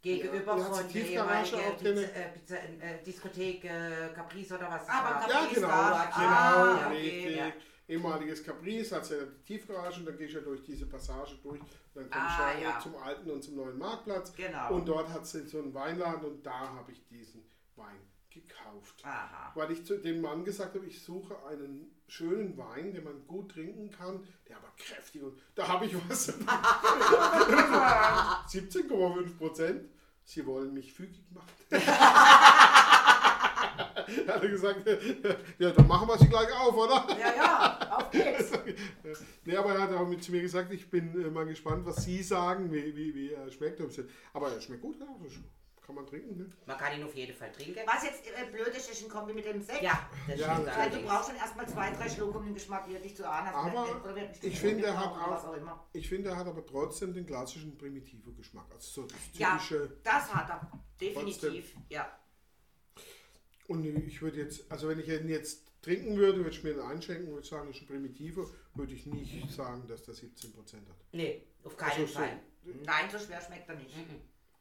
Gegenüber 0.01 0.57
Ja, 0.57 0.63
von 0.63 0.87
der 0.91 0.95
ehemaligen 1.01 1.97
äh, 1.97 2.29
Pizza, 2.33 2.55
äh, 2.57 3.03
Diskothek 3.05 3.63
äh, 3.63 4.09
Caprice 4.13 4.51
oder 4.53 4.69
was. 4.69 4.83
es 4.83 4.89
Ah, 4.89 5.19
beim. 5.21 5.29
Caprice 5.31 5.61
Ja, 5.61 5.67
genau, 5.67 5.67
da. 5.67 6.05
genau, 6.05 6.27
Ah, 6.27 6.87
okay, 6.87 6.97
richtig. 6.97 7.35
ja. 7.37 7.51
Ehemaliges 7.87 8.43
Caprice, 8.43 8.91
hat 8.95 9.09
ja 9.09 9.17
die 9.25 9.43
Tiefgarage 9.45 9.99
und 10.01 10.05
dann 10.07 10.17
gehst 10.17 10.33
du 10.33 10.39
ja 10.39 10.43
durch 10.43 10.61
diese 10.63 10.85
Passage 10.87 11.37
durch. 11.41 11.59
Und 11.61 11.69
dann 11.95 12.09
kommst 12.09 12.39
Ah, 12.39 12.51
du 12.53 12.61
ja 12.61 12.69
ja. 12.71 12.79
zum 12.79 12.95
alten 12.97 13.29
und 13.31 13.41
zum 13.43 13.55
neuen 13.55 13.77
Marktplatz. 13.77 14.33
Genau. 14.35 14.73
Und 14.73 14.85
dort 14.87 15.07
hat 15.09 15.25
sie 15.25 15.45
so 15.47 15.59
einen 15.59 15.73
Weinladen 15.73 16.25
und 16.25 16.45
da 16.45 16.73
habe 16.75 16.91
ich 16.91 17.07
diesen 17.07 17.43
Wein 17.77 18.01
gekauft. 18.29 19.01
Aha. 19.03 19.51
Weil 19.55 19.71
ich 19.71 19.85
zu 19.85 19.97
dem 19.97 20.19
Mann 20.21 20.43
gesagt 20.43 20.75
habe, 20.75 20.85
ich 20.85 21.01
suche 21.01 21.35
einen 21.47 21.89
schönen 22.07 22.57
Wein, 22.57 22.91
den 22.93 23.03
man 23.05 23.25
gut 23.25 23.51
trinken 23.51 23.89
kann, 23.89 24.27
der 24.47 24.57
aber 24.57 24.71
kräftig 24.77 25.23
und 25.23 25.39
da 25.55 25.65
habe 25.67 25.85
ich 25.85 25.95
was. 26.09 26.33
17,5 26.39 29.37
Prozent. 29.37 29.89
Sie 30.23 30.45
wollen 30.45 30.73
mich 30.73 30.93
fügig 30.93 31.23
machen. 31.31 31.47
hat 34.27 34.43
er 34.43 34.49
gesagt, 34.49 34.87
ja, 35.57 35.71
dann 35.71 35.87
machen 35.87 36.07
wir 36.07 36.17
sie 36.17 36.27
gleich 36.27 36.51
auf, 36.53 36.75
oder? 36.75 37.07
Ja, 37.19 37.33
ja, 37.35 37.66
Nee, 39.45 39.55
aber 39.55 39.73
er 39.75 39.81
hat 39.83 39.91
auch 39.93 40.07
mit 40.07 40.23
zu 40.23 40.31
mir 40.31 40.41
gesagt, 40.41 40.71
ich 40.73 40.89
bin 40.89 41.13
äh, 41.23 41.29
mal 41.29 41.45
gespannt, 41.45 41.85
was 41.85 42.03
Sie 42.03 42.21
sagen, 42.23 42.71
wie, 42.71 42.95
wie, 42.95 43.13
wie 43.15 43.31
er 43.33 43.49
schmeckt. 43.51 43.81
Aber 44.33 44.51
er 44.51 44.61
schmeckt 44.61 44.81
gut, 44.81 44.99
ja, 44.99 45.07
kann 45.85 45.95
man 45.95 46.05
trinken. 46.05 46.35
Ne? 46.37 46.51
Man 46.65 46.77
kann 46.77 46.99
ihn 46.99 47.05
auf 47.05 47.15
jeden 47.15 47.33
Fall 47.33 47.49
trinken. 47.53 47.79
Was 47.85 48.03
jetzt 48.03 48.21
äh, 48.27 48.51
blöd 48.51 48.67
ist, 48.75 48.91
ist 48.91 49.03
ein 49.03 49.09
Kombi 49.09 49.33
mit 49.33 49.45
dem 49.45 49.61
Sekt. 49.61 49.81
Ja, 49.81 50.09
das 50.27 50.37
Ja, 50.37 50.51
stimmt. 50.53 50.67
Weil 50.67 50.73
du 50.73 50.79
allerdings. 50.81 51.07
brauchst 51.09 51.29
schon 51.29 51.37
erstmal 51.37 51.67
zwei, 51.69 51.91
drei 51.91 52.09
Schluck, 52.09 52.35
um 52.35 52.43
den 52.43 52.53
Geschmack 52.53 52.89
wirklich 52.89 53.15
zu 53.15 53.25
ahnen. 53.29 53.55
Also 53.55 53.77
Aber 53.77 53.87
Stück 54.33 54.43
ich 54.51 54.59
finde, 54.59 54.85
er 54.87 54.97
hat 54.99 55.05
auch- 55.11 55.45
auch 55.45 55.53
immer. 55.55 55.87
Ich 55.93 56.09
finde, 56.09 56.29
er 56.31 56.35
hat 56.35 56.45
aber 56.47 56.65
trotzdem 56.65 57.13
den 57.13 57.25
klassischen 57.25 57.77
Primitivo-Geschmack. 57.77 58.65
Also 58.73 59.03
so 59.03 59.07
das 59.07 59.17
Ja, 59.35 59.51
typische. 59.53 59.97
das 60.03 60.33
hat 60.33 60.49
er. 60.49 60.71
Definitiv. 60.99 61.73
Ja. 61.87 62.11
Und 63.69 63.85
ich 63.85 64.21
würde 64.21 64.37
jetzt, 64.39 64.69
also 64.69 64.89
wenn 64.89 64.99
ich 64.99 65.07
ihn 65.07 65.29
jetzt 65.29 65.66
trinken 65.87 66.17
würde, 66.17 66.39
würde 66.39 66.49
ich 66.49 66.63
mir 66.63 66.71
ihn 66.73 66.79
einschenken, 66.81 67.27
würde 67.29 67.41
ich 67.43 67.49
sagen, 67.49 67.67
das 67.67 67.77
ist 67.77 67.83
ein 67.83 67.87
Primitivo, 67.87 68.49
würde 68.75 68.93
ich 68.93 69.05
nicht 69.05 69.49
sagen, 69.51 69.83
dass 69.87 70.03
der 70.03 70.13
17% 70.15 70.17
hat. 70.55 70.95
Nee, 71.13 71.43
auf 71.63 71.77
keinen 71.77 71.91
Also 71.91 72.05
so- 72.05 72.19
Fall. 72.19 72.39
Nein, 72.85 73.05
so 73.09 73.17
schwer 73.17 73.39
schmeckt 73.41 73.69
er 73.69 73.75
nicht. 73.75 73.95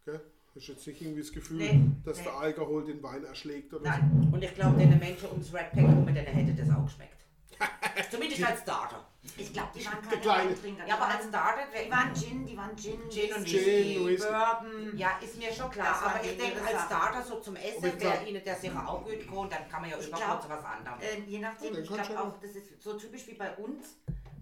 Gell? 0.04 0.20
Hast 0.54 0.68
du 0.68 0.72
jetzt 0.72 0.86
nicht 0.86 1.02
irgendwie 1.02 1.20
das 1.20 1.32
Gefühl, 1.32 1.56
Nee, 1.58 1.80
dass 2.04 2.18
nee. 2.18 2.24
der 2.24 2.34
Alkohol 2.38 2.84
den 2.86 3.02
Wein 3.02 3.24
erschlägt 3.24 3.74
oder 3.74 3.82
Nein. 3.90 4.30
Und 4.32 4.42
ich 4.42 4.54
glaube, 4.54 4.78
den 4.78 4.96
Menschen 4.98 5.28
ums 5.30 5.52
Red 5.52 5.72
Pack 5.72 5.84
rum, 5.84 6.06
denen 6.06 6.24
hätte 6.24 6.54
das 6.54 6.70
auch 6.70 6.84
geschmeckt. 6.84 7.15
Zumindest 8.10 8.44
als 8.44 8.60
Starter. 8.60 9.04
Ich 9.36 9.52
glaube, 9.52 9.68
die 9.74 9.84
waren 9.84 10.00
keine 10.02 10.20
Kleine. 10.20 10.50
Weintrinker. 10.50 10.86
Ja, 10.86 10.94
aber 10.96 11.06
die 11.06 11.12
als 11.12 11.32
waren, 11.32 11.54
Starter, 11.56 11.62
die 11.84 11.90
waren 11.90 12.14
Gin, 12.14 12.46
die 12.46 12.56
waren 12.56 12.76
Gin, 12.76 13.10
Gin 13.10 13.34
und 13.34 13.42
Whisky, 13.44 13.94
Gin, 13.94 14.06
Whisky. 14.06 14.28
Bourbon. 14.30 14.96
Ja, 14.98 15.18
ist 15.20 15.36
mir 15.36 15.52
schon 15.52 15.70
klar. 15.70 16.02
Aber 16.04 16.24
ich 16.24 16.36
denke, 16.38 16.62
als. 16.62 16.82
Starter 16.84 17.22
so 17.22 17.40
zum 17.40 17.56
Essen 17.56 18.00
wäre 18.00 18.24
Ihnen 18.24 18.42
der 18.44 18.54
sicher 18.54 18.88
auch 18.88 19.02
gut 19.04 19.18
gekommen. 19.18 19.50
Dann 19.50 19.68
kann 19.68 19.80
man 19.82 19.90
ja 19.90 19.98
überhaupt 19.98 20.42
zu 20.44 20.48
was 20.48 20.64
anderem. 20.64 21.00
Äh, 21.00 21.20
je 21.28 21.38
nachdem, 21.40 21.74
Ja, 21.74 21.80
ich 21.80 21.88
glaube 21.88 22.20
auch, 22.20 22.40
das 22.40 22.50
ist 22.52 22.82
so 22.82 22.94
typisch 22.94 23.26
wie 23.26 23.34
bei 23.34 23.52
uns, 23.56 23.96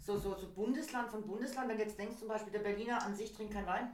so, 0.06 0.18
so, 0.18 0.36
so 0.36 0.48
Bundesland 0.52 1.08
von 1.10 1.26
Bundesland. 1.26 1.68
Wenn 1.70 1.78
du 1.78 1.84
jetzt 1.84 1.98
denkst, 1.98 2.18
zum 2.18 2.28
Beispiel 2.28 2.52
der 2.52 2.58
Berliner 2.60 3.02
an 3.02 3.16
sich 3.16 3.34
trinkt 3.34 3.54
kein 3.54 3.66
Wein, 3.66 3.90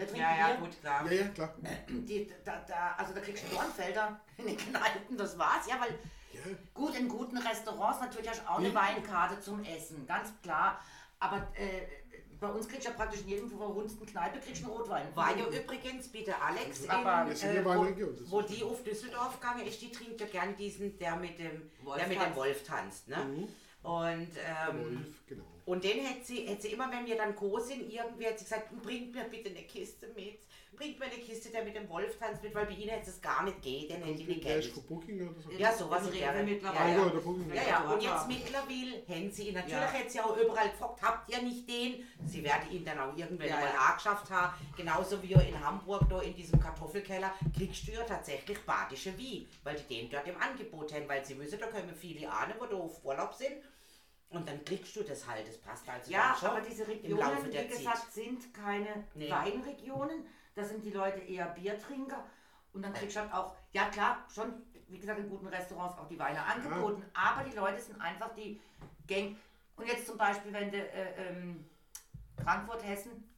der 0.00 0.06
trinkt 0.08 0.14
Mhm. 0.14 0.20
ja, 0.20 0.36
ja, 0.38 0.46
Bier. 0.54 0.56
gut, 0.66 0.80
klar. 0.80 1.04
Ja, 1.06 1.12
ja, 1.12 1.28
klar. 1.28 1.54
Die, 1.88 2.32
da, 2.44 2.64
da, 2.66 2.94
also 2.96 3.12
da 3.12 3.20
kriegst 3.20 3.44
du 3.44 3.54
Dornfelder 3.54 4.18
in 4.38 4.46
den 4.46 4.56
Kneipen, 4.56 5.16
das 5.18 5.38
war's. 5.38 5.66
Ja, 5.68 5.78
weil 5.78 5.98
Ja. 6.32 6.40
gut, 6.74 6.96
in 6.96 7.08
guten 7.08 7.38
Restaurants 7.38 8.00
natürlich 8.00 8.28
hast 8.28 8.42
du 8.42 8.48
auch 8.48 8.58
eine. 8.58 8.74
Weinkarte 8.74 9.40
zum 9.40 9.62
Essen, 9.64 10.06
ganz 10.06 10.32
klar. 10.42 10.80
Aber 11.18 11.48
äh, 11.54 11.86
bei 12.40 12.48
uns 12.48 12.66
kriegst 12.66 12.86
du 12.86 12.90
ja 12.90 12.96
praktisch 12.96 13.20
in 13.20 13.28
jedem 13.28 13.50
verrunsten 13.50 14.06
Kneipe 14.06 14.40
kriegst 14.40 14.62
du 14.62 14.66
einen 14.66 14.76
Rotwein. 14.76 15.06
War 15.14 15.36
ja 15.36 15.46
übrigens 15.46 16.08
bitte 16.08 16.34
Alex, 16.40 16.88
Aber 16.88 17.30
in, 17.30 17.36
äh, 17.36 17.64
wo, 17.64 17.82
Region, 17.82 18.16
wo 18.30 18.42
die 18.42 18.62
auf 18.64 18.82
Düsseldorf 18.82 19.38
gegangen 19.38 19.66
ist, 19.66 19.80
die 19.82 19.92
trinkt 19.92 20.20
ja 20.20 20.26
gern 20.26 20.56
diesen, 20.56 20.98
der 20.98 21.16
mit 21.16 21.38
dem, 21.38 21.70
Wolf 21.82 21.98
der 21.98 22.08
mit 22.08 22.16
tanzt. 22.18 22.30
dem 22.30 22.36
Wolf 22.36 22.64
tanzt. 22.64 23.08
Ne? 23.08 23.16
Mhm. 23.16 23.48
Und, 23.82 24.28
ähm, 24.38 24.96
Wolf, 24.96 25.26
genau. 25.26 25.44
und 25.66 25.84
den 25.84 26.04
hätte 26.04 26.24
sie, 26.24 26.46
hätte 26.46 26.62
sie 26.62 26.68
immer, 26.68 26.90
wenn 26.90 27.06
wir 27.06 27.16
dann 27.16 27.36
Co 27.36 27.58
sind, 27.58 27.92
irgendwie 27.92 28.26
hat 28.26 28.38
sie 28.38 28.44
gesagt, 28.44 28.70
bringt 28.82 29.14
mir 29.14 29.24
bitte 29.24 29.50
eine 29.50 29.62
Kiste 29.62 30.08
mit. 30.14 30.40
Bringt 30.80 30.98
mir 30.98 31.04
eine 31.04 31.16
Kiste, 31.16 31.50
der 31.50 31.62
mit 31.62 31.76
dem 31.76 31.86
Wolf 31.90 32.16
tanzt 32.18 32.42
mit, 32.42 32.54
weil 32.54 32.64
bei 32.64 32.72
ihnen 32.72 32.88
hätte 32.88 33.10
es 33.10 33.20
gar 33.20 33.42
nicht 33.42 33.60
gehen, 33.60 33.86
den 33.86 34.02
hätte 34.02 34.22
ich 34.22 34.26
nicht 34.26 34.46
oder 34.46 35.40
so. 35.42 35.50
Ja, 35.50 35.72
sowas 35.74 36.04
in 36.06 36.08
Rewe 36.08 36.20
der 36.32 36.42
mittlerweile. 36.42 36.96
Ja, 36.96 37.06
Ja, 37.54 37.62
ja. 37.62 37.68
Ja, 37.84 37.92
und 37.92 38.02
jetzt 38.02 38.28
mittlerweile 38.28 39.02
haben 39.06 39.30
sie 39.30 39.48
ihn, 39.48 39.54
natürlich 39.54 39.72
Ja. 39.78 39.90
hätte 39.92 40.10
sie 40.10 40.20
auch 40.22 40.34
überall 40.38 40.70
gefragt, 40.70 41.02
habt 41.02 41.30
ihr 41.30 41.42
nicht 41.42 41.68
den? 41.68 42.06
Sie 42.24 42.42
werden 42.42 42.70
ihn 42.72 42.82
dann 42.82 42.98
auch 42.98 43.14
irgendwann 43.14 43.46
Ja, 43.48 43.56
mal 43.56 43.64
ja. 43.74 43.78
angeschafft 43.90 44.30
haben. 44.30 44.54
Genauso 44.74 45.22
wie 45.22 45.32
in 45.34 45.62
Hamburg, 45.62 46.08
da 46.08 46.22
in 46.22 46.34
diesem 46.34 46.58
Kartoffelkeller, 46.58 47.34
kriegst 47.54 47.86
du 47.86 47.92
ja 47.92 48.02
tatsächlich 48.04 48.58
badische 48.64 49.18
Wie, 49.18 49.48
weil 49.62 49.76
die 49.76 49.94
den 49.94 50.08
dort 50.08 50.26
im 50.28 50.40
Angebot 50.40 50.94
haben, 50.94 51.06
weil 51.06 51.22
sie 51.26 51.38
wissen, 51.38 51.58
da 51.60 51.66
kommen 51.66 51.94
viele 51.94 52.26
Ahnen, 52.32 52.54
wo 52.58 52.64
da 52.64 52.76
auf 52.76 53.04
Urlaub 53.04 53.34
sind. 53.34 53.52
Und 54.30 54.48
dann 54.48 54.64
kriegst 54.64 54.94
du 54.96 55.02
das 55.02 55.26
halt, 55.26 55.46
das 55.46 55.58
passt 55.58 55.86
also 55.88 56.10
Ja, 56.10 56.28
dann 56.30 56.38
schon 56.38 56.48
aber 56.50 56.60
diese 56.62 56.86
Regionen, 56.88 57.44
wie 57.46 57.50
Zeit. 57.50 57.68
gesagt, 57.68 58.12
sind 58.12 58.54
keine 58.54 59.04
Nee. 59.14 59.28
Weinregionen. 59.28 60.24
Da 60.54 60.64
sind 60.64 60.84
die 60.84 60.90
Leute 60.90 61.20
eher 61.20 61.46
Biertrinker. 61.46 62.24
Und 62.72 62.82
dann 62.82 62.92
kriegst 62.92 63.16
du 63.16 63.20
halt 63.20 63.32
auch, 63.32 63.54
ja 63.72 63.88
klar, 63.88 64.24
schon, 64.32 64.52
wie 64.88 64.98
gesagt, 64.98 65.18
in 65.18 65.28
guten 65.28 65.46
Restaurants 65.48 65.98
auch 65.98 66.06
die 66.06 66.18
Weine 66.18 66.42
angeboten. 66.44 67.02
Aber 67.14 67.42
die 67.48 67.56
Leute 67.56 67.80
sind 67.80 68.00
einfach 68.00 68.32
die 68.34 68.60
Gang. 69.06 69.36
Und 69.76 69.86
jetzt 69.86 70.06
zum 70.06 70.16
Beispiel, 70.18 70.52
wenn 70.52 70.70
du 70.70 70.76
äh, 70.78 71.28
ähm, 71.30 71.64
Frankfurt, 72.42 72.84
Hessen, 72.84 73.28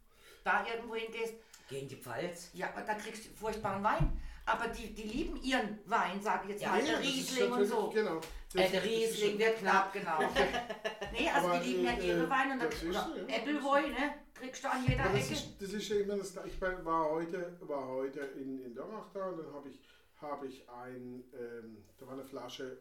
da 0.44 0.64
irgendwo 0.66 0.94
hingehst, 0.94 1.34
Gegen 1.68 1.88
die 1.88 1.96
Pfalz. 1.96 2.50
ja, 2.52 2.68
da 2.74 2.94
kriegst 2.94 3.26
du 3.26 3.30
furchtbaren 3.30 3.82
Wein. 3.82 4.20
Aber 4.44 4.68
die, 4.68 4.92
die 4.92 5.04
lieben 5.04 5.40
ihren 5.42 5.78
Wein, 5.86 6.20
sage 6.20 6.44
ich 6.44 6.50
jetzt 6.50 6.62
Ja, 6.62 6.70
mal, 6.70 6.84
ja, 6.84 6.98
Riesling 6.98 7.52
und 7.52 7.64
so. 7.64 7.90
Genau. 7.90 8.20
Äh, 8.54 8.62
Das- 8.62 8.70
der 8.72 8.84
Riesling 8.84 9.38
Wird 9.38 9.58
knapp, 9.58 9.92
genau. 9.92 10.18
nee, 11.12 11.28
also 11.30 11.48
Aber, 11.48 11.58
die 11.60 11.70
lieben 11.70 11.84
ja 11.84 11.92
äh, 11.92 12.06
ihre 12.08 12.28
Weine 12.30 12.52
und 12.54 12.58
dann, 12.60 12.70
das 12.70 12.82
ist 12.82 12.88
oder 12.88 13.04
so, 13.14 13.16
ja. 13.16 13.36
Appleboy, 13.36 13.82
ne? 13.90 14.14
Kriegst 14.34 14.64
du 14.64 14.70
an 14.70 14.84
jeder 14.86 15.04
das 15.04 15.14
Ecke. 15.24 15.32
ist, 15.34 15.48
das 15.60 15.72
ist 15.72 15.88
ja 15.88 15.96
immer 16.00 16.16
das 16.16 16.32
Gleiche. 16.32 16.48
Ich 16.48 16.60
war 16.60 17.10
heute, 17.10 17.56
war 17.60 17.86
heute 17.88 18.20
in, 18.20 18.64
in 18.64 18.74
Dörrach 18.74 19.08
da 19.14 19.26
und 19.28 19.38
dann 19.38 19.52
habe 19.54 19.68
ich, 19.68 19.78
habe 20.20 20.46
ich 20.46 20.68
ein, 20.68 21.24
ähm, 21.38 21.84
da 21.98 22.06
war 22.06 22.14
eine 22.14 22.24
Flasche 22.24 22.78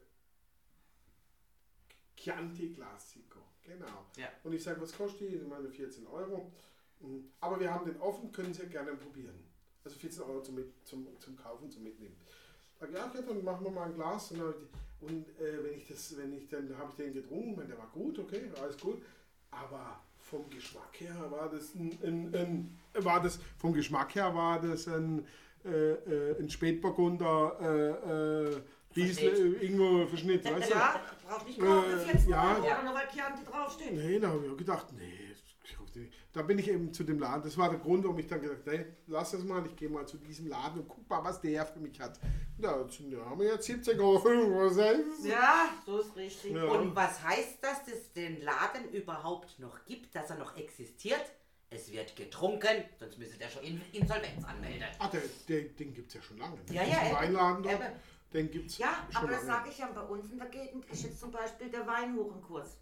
Chianti 2.17 2.73
Classico. 2.73 3.39
Genau. 3.63 4.05
Ja. 4.17 4.27
Und 4.43 4.53
ich 4.53 4.63
sage, 4.63 4.81
was 4.81 4.95
kostet 4.95 5.21
die? 5.21 5.35
Ich 5.35 5.47
meine 5.47 5.69
14 5.69 6.05
Euro. 6.07 6.51
Mhm. 6.99 7.31
Aber 7.39 7.59
wir 7.59 7.71
haben 7.73 7.85
den 7.85 7.99
offen, 8.01 8.31
können 8.31 8.53
Sie 8.53 8.65
gerne 8.67 8.93
probieren. 8.95 9.43
Also 9.83 9.97
14 9.97 10.23
Euro 10.23 10.41
zum, 10.41 10.57
zum, 10.83 11.07
zum 11.19 11.35
Kaufen, 11.37 11.69
zum 11.71 11.83
Mitnehmen. 11.83 12.15
Sag, 12.79 12.91
ja, 12.93 13.05
okay, 13.07 13.23
dann 13.27 13.43
machen 13.43 13.63
wir 13.65 13.71
mal 13.71 13.85
ein 13.85 13.95
Glas. 13.95 14.31
Und, 14.31 14.39
dann 14.39 14.47
hab 14.49 14.55
ich 14.55 14.61
die- 14.61 14.69
und 15.01 15.27
äh, 15.39 15.63
wenn 15.63 15.77
ich 15.77 15.87
das, 15.87 16.15
wenn 16.17 16.33
ich 16.33 16.47
dann 16.49 16.75
habe 16.77 16.89
ich 16.91 16.95
den 16.95 17.13
getrunken, 17.13 17.67
der 17.67 17.77
war 17.77 17.89
gut, 17.93 18.19
okay, 18.19 18.51
alles 18.61 18.77
gut. 18.77 19.01
Aber 19.49 19.99
vom 20.19 20.49
Geschmack 20.49 20.99
her 20.99 21.15
war 21.29 21.49
das 21.49 21.75
ein, 21.75 21.97
ein, 22.03 22.35
ein 22.35 23.03
war 23.03 23.21
das 23.21 23.39
vom 23.57 23.73
Geschmack 23.73 24.15
her 24.15 24.33
war 24.33 24.61
das 24.61 24.87
ein, 24.87 25.25
äh, 25.65 25.91
äh, 25.91 26.39
ein 26.39 26.49
Spätburgunder 26.49 27.57
äh, 27.61 28.49
äh, 28.49 28.61
äh, 28.95 29.65
irgendwo 29.65 30.05
Verschnitt, 30.07 30.45
weißt 30.45 30.69
du? 30.69 30.75
Ja, 30.75 31.01
braucht 31.27 31.47
nicht 31.47 31.59
kaufen, 31.59 31.91
Äh, 31.91 31.97
14 31.97 32.29
ja. 32.29 32.57
Oder 32.57 32.83
nur 32.83 32.93
weil 32.93 33.07
Chianti 33.07 33.43
draufsteht. 33.43 33.93
Nee, 33.93 34.19
da 34.19 34.29
habe 34.29 34.45
ich 34.45 34.51
auch 34.51 34.57
gedacht, 34.57 34.87
nee, 34.97 35.30
nicht. 35.95 36.13
da 36.33 36.41
bin 36.41 36.57
ich 36.59 36.69
eben 36.69 36.93
zu 36.93 37.03
dem 37.03 37.19
Laden. 37.19 37.43
Das 37.43 37.57
war 37.57 37.69
der 37.69 37.79
Grund, 37.79 38.03
warum 38.03 38.17
ich 38.19 38.27
dann 38.27 38.41
gesagt 38.41 38.67
habe, 38.67 38.85
lass 39.07 39.31
das 39.31 39.43
mal, 39.43 39.65
ich 39.65 39.75
gehe 39.75 39.89
mal 39.89 40.07
zu 40.07 40.17
diesem 40.17 40.47
Laden 40.47 40.81
und 40.81 40.87
guck 40.87 41.09
mal, 41.09 41.23
was 41.23 41.41
der 41.41 41.65
für 41.65 41.79
mich 41.79 41.99
hat. 41.99 42.19
Ja, 42.57 42.77
ja, 43.09 43.25
haben 43.25 43.39
wir 43.39 43.47
jetzt 43.53 43.69
17,95 43.69 43.99
Euro. 43.99 45.27
Ja, 45.27 45.69
so 45.85 45.99
ist 45.99 46.15
richtig. 46.15 46.53
Ja. 46.53 46.65
Und 46.65 46.95
was 46.95 47.23
heißt 47.23 47.57
das, 47.61 47.85
dass 47.85 47.93
es 47.93 48.13
den 48.13 48.41
Laden 48.41 48.91
überhaupt 48.91 49.59
noch 49.59 49.83
gibt, 49.85 50.15
dass 50.15 50.29
er 50.29 50.37
noch 50.37 50.55
existiert? 50.57 51.31
Es 51.73 51.89
wird 51.91 52.15
getrunken, 52.17 52.83
sonst 52.99 53.17
müsste 53.17 53.37
der 53.37 53.47
schon 53.49 53.63
in 53.63 53.81
Insolvenz 53.93 54.43
anmelden. 54.43 54.83
Ah, 54.99 55.07
der, 55.07 55.21
der, 55.47 55.61
den 55.69 55.93
gibt 55.93 56.09
es 56.09 56.15
ja 56.15 56.21
schon 56.21 56.37
lange. 56.37 56.57
Ja, 56.69 56.83
ja, 56.83 57.05
eben. 57.05 57.15
Weinladen 57.15 57.63
dort, 57.63 57.75
Eben. 57.75 57.85
den 58.33 58.51
gibt 58.51 58.69
es 58.71 58.77
Ja, 58.77 59.07
schon 59.09 59.23
aber 59.23 59.31
das 59.31 59.45
sage 59.45 59.69
ich 59.69 59.77
ja, 59.77 59.87
bei 59.87 60.01
uns 60.01 60.29
in 60.29 60.37
der 60.37 60.49
Gegend 60.49 60.85
ist 60.91 61.03
jetzt 61.03 61.21
zum 61.21 61.31
Beispiel 61.31 61.69
der 61.69 61.87
Weinhuchenkurs. 61.87 62.77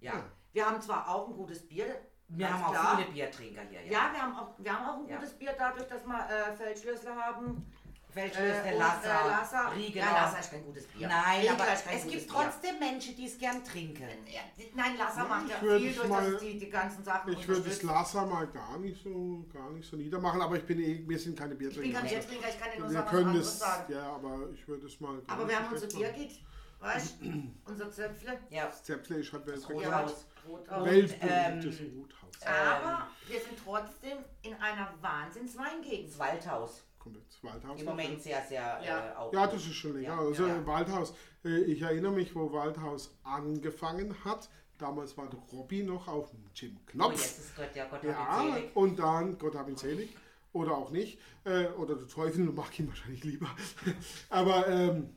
Ja, 0.00 0.30
Wir 0.52 0.66
haben 0.66 0.80
zwar 0.82 1.08
auch 1.08 1.28
ein 1.28 1.34
gutes 1.34 1.66
Bier, 1.66 1.86
wir 2.28 2.52
haben 2.52 2.64
auch 2.64 2.70
klar. 2.72 2.96
viele 2.98 3.10
Biertrinker 3.12 3.62
hier. 3.70 3.82
Ja, 3.84 4.10
wir 4.12 4.22
haben 4.22 4.36
auch, 4.36 4.48
wir 4.58 4.72
haben 4.72 4.86
auch 4.88 4.98
ein 5.02 5.08
Ja. 5.08 5.16
gutes 5.16 5.34
Bier 5.34 5.54
dadurch, 5.56 5.86
dass 5.88 6.04
wir 6.04 6.28
äh, 6.28 6.56
Feldschlössler 6.56 7.14
haben. 7.16 7.66
Feldschlösser, 8.10 8.64
Äh, 8.64 8.78
Lasser, 8.78 9.24
äh, 9.24 9.28
Lasser. 9.28 9.72
Riegener. 9.76 10.06
Ja, 10.06 10.12
Lasser 10.12 10.40
ist 10.40 10.50
kein 10.50 10.64
gutes 10.64 10.86
Bier. 10.86 11.06
Nein, 11.06 11.40
Riegler 11.40 11.52
aber 11.52 11.64
es 11.68 12.02
gibt 12.04 12.10
Bier. 12.10 12.26
trotzdem 12.28 12.78
Menschen, 12.78 13.14
die 13.14 13.26
es 13.26 13.36
gern 13.38 13.62
trinken. 13.62 14.08
Ja, 14.26 14.40
Nein, 14.74 14.96
Lasser 14.96 15.24
macht 15.26 15.48
ja 15.50 15.56
ich 15.56 15.82
viel 15.82 15.92
durch, 15.94 16.08
mal- 16.08 16.32
dass 16.32 16.40
die, 16.40 16.58
die 16.58 16.70
ganzen 16.70 17.04
Sachen 17.04 17.32
Ich 17.34 17.46
würde 17.46 17.68
das. 17.68 17.82
Lasser 17.82 18.24
mal 18.24 18.46
gar 18.46 18.78
nicht 18.78 19.02
so, 19.02 19.44
gar 19.52 19.70
nicht 19.70 19.88
so 19.88 19.96
niedermachen, 19.96 20.40
aber 20.40 20.56
ich 20.56 20.64
bin 20.64 20.80
eh, 20.80 21.04
wir 21.06 21.18
sind 21.18 21.38
keine 21.38 21.52
Ich 21.52 21.58
bin 21.58 21.68
Biertrinker. 21.68 21.98
kein 22.00 22.08
also 22.08 22.16
Biertrinker, 22.28 22.48
ich 22.48 22.58
kann 22.60 22.70
dir 22.72 22.78
nur 22.80 22.88
wir 22.88 22.92
sagen, 22.94 23.06
was 23.06 23.12
können 23.12 23.36
das, 23.36 23.58
sagen. 23.58 23.92
ja, 23.92 24.12
aber 24.14 24.38
ich 24.54 24.66
würde 24.66 24.86
es 24.86 25.00
mal. 25.00 25.22
Aber 25.26 25.48
wir 25.48 25.56
haben 25.58 25.66
unser 25.72 25.90
schlecht 25.90 25.94
machen. 26.02 26.14
Birgit, 26.16 26.38
weißt 26.80 27.16
du, 27.20 27.52
unser 27.64 27.90
Zöpfle. 27.90 28.38
Ja, 28.50 28.66
Das 28.66 28.82
Zäpfle 28.84 29.16
ist 29.16 29.32
halt 29.32 29.46
Weltberühmt. 29.46 29.86
Rothaus. 29.86 30.26
Rothaus. 30.48 30.84
Weltberühmt 30.84 31.80
ähm, 31.80 31.98
Rothaus. 32.00 32.42
Aber 32.46 33.06
wir 33.28 33.40
sind 33.40 33.58
trotzdem 33.64 34.18
in 34.42 34.54
einer 34.54 34.92
Wahnsinns-Weingegend. 35.00 36.08
das 36.10 36.18
Waldhaus. 36.18 36.82
Jetzt 37.06 37.42
Waldhaus. 37.44 37.78
Im 37.80 37.86
Moment 37.86 38.20
sehr, 38.20 38.42
sehr 38.42 38.80
Ja. 38.84 39.12
äh, 39.12 39.16
auch. 39.16 39.32
Ja, 39.32 39.46
das 39.46 39.64
ist 39.64 39.74
schon 39.74 39.92
länger. 39.94 40.08
Ja, 40.08 40.18
also 40.18 40.46
ja. 40.46 40.66
Waldhaus. 40.66 41.14
Äh, 41.44 41.58
ich 41.62 41.80
erinnere 41.82 42.12
mich, 42.12 42.34
wo 42.34 42.52
Waldhaus 42.52 43.16
angefangen 43.22 44.14
hat. 44.24 44.48
Damals 44.78 45.16
war 45.16 45.28
der 45.30 45.38
Robby 45.52 45.82
noch 45.84 46.06
auf 46.08 46.30
dem 46.30 46.44
Jim 46.54 46.76
Oh, 46.76 46.90
Knopf. 46.90 47.12
jetzt 47.12 47.38
ist 47.38 47.56
Gott, 47.56 47.74
ja 47.74 47.84
Gott 47.84 48.00
hab 48.02 48.04
ihn 48.04 48.10
Ja, 48.10 48.54
selig. 48.54 48.76
und 48.76 48.98
dann, 48.98 49.38
Gott 49.38 49.54
hab 49.54 49.68
ihn 49.68 49.76
selig, 49.76 50.16
oder 50.52 50.72
auch 50.76 50.90
nicht, 50.90 51.18
äh, 51.44 51.66
oder 51.68 51.94
der 51.94 52.08
Teufel 52.08 52.44
mag 52.44 52.78
ihn 52.78 52.88
wahrscheinlich 52.88 53.24
lieber. 53.24 53.48
Aber 54.28 54.66
ähm, 54.68 55.15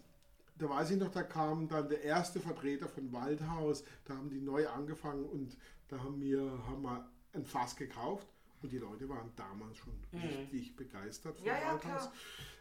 da 0.60 0.70
weiß 0.70 0.92
ich 0.92 0.98
noch, 0.98 1.10
da 1.10 1.24
kam 1.24 1.68
dann 1.68 1.90
der 1.90 2.04
erste 2.04 2.40
Vertreter 2.40 2.88
von 2.88 3.12
Waldhaus, 3.12 3.84
da 4.06 4.16
haben 4.16 4.30
die 4.30 4.42
neu 4.42 4.68
angefangen 4.68 5.26
und 5.26 5.58
da 5.88 6.00
haben 6.00 6.22
wir, 6.22 6.42
haben 6.68 6.84
wir 6.84 7.10
ein 7.34 7.46
Fass 7.46 7.76
gekauft 7.76 8.28
und 8.62 8.72
die 8.72 8.78
Leute 8.78 9.08
waren 9.10 9.32
damals 9.36 9.78
schon 9.78 9.94
richtig 10.14 10.76
begeistert 10.76 11.38
von 11.38 11.46
Mhm. 11.46 11.52
Ja, 11.52 11.72
Waldhaus. 11.74 12.10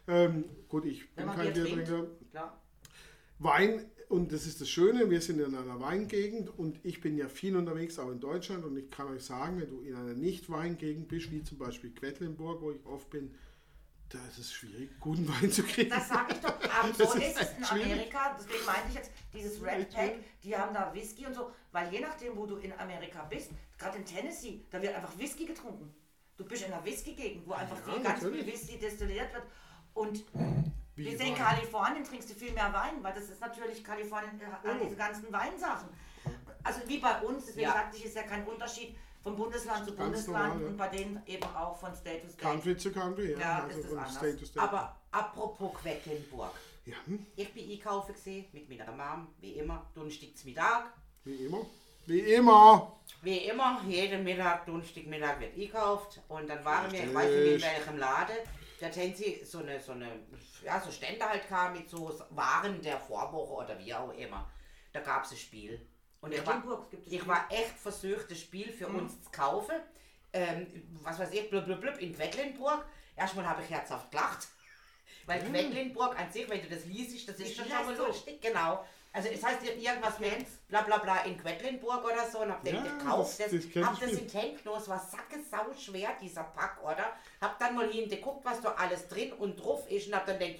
Ähm, 0.07 0.45
gut, 0.67 0.85
ich 0.85 1.13
bin 1.13 1.27
kein. 1.27 1.53
Biertrinker. 1.53 2.07
Wein, 3.41 3.85
und 4.09 4.31
das 4.33 4.45
ist 4.45 4.59
das 4.59 4.69
Schöne, 4.69 5.09
wir 5.09 5.21
sind 5.21 5.39
in 5.39 5.55
einer 5.55 5.79
Weingegend 5.79 6.57
und 6.57 6.79
ich 6.83 6.99
bin 6.99 7.15
ja 7.15 7.29
viel 7.29 7.55
unterwegs, 7.55 7.99
auch 7.99 8.11
in 8.11 8.19
Deutschland. 8.19 8.65
Und 8.65 8.75
ich 8.77 8.89
kann 8.89 9.07
euch 9.07 9.23
sagen, 9.23 9.61
wenn 9.61 9.69
du 9.69 9.81
in 9.81 9.95
einer 9.95 10.13
Nicht-Weingegend 10.13 11.07
bist, 11.07 11.31
wie 11.31 11.43
zum 11.43 11.57
Beispiel 11.57 11.91
Quedlinburg, 11.91 12.61
wo 12.61 12.71
ich 12.71 12.85
oft 12.85 13.09
bin, 13.11 13.31
da 14.09 14.17
ist 14.27 14.37
es 14.39 14.51
schwierig, 14.53 14.99
guten 14.99 15.27
Wein 15.27 15.51
zu 15.51 15.63
kriegen. 15.63 15.89
Das 15.89 16.09
sage 16.09 16.33
ich 16.33 16.39
doch. 16.39 16.53
Aber 16.79 16.93
so 16.93 17.03
ist 17.13 17.15
ist 17.27 17.41
es 17.41 17.57
in 17.57 17.65
schwierig. 17.65 17.91
Amerika. 17.93 18.35
Deswegen 18.39 18.65
meinte 18.65 18.87
ich 18.89 18.95
jetzt, 18.95 19.11
dieses 19.33 19.61
Red 19.63 19.89
Pack, 19.93 20.15
die 20.43 20.57
haben 20.57 20.73
da 20.73 20.93
Whisky 20.93 21.25
und 21.27 21.33
so. 21.35 21.51
Weil 21.71 21.91
je 21.93 21.99
nachdem, 21.99 22.35
wo 22.35 22.45
du 22.45 22.57
in 22.57 22.73
Amerika 22.79 23.23
bist, 23.29 23.51
gerade 23.77 23.97
in 23.99 24.05
Tennessee, 24.05 24.65
da 24.71 24.81
wird 24.81 24.95
einfach 24.95 25.17
Whisky 25.17 25.45
getrunken. 25.45 25.93
Du 26.37 26.45
bist 26.45 26.65
in 26.65 26.73
einer 26.73 26.83
Whisky-Gegend, 26.83 27.45
wo 27.47 27.53
einfach 27.53 27.77
Ja, 27.85 27.93
viel, 27.93 28.03
ganz 28.03 28.19
viel. 28.19 28.45
Whisky 28.45 28.79
destilliert 28.79 29.33
wird. 29.33 29.43
Und 29.93 30.23
Wie 30.95 31.05
wir 31.05 31.17
sehen, 31.17 31.27
in. 31.29 31.35
Kalifornien 31.35 32.03
trinkst 32.03 32.29
du 32.29 32.33
viel 32.33 32.53
mehr 32.53 32.73
Wein, 32.73 33.03
weil 33.03 33.13
das 33.13 33.25
ist 33.29 33.41
natürlich 33.41 33.83
Kalifornien, 33.83 34.39
äh, 34.39 34.45
Oh. 34.69 34.83
diese 34.85 34.95
ganzen 34.95 35.31
Weinsachen. 35.31 35.89
Also 36.63 36.81
wie 36.87 36.97
bei 36.99 37.21
uns, 37.21 37.45
deswegen 37.45 37.67
Ja. 37.67 37.73
sagte 37.73 37.97
ich, 37.97 38.05
ist 38.05 38.15
ja 38.15 38.23
kein 38.23 38.45
Unterschied 38.45 38.95
von 39.23 39.35
Bundesland 39.35 39.85
zu 39.85 39.95
Bundesland 39.95 40.47
normal, 40.47 40.61
ja. 40.61 40.67
und 40.67 40.77
bei 40.77 40.87
denen 40.89 41.21
eben 41.25 41.43
auch 41.55 41.77
von 41.79 41.93
State 41.95 42.21
to 42.21 42.29
State. 42.29 42.41
Country 42.43 42.77
zu 42.77 42.91
Country, 42.91 43.31
ja. 43.33 43.39
Ja, 43.39 43.63
also 43.63 43.79
ist 43.79 43.89
von 43.89 43.97
anders. 43.97 44.15
State 44.15 44.37
to 44.37 44.45
State. 44.45 44.61
Aber 44.65 44.95
apropos 45.11 45.73
Quedlinburg. 45.81 46.53
ja, 46.85 46.95
hm, 47.05 47.25
Ich 47.35 47.53
bin 47.53 47.69
einkaufen 47.71 48.13
gesehen 48.13 48.45
mit 48.53 48.69
meiner 48.69 48.91
Mom, 48.91 49.27
wie 49.39 49.53
immer, 49.53 49.85
Donnerstags 49.93 50.43
Mittag. 50.45 50.93
wie 51.23 51.45
immer. 51.45 51.65
Wie 52.05 52.19
immer. 52.21 52.99
Wie 53.21 53.37
immer, 53.37 53.81
jeden 53.87 54.23
Mittag, 54.23 54.65
Donnerstagmittag 54.65 55.39
wird 55.39 55.55
einkauft. 55.55 56.21
Und 56.27 56.49
dann 56.49 56.63
waren 56.65 56.91
wir, 56.91 57.03
ich 57.03 57.13
weiß 57.13 57.29
nicht 57.29 57.37
in 57.37 57.53
Richtig. 57.53 57.63
welchem 57.71 57.97
Laden, 57.97 58.37
da 58.79 58.87
haben 58.87 59.13
sie 59.15 59.41
so 59.43 59.59
eine, 59.59 59.79
so 59.79 59.91
eine, 59.91 60.07
ja, 60.63 60.79
so 60.81 60.89
Stände 60.91 61.23
halt 61.25 61.47
kam 61.47 61.73
mit 61.73 61.87
so 61.89 62.17
Waren 62.31 62.81
der 62.81 62.97
Vorwoche 62.99 63.65
oder 63.65 63.77
wie 63.77 63.93
auch 63.93 64.11
immer. 64.13 64.49
Da 64.93 65.01
gab 65.01 65.23
es 65.25 65.31
ein 65.31 65.37
Spiel. 65.37 65.85
Und 66.21 66.33
ich 66.33 66.45
war, 66.45 66.55
Quedlinburg 66.55 66.91
gibt 66.91 67.07
es 67.07 67.13
ich 67.13 67.27
war 67.27 67.45
echt 67.49 67.77
versucht, 67.77 68.29
das 68.29 68.39
Spiel 68.39 68.71
für 68.71 68.87
uns 68.87 69.21
zu 69.23 69.29
kaufen. 69.31 69.75
Ähm, 70.33 70.67
was 71.01 71.17
weiß 71.17 71.31
ich, 71.31 71.49
blub, 71.49 71.65
blub, 71.65 71.81
blub, 71.81 71.97
in 71.99 72.13
Quedlinburg. 72.15 72.85
Erstmal 73.15 73.47
habe 73.47 73.63
ich 73.63 73.69
herzhaft 73.69 74.11
gelacht. 74.11 74.47
Weil 75.25 75.41
Quedlinburg 75.41 76.19
an 76.19 76.31
sich, 76.31 76.47
wenn 76.49 76.61
du 76.61 76.69
das 76.69 76.85
liest, 76.85 77.27
das 77.27 77.37
ist 77.39 77.55
schon 77.55 77.65
Das 77.67 77.73
schon 77.77 77.85
mal 77.85 77.89
heißt 77.91 77.97
so. 77.99 78.07
lustig. 78.07 78.41
Genau. 78.41 78.85
Also 79.11 79.29
es 79.29 79.43
heißt 79.43 79.63
ja 79.63 79.71
irgendwas 79.71 80.19
mit 80.19 80.45
bla 80.67 80.83
bla 80.83 80.97
bla 80.99 81.23
in 81.23 81.35
Quedlinburg 81.35 82.03
oder 82.05 82.29
so 82.29 82.39
und 82.41 82.51
hab 82.51 82.63
den 82.63 82.75
Ja, 82.75 82.83
gekauft. 82.83 83.39
das- 83.39 83.49
Das, 83.49 83.63
das 83.73 83.83
hab 83.85 83.93
ich 83.93 83.99
das 83.99 84.11
in 84.11 84.27
es 84.77 84.87
war 84.87 84.99
sackesau 84.99 85.73
schwer, 85.73 86.09
dieser 86.21 86.43
Pack, 86.43 86.77
oder? 86.83 87.13
Hab 87.41 87.57
dann 87.57 87.73
mal 87.75 87.89
hingeguckt, 87.89 88.45
was 88.45 88.61
da 88.61 88.73
alles 88.73 89.07
drin 89.07 89.33
und 89.33 89.55
drauf 89.59 89.89
ist 89.89 90.07
und 90.07 90.15
hab 90.15 90.27
dann 90.27 90.37
gedacht, 90.37 90.59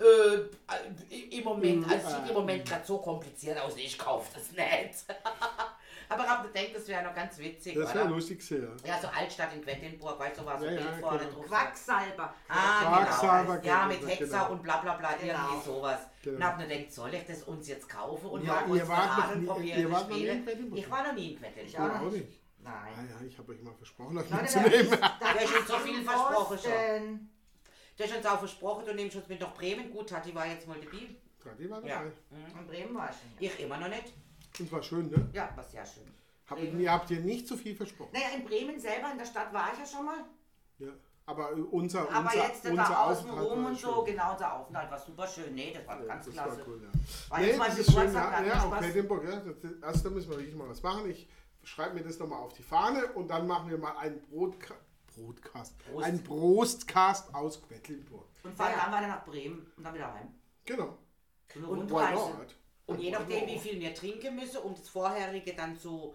Äh, 0.00 1.36
Im 1.38 1.44
Moment, 1.44 1.90
also 1.90 2.08
sieht 2.08 2.28
im 2.28 2.34
Moment 2.34 2.66
gerade 2.66 2.84
so 2.86 2.98
kompliziert 2.98 3.60
aus, 3.60 3.76
ich 3.76 3.98
kaufe 3.98 4.30
das 4.34 4.50
nicht. 4.52 5.04
Aber 6.08 6.24
ich 6.24 6.28
habe 6.28 6.48
gedacht, 6.48 6.70
das 6.74 6.88
wäre 6.88 7.04
noch 7.04 7.14
ganz 7.14 7.38
witzig, 7.38 7.74
Das 7.76 7.94
wäre 7.94 8.08
lustig 8.08 8.42
sehr. 8.42 8.68
Ja, 8.84 8.98
so 9.00 9.06
Altstadt 9.08 9.54
in 9.54 9.62
Quedlinburg, 9.62 10.18
weißt 10.18 10.40
du, 10.40 10.44
war 10.46 10.58
so 10.58 10.64
Ja, 10.64 10.70
ein 10.72 10.78
ja, 10.78 10.84
Bild 10.90 11.00
vorne 11.02 11.18
genau. 11.20 11.30
drauf. 11.32 11.46
Quacksalber. 11.46 12.34
Ah, 12.48 12.80
Quacksalber, 13.04 13.58
genau. 13.58 13.72
Ja, 13.74 13.86
genau, 13.88 14.00
mit 14.00 14.08
Hexer 14.10 14.26
genau. 14.26 14.50
und 14.50 14.62
bla 14.62 14.76
bla 14.78 14.94
bla, 14.96 15.12
Genau. 15.12 15.32
irgendwie 15.48 15.64
sowas. 15.66 16.00
Genau. 16.24 16.36
Und 16.36 16.44
hab 16.44 16.58
mir 16.58 16.66
gedacht, 16.66 16.92
soll 16.92 17.14
ich 17.14 17.24
das 17.26 17.42
uns 17.44 17.68
jetzt 17.68 17.88
kaufen 17.88 18.26
und 18.26 18.44
Ja, 18.44 18.54
mal 18.66 18.80
Ahnung 18.90 19.40
nie- 19.40 19.46
probieren 19.46 19.80
ihr 19.82 19.90
wart 19.92 20.08
noch 20.10 20.16
nie 20.16 20.26
in? 20.26 20.44
Quedlinburg? 20.44 20.78
Ich 20.80 20.90
war 20.90 21.06
noch 21.06 21.12
nie 21.12 21.28
in 21.28 21.34
Ich 21.34 21.40
Quedlinburg. 21.40 21.80
auch 21.90 21.94
Ja, 21.94 22.00
auch 22.00 22.10
nicht. 22.10 22.26
nicht. 22.28 22.40
Ah 22.64 22.70
Nein. 22.96 23.08
ja, 23.20 23.26
ich 23.26 23.38
habe 23.38 23.52
euch 23.52 23.62
mal 23.62 23.74
versprochen, 23.74 24.18
euch 24.18 24.30
mitzunehmen. 24.30 24.98
da 25.00 25.10
hast 25.34 25.48
schon 25.48 25.66
so 25.66 25.74
viel 25.78 26.02
versprochen 26.02 26.58
schon. 26.58 27.30
Du 28.00 28.06
hast 28.06 28.16
uns 28.16 28.24
auch 28.24 28.38
versprochen, 28.38 28.86
du 28.86 28.94
nimmst 28.94 29.14
uns 29.16 29.28
mit 29.28 29.38
nach 29.42 29.52
Bremen. 29.52 29.90
Gut, 29.92 30.08
Tati 30.08 30.34
war 30.34 30.46
jetzt 30.46 30.66
mal 30.66 30.78
dabei. 30.80 31.14
Tati 31.44 31.68
war 31.68 31.84
Ja. 31.84 31.96
dabei. 31.98 32.12
In 32.58 32.66
Bremen 32.66 32.94
war 32.94 33.10
ich 33.10 33.16
schon. 33.16 33.28
Ja, 33.38 33.50
Ich 33.52 33.60
immer 33.60 33.76
noch 33.76 33.88
nicht. 33.88 34.14
Und 34.58 34.72
war 34.72 34.82
schön, 34.82 35.10
ne? 35.10 35.28
ja 35.34 35.50
war 35.54 35.62
sehr 35.64 35.84
schön. 35.84 36.10
Hab, 36.48 36.58
ihr 36.62 36.90
habt 36.90 37.10
ihr 37.10 37.20
nicht 37.20 37.46
so 37.46 37.58
viel 37.58 37.76
versprochen. 37.76 38.08
Naja, 38.14 38.28
in 38.36 38.44
Bremen 38.46 38.80
selber, 38.80 39.12
in 39.12 39.18
der 39.18 39.26
Stadt 39.26 39.52
war 39.52 39.68
ich 39.74 39.80
ja 39.80 39.84
schon 39.84 40.06
mal. 40.06 40.24
Ja. 40.78 40.88
Aber 41.26 41.50
äh, 41.50 41.60
unser, 41.60 42.10
Aber 42.10 42.20
unser, 42.20 42.36
jetzt 42.36 42.64
unser 42.64 42.82
da 42.84 43.04
außen 43.04 43.28
rum 43.30 43.64
war 43.64 43.70
und 43.70 43.78
so, 43.78 44.02
genau, 44.02 44.32
unser 44.32 44.54
Aufenthalt 44.60 44.90
war 44.90 44.98
super 44.98 45.26
schön. 45.28 45.54
Nee, 45.54 45.74
das 45.74 45.86
war 45.86 46.00
Ja, 46.00 46.06
ganz 46.06 46.24
das 46.24 46.34
klasse. 46.34 46.58
war 46.60 46.68
cool, 46.68 46.80
ja. 46.82 47.30
War 47.30 47.38
nee, 47.40 47.46
jetzt 47.48 47.60
das 47.60 47.78
ist 47.80 47.92
schön, 47.92 48.14
ja, 48.14 48.30
hat 48.30 48.46
ja 48.46 48.62
auch. 48.62 48.78
Quedlinburg, 48.78 49.24
ja. 49.24 49.40
Das, 49.40 49.60
das, 49.60 49.82
also 49.82 50.08
da 50.08 50.14
müssen 50.14 50.30
wir 50.30 50.38
wirklich 50.38 50.56
mal 50.56 50.70
was 50.70 50.82
machen. 50.82 51.10
Ich 51.10 51.28
schreibe 51.64 51.96
mir 51.96 52.02
das 52.02 52.18
nochmal 52.18 52.38
auf 52.40 52.54
die 52.54 52.62
Fahne 52.62 53.08
und 53.12 53.28
dann 53.28 53.46
machen 53.46 53.68
wir 53.68 53.76
mal 53.76 53.94
einen 53.98 54.22
Brotka 54.22 54.74
Broadcast. 55.14 55.74
Prost. 55.78 56.04
Einen 56.06 56.22
Brostcast 56.22 57.34
aus 57.34 57.60
Quedlinburg. 57.62 58.26
Und 58.42 58.54
fahren 58.56 58.72
Ja. 58.76 58.84
dann 58.84 58.92
weiter 58.92 59.08
nach 59.08 59.24
Bremen 59.24 59.70
und 59.76 59.84
dann 59.84 59.94
wieder 59.94 60.12
heim. 60.12 60.28
Genau. 60.64 60.96
So 61.52 61.58
eine 61.58 61.68
Und 61.68 61.90
not? 61.90 62.56
Und 62.86 63.00
je 63.00 63.10
nachdem, 63.10 63.46
wie 63.46 63.58
viel 63.58 63.78
wir 63.80 63.94
trinken 63.94 64.34
müssen, 64.36 64.58
um 64.58 64.74
das 64.74 64.88
vorherige 64.88 65.54
dann 65.54 65.76
zu 65.78 66.14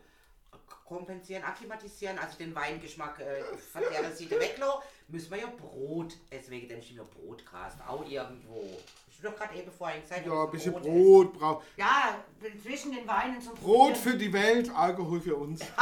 kompensieren, 0.86 1.44
akklimatisieren, 1.44 2.18
also 2.20 2.38
den 2.38 2.54
Weingeschmack 2.56 3.20
äh, 3.20 3.44
von 3.58 3.82
der 3.92 4.12
Seite 4.12 4.40
weglassen, 4.40 4.82
müssen 5.08 5.32
wir 5.32 5.40
ja 5.40 5.48
Brot 5.48 6.14
essen. 6.30 6.52
Wegen 6.52 6.68
dem 6.68 6.82
steht 6.82 6.98
ja 6.98 7.04
Brotcast 7.04 7.78
auch 7.88 8.06
irgendwo. 8.08 8.62
Ich 9.10 9.24
hab 9.24 9.32
doch 9.32 9.40
gerade 9.40 9.58
eben 9.58 9.72
vorhin 9.72 10.02
gesagt, 10.02 10.26
Ja, 10.26 10.44
ein 10.44 10.52
bisschen 10.52 10.74
essen. 10.76 10.84
Brot 10.84 11.34
braucht. 11.34 11.66
Ja, 11.78 12.20
zwischen 12.62 12.92
den 12.92 13.08
Weinen 13.08 13.42
zum 13.42 13.56
Brot 13.56 13.94
Probieren. 13.94 13.96
für 13.96 14.18
die 14.18 14.32
Welt, 14.34 14.70
Alkohol 14.76 15.22
für 15.22 15.36
uns. 15.38 15.62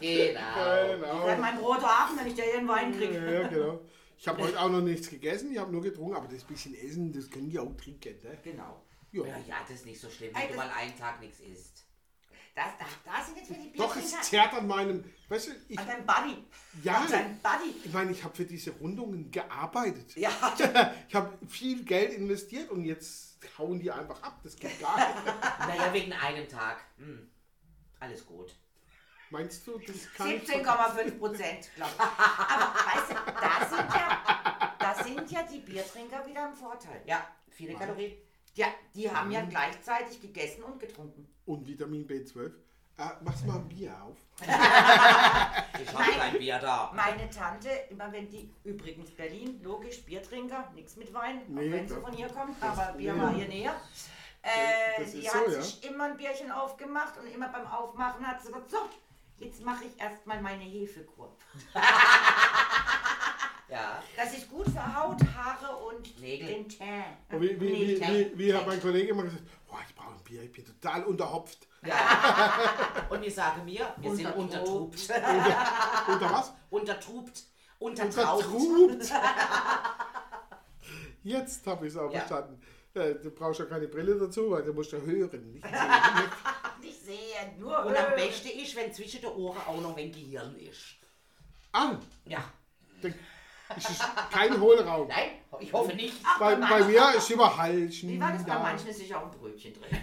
Genau. 0.00 1.20
Ich 1.20 1.26
werde 1.26 1.40
mein 1.40 1.58
Brot 1.58 1.82
haben, 1.82 2.18
wenn 2.18 2.26
ich 2.26 2.34
dir 2.34 2.44
ihren 2.54 2.66
Wein 2.68 2.92
kriege. 2.96 3.14
Ja, 3.32 3.48
genau. 3.48 3.80
Ich 4.18 4.26
habe 4.28 4.42
heute 4.42 4.60
auch 4.60 4.68
noch 4.70 4.80
nichts 4.80 5.08
gegessen, 5.08 5.52
ich 5.52 5.58
habe 5.58 5.72
nur 5.72 5.82
getrunken, 5.82 6.14
aber 6.16 6.28
das 6.28 6.44
bisschen 6.44 6.74
Essen, 6.74 7.12
das 7.12 7.30
können 7.30 7.48
die 7.50 7.58
auch 7.58 7.74
trinken. 7.76 8.16
Ne? 8.22 8.38
Genau. 8.42 8.84
Ja. 9.12 9.24
Ja, 9.26 9.38
ja, 9.48 9.56
das 9.66 9.76
ist 9.78 9.86
nicht 9.86 10.00
so 10.00 10.08
schlimm, 10.08 10.30
Ey, 10.34 10.42
wenn 10.42 10.48
du 10.50 10.56
das- 10.56 10.66
mal 10.66 10.70
einen 10.76 10.96
Tag 10.98 11.20
nichts 11.20 11.40
isst. 11.40 11.86
Das, 12.54 12.66
da, 12.78 12.84
da 13.04 13.24
sind 13.24 13.36
jetzt 13.38 13.48
wieder 13.50 13.60
die 13.60 13.72
Doch, 13.78 13.94
es 13.94 14.02
Biertrinker. 14.02 14.22
zerrt 14.22 14.54
an 14.54 14.66
meinem. 14.66 15.04
Weißt 15.28 15.48
du, 15.48 15.52
ich, 15.68 15.78
An 15.78 15.86
deinem 15.86 16.04
Buddy. 16.04 16.44
Ja. 16.82 16.94
An 17.02 17.10
deinem 17.10 17.38
Buddy. 17.38 17.74
ich 17.84 17.92
meine, 17.92 18.10
ich 18.10 18.24
habe 18.24 18.34
für 18.36 18.44
diese 18.44 18.72
Rundungen 18.72 19.30
gearbeitet. 19.30 20.16
Ja. 20.16 20.30
Ich 21.08 21.14
habe 21.14 21.38
viel 21.48 21.84
Geld 21.84 22.12
investiert 22.12 22.68
und 22.70 22.84
jetzt 22.84 23.38
hauen 23.56 23.78
die 23.78 23.90
einfach 23.90 24.20
ab. 24.22 24.40
Das 24.42 24.56
geht 24.56 24.78
gar 24.80 24.96
nicht. 24.96 25.26
Naja, 25.60 25.92
wegen 25.92 26.12
einem 26.12 26.48
Tag. 26.48 26.84
Hm. 26.98 27.30
Alles 28.00 28.26
gut. 28.26 28.54
Meinst 29.30 29.64
du, 29.66 29.78
das 29.78 30.12
kann 30.14 30.28
ich 30.28 30.42
17,5 30.42 31.18
Prozent, 31.18 31.70
glaube 31.76 31.92
ich. 31.94 32.00
Aber 32.00 32.74
weißt 32.74 33.10
du, 33.10 33.14
da 33.40 33.68
sind, 33.68 33.94
ja, 33.94 34.74
da 34.78 35.04
sind 35.04 35.30
ja 35.30 35.42
die 35.44 35.60
Biertrinker 35.60 36.26
wieder 36.26 36.48
im 36.48 36.54
Vorteil. 36.54 37.00
Ja, 37.06 37.26
viele 37.48 37.74
Kalorien. 37.74 38.12
Ja, 38.54 38.66
die 38.94 39.08
haben 39.08 39.30
ja 39.30 39.42
gleichzeitig 39.42 40.20
gegessen 40.20 40.64
und 40.64 40.80
getrunken. 40.80 41.28
Und 41.46 41.66
Vitamin 41.66 42.06
B12. 42.06 42.46
Äh, 43.00 43.02
mach's 43.22 43.44
mal 43.44 43.56
ein 43.56 43.68
Bier 43.68 43.96
auf. 44.02 44.16
Ich 45.80 45.94
habe 45.94 46.12
kein 46.12 46.38
Bier 46.38 46.58
da. 46.58 46.92
Meine 46.94 47.30
Tante, 47.30 47.70
immer 47.88 48.12
wenn 48.12 48.28
die, 48.28 48.52
übrigens 48.64 49.10
Berlin, 49.12 49.62
logisch, 49.62 50.04
Biertrinker, 50.04 50.70
nichts 50.74 50.96
mit 50.96 51.14
Wein, 51.14 51.40
Nee, 51.48 51.68
auch 51.68 51.72
wenn 51.72 51.88
sie 51.88 51.94
von 51.94 52.12
hier 52.12 52.28
kommt, 52.28 52.62
aber 52.62 52.92
Bier 52.92 53.14
nee. 53.14 53.20
war 53.20 53.32
hier 53.32 53.48
näher. 53.48 53.80
Äh, 54.42 55.04
die 55.04 55.20
ist 55.20 55.34
hat 55.34 55.46
so, 55.46 55.52
ja. 55.52 55.62
sich 55.62 55.84
immer 55.84 56.04
ein 56.04 56.16
Bierchen 56.18 56.50
aufgemacht 56.50 57.16
und 57.18 57.26
immer 57.28 57.48
beim 57.48 57.66
Aufmachen 57.66 58.26
hat 58.26 58.42
sie 58.42 58.48
gesagt, 58.48 58.70
so, 58.70 58.78
jetzt 59.40 59.62
mache 59.64 59.84
ich 59.84 60.00
erstmal 60.00 60.40
meine 60.40 60.62
Hefekur. 60.64 61.36
Ja. 63.68 64.02
Das 64.16 64.36
ist 64.36 64.50
gut 64.50 64.66
für 64.66 64.96
Haut, 64.96 65.20
Haare 65.36 65.76
und 65.76 66.20
Nägel. 66.20 66.48
den 66.48 66.68
Teint. 66.68 67.04
Und 67.30 67.40
wie, 67.40 67.60
wie, 67.60 67.70
wie, 67.70 68.00
wie, 68.00 68.32
wie 68.38 68.52
hat 68.52 68.66
mein 68.66 68.80
Kollege 68.80 69.10
immer 69.10 69.22
gesagt, 69.22 69.44
boah, 69.68 69.78
ich 69.88 69.94
brauche 69.94 70.14
ein 70.14 70.24
Bier, 70.24 70.42
ich 70.42 70.50
bin 70.50 70.64
total 70.64 71.04
unterhopft. 71.04 71.68
ja. 71.86 71.94
Und 73.10 73.22
ich 73.24 73.32
sage 73.32 73.62
mir, 73.62 73.94
wir 73.98 74.12
sind 74.16 74.26
Untertrupt. 74.34 74.96
untertrupt. 75.00 75.08
Unter 76.08 76.32
was? 76.32 76.52
Untertrupt. 76.70 77.42
Untertraubt. 77.78 78.44
Untertrubt. 78.46 79.12
Jetzt 81.22 81.64
habe 81.66 81.86
ich 81.86 81.92
es 81.92 81.98
auch 81.98 82.10
Ja. 82.12 82.20
verstanden. 82.22 82.60
Äh, 82.94 83.14
du 83.22 83.30
brauchst 83.30 83.60
ja 83.60 83.66
keine 83.66 83.86
Brille 83.86 84.16
dazu, 84.18 84.50
weil 84.50 84.64
du 84.64 84.72
musst 84.72 84.90
ja 84.90 84.98
hören. 84.98 85.52
Nicht 85.52 85.64
sehen. 85.64 85.74
Sehen, 87.10 87.58
nur 87.58 87.78
Und 87.84 87.96
am 87.96 88.14
besten 88.14 88.48
ist, 88.58 88.76
wenn 88.76 88.92
zwischen 88.92 89.20
den 89.20 89.30
Ohren 89.30 89.58
auch 89.66 89.80
noch 89.80 89.96
ein 89.96 90.12
Gehirn 90.12 90.54
ist. 90.56 90.96
ah, 91.72 91.96
Ja. 92.24 92.44
dann 93.02 93.14
ist 93.76 93.90
es 93.90 93.98
kein 94.30 94.60
Hohlraum. 94.60 95.08
Nein, 95.08 95.30
ich 95.60 95.72
hoffe 95.72 95.94
nicht. 95.94 96.14
Bei, 96.38 96.54
bei 96.56 96.84
mir 96.84 97.14
ist 97.16 97.30
immer 97.30 97.56
Halschen. 97.56 98.10
Wie 98.10 98.20
war 98.20 98.32
das 98.32 98.44
bei 98.44 98.54
da. 98.54 98.58
manchen? 98.60 98.88
Ist 98.88 98.98
sicher 98.98 99.18
auch 99.18 99.24
ein 99.32 99.38
Brötchen 99.38 99.72
drin. 99.74 99.98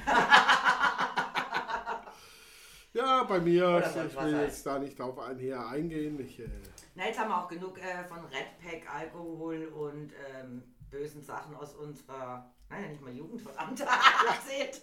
Ja, 2.94 3.24
bei 3.26 3.40
mir, 3.40 3.78
ich 3.80 3.96
was 3.96 4.16
will 4.16 4.36
halt. 4.38 4.48
jetzt 4.48 4.66
da 4.66 4.80
nicht 4.80 5.00
auf 5.00 5.20
einher 5.20 5.68
eingehen. 5.68 6.20
Ich, 6.20 6.40
äh, 6.40 6.50
Na, 6.96 7.06
jetzt 7.06 7.20
haben 7.20 7.30
wir 7.30 7.44
auch 7.44 7.48
genug 7.48 7.78
äh, 7.78 8.04
von 8.06 8.26
Red 8.26 8.58
Pack, 8.60 8.92
Alkohol 8.92 9.66
und 9.68 10.12
ähm, 10.34 10.64
bösen 10.90 11.22
Sachen 11.22 11.56
aus 11.56 11.76
unserer, 11.76 12.52
naja, 12.70 12.88
nicht 12.88 13.02
mal 13.02 13.14
Jugend, 13.14 13.42
verdammt, 13.42 13.82
erzählt. 13.82 14.82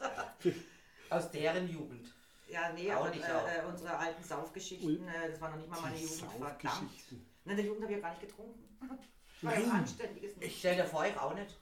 Aus 1.10 1.28
deren 1.32 1.68
Jugend. 1.68 2.13
Ja, 2.48 2.72
nee, 2.72 2.92
Auch 2.92 3.00
aber 3.06 3.10
nicht 3.10 3.24
äh, 3.28 3.32
auch. 3.32 3.48
äh, 3.48 3.66
unsere 3.66 3.96
alten 3.96 4.22
Saufgeschichten, 4.22 5.08
äh, 5.08 5.30
das 5.30 5.40
war 5.40 5.50
noch 5.50 5.56
nicht 5.56 5.68
mal 5.70 5.80
meine 5.80 5.96
Jugend, 5.96 6.20
verdammt. 6.38 6.90
In 7.46 7.56
der 7.56 7.64
Jugend 7.64 7.82
habe 7.82 7.92
ich 7.92 7.98
ja 7.98 8.02
gar 8.02 8.10
nicht 8.10 8.20
getrunken. 8.28 8.64
Ich 9.36 9.44
war 9.44 9.58
ja 9.58 9.64
ein 9.64 9.70
anständiges 9.72 10.32
Ich 10.40 10.58
stell 10.58 10.76
dir 10.76 10.84
vor, 10.84 11.04
ich 11.06 11.16
auch 11.18 11.34
nicht. 11.34 11.58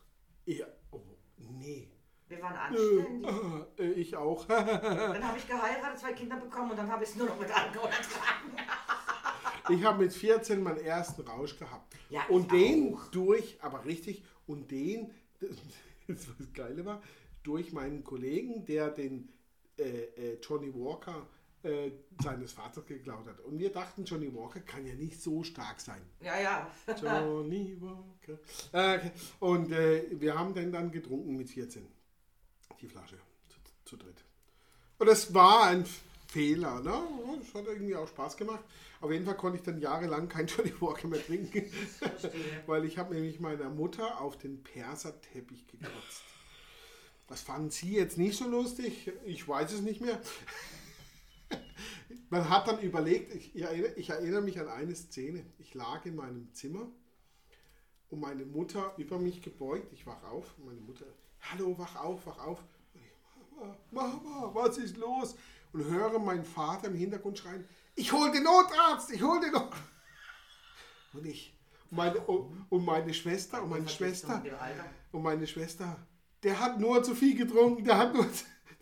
Ja, 0.46 0.66
oh, 0.90 1.00
nee. 1.38 1.88
Wir 2.28 2.40
waren 2.42 2.54
Äh, 2.54 2.58
anständig. 2.58 3.78
äh, 3.78 3.92
ich 3.92 4.16
auch. 4.16 4.44
Dann 4.46 5.26
habe 5.26 5.38
ich 5.38 5.46
geheiratet, 5.46 5.98
zwei 5.98 6.12
Kinder 6.14 6.36
bekommen 6.36 6.70
und 6.72 6.76
dann 6.78 6.90
habe 6.90 7.04
ich 7.04 7.10
es 7.10 7.16
nur 7.16 7.26
noch 7.28 7.38
mit 7.38 7.50
Alkohol 7.50 7.88
ertragen. 7.90 8.56
Ich 9.68 9.84
habe 9.84 10.02
mit 10.04 10.12
14 10.12 10.62
meinen 10.62 10.78
ersten 10.84 11.22
Rausch 11.22 11.56
gehabt. 11.58 11.94
Ja, 12.10 12.24
und 12.28 12.52
ich 12.52 12.60
den 12.60 12.94
auch. 12.94 13.06
durch, 13.08 13.58
aber 13.62 13.84
richtig, 13.84 14.24
und 14.46 14.70
den, 14.70 15.12
das 16.08 16.28
was 16.38 16.52
Geile 16.52 16.84
war, 16.84 17.02
durch 17.42 17.72
meinen 17.72 18.02
Kollegen, 18.02 18.64
der 18.64 18.90
den 18.90 19.28
äh, 19.78 19.82
äh, 19.82 20.38
Johnny 20.42 20.72
Walker 20.74 21.26
äh, 21.62 21.92
seines 22.22 22.52
Vaters 22.52 22.84
geklaut 22.86 23.26
hat. 23.26 23.40
Und 23.40 23.58
wir 23.58 23.70
dachten, 23.70 24.04
Johnny 24.04 24.34
Walker 24.34 24.60
kann 24.60 24.84
ja 24.84 24.94
nicht 24.94 25.20
so 25.22 25.44
stark 25.44 25.80
sein. 25.80 26.02
Ja, 26.20 26.40
ja. 26.40 26.70
Johnny 27.00 27.76
Walker. 27.80 28.40
Äh, 28.72 28.96
okay. 28.96 29.10
und 29.40 29.72
äh, 29.72 30.06
wir 30.10 30.38
haben 30.38 30.54
den 30.54 30.72
dann 30.72 30.90
getrunken 30.90 31.36
mit 31.36 31.50
14. 31.50 31.86
Die 32.80 32.88
Flasche 32.88 33.16
zu, 33.48 33.58
zu 33.84 33.96
dritt. 33.96 34.24
Und 34.98 35.06
das 35.06 35.32
war 35.32 35.64
ein 35.66 35.86
Fehler. 36.26 36.80
Ne? 36.80 37.00
Das 37.38 37.54
hat 37.54 37.66
irgendwie 37.66 37.94
auch 37.94 38.08
Spaß 38.08 38.36
gemacht. 38.36 38.64
Auf 39.00 39.12
jeden 39.12 39.24
Fall 39.24 39.36
konnte 39.36 39.58
ich 39.58 39.62
dann 39.62 39.80
jahrelang 39.80 40.28
kein 40.28 40.46
Johnny 40.48 40.72
Walker 40.80 41.06
mehr 41.06 41.24
trinken. 41.24 41.70
Weil 42.66 42.84
ich 42.84 42.98
habe 42.98 43.14
nämlich 43.14 43.38
meiner 43.38 43.68
Mutter 43.68 44.20
auf 44.20 44.36
den 44.38 44.62
Perserteppich 44.62 45.66
gekotzt. 45.68 46.22
Das 47.32 47.40
fanden 47.40 47.70
sie 47.70 47.94
jetzt 47.94 48.18
nicht 48.18 48.36
so 48.36 48.46
lustig. 48.46 49.10
Ich 49.24 49.48
weiß 49.48 49.72
es 49.72 49.80
nicht 49.80 50.02
mehr. 50.02 50.20
Man 52.28 52.50
hat 52.50 52.68
dann 52.68 52.78
überlegt, 52.80 53.34
ich, 53.34 53.56
erinnere, 53.56 53.94
ich 53.94 54.10
erinnere 54.10 54.42
mich 54.42 54.60
an 54.60 54.68
eine 54.68 54.94
Szene. 54.94 55.42
Ich 55.58 55.72
lag 55.72 56.04
in 56.04 56.14
meinem 56.14 56.52
Zimmer 56.52 56.90
und 58.10 58.20
meine 58.20 58.44
Mutter 58.44 58.92
über 58.98 59.18
mich 59.18 59.40
gebeugt. 59.40 59.94
Ich 59.94 60.06
wach 60.06 60.22
auf. 60.24 60.58
Meine 60.58 60.82
Mutter, 60.82 61.06
hallo, 61.40 61.74
wach 61.78 61.96
auf, 61.96 62.26
wach 62.26 62.38
auf. 62.38 62.62
Mama, 63.90 64.20
Mama, 64.22 64.50
was 64.52 64.76
ist 64.76 64.98
los? 64.98 65.34
Und 65.72 65.86
höre 65.86 66.18
meinen 66.18 66.44
Vater 66.44 66.88
im 66.88 66.96
Hintergrund 66.96 67.38
schreien, 67.38 67.66
ich 67.94 68.12
hol 68.12 68.30
den 68.30 68.42
Notarzt, 68.42 69.10
ich 69.10 69.22
hol 69.22 69.40
den 69.40 69.52
Notarzt. 69.52 69.82
Und 71.14 71.24
ich, 71.24 71.58
und 71.90 71.96
meine, 71.96 72.20
und 72.20 72.84
meine 72.84 73.14
Schwester, 73.14 73.62
und 73.62 73.70
meine 73.70 73.88
Schwester, 73.88 74.44
und 75.12 75.22
meine 75.22 75.46
Schwester, 75.46 75.96
der 76.42 76.58
hat 76.58 76.80
nur 76.80 77.02
zu 77.02 77.14
viel 77.14 77.36
getrunken, 77.36 77.84
der 77.84 77.98
hat 77.98 78.14
nur, 78.14 78.26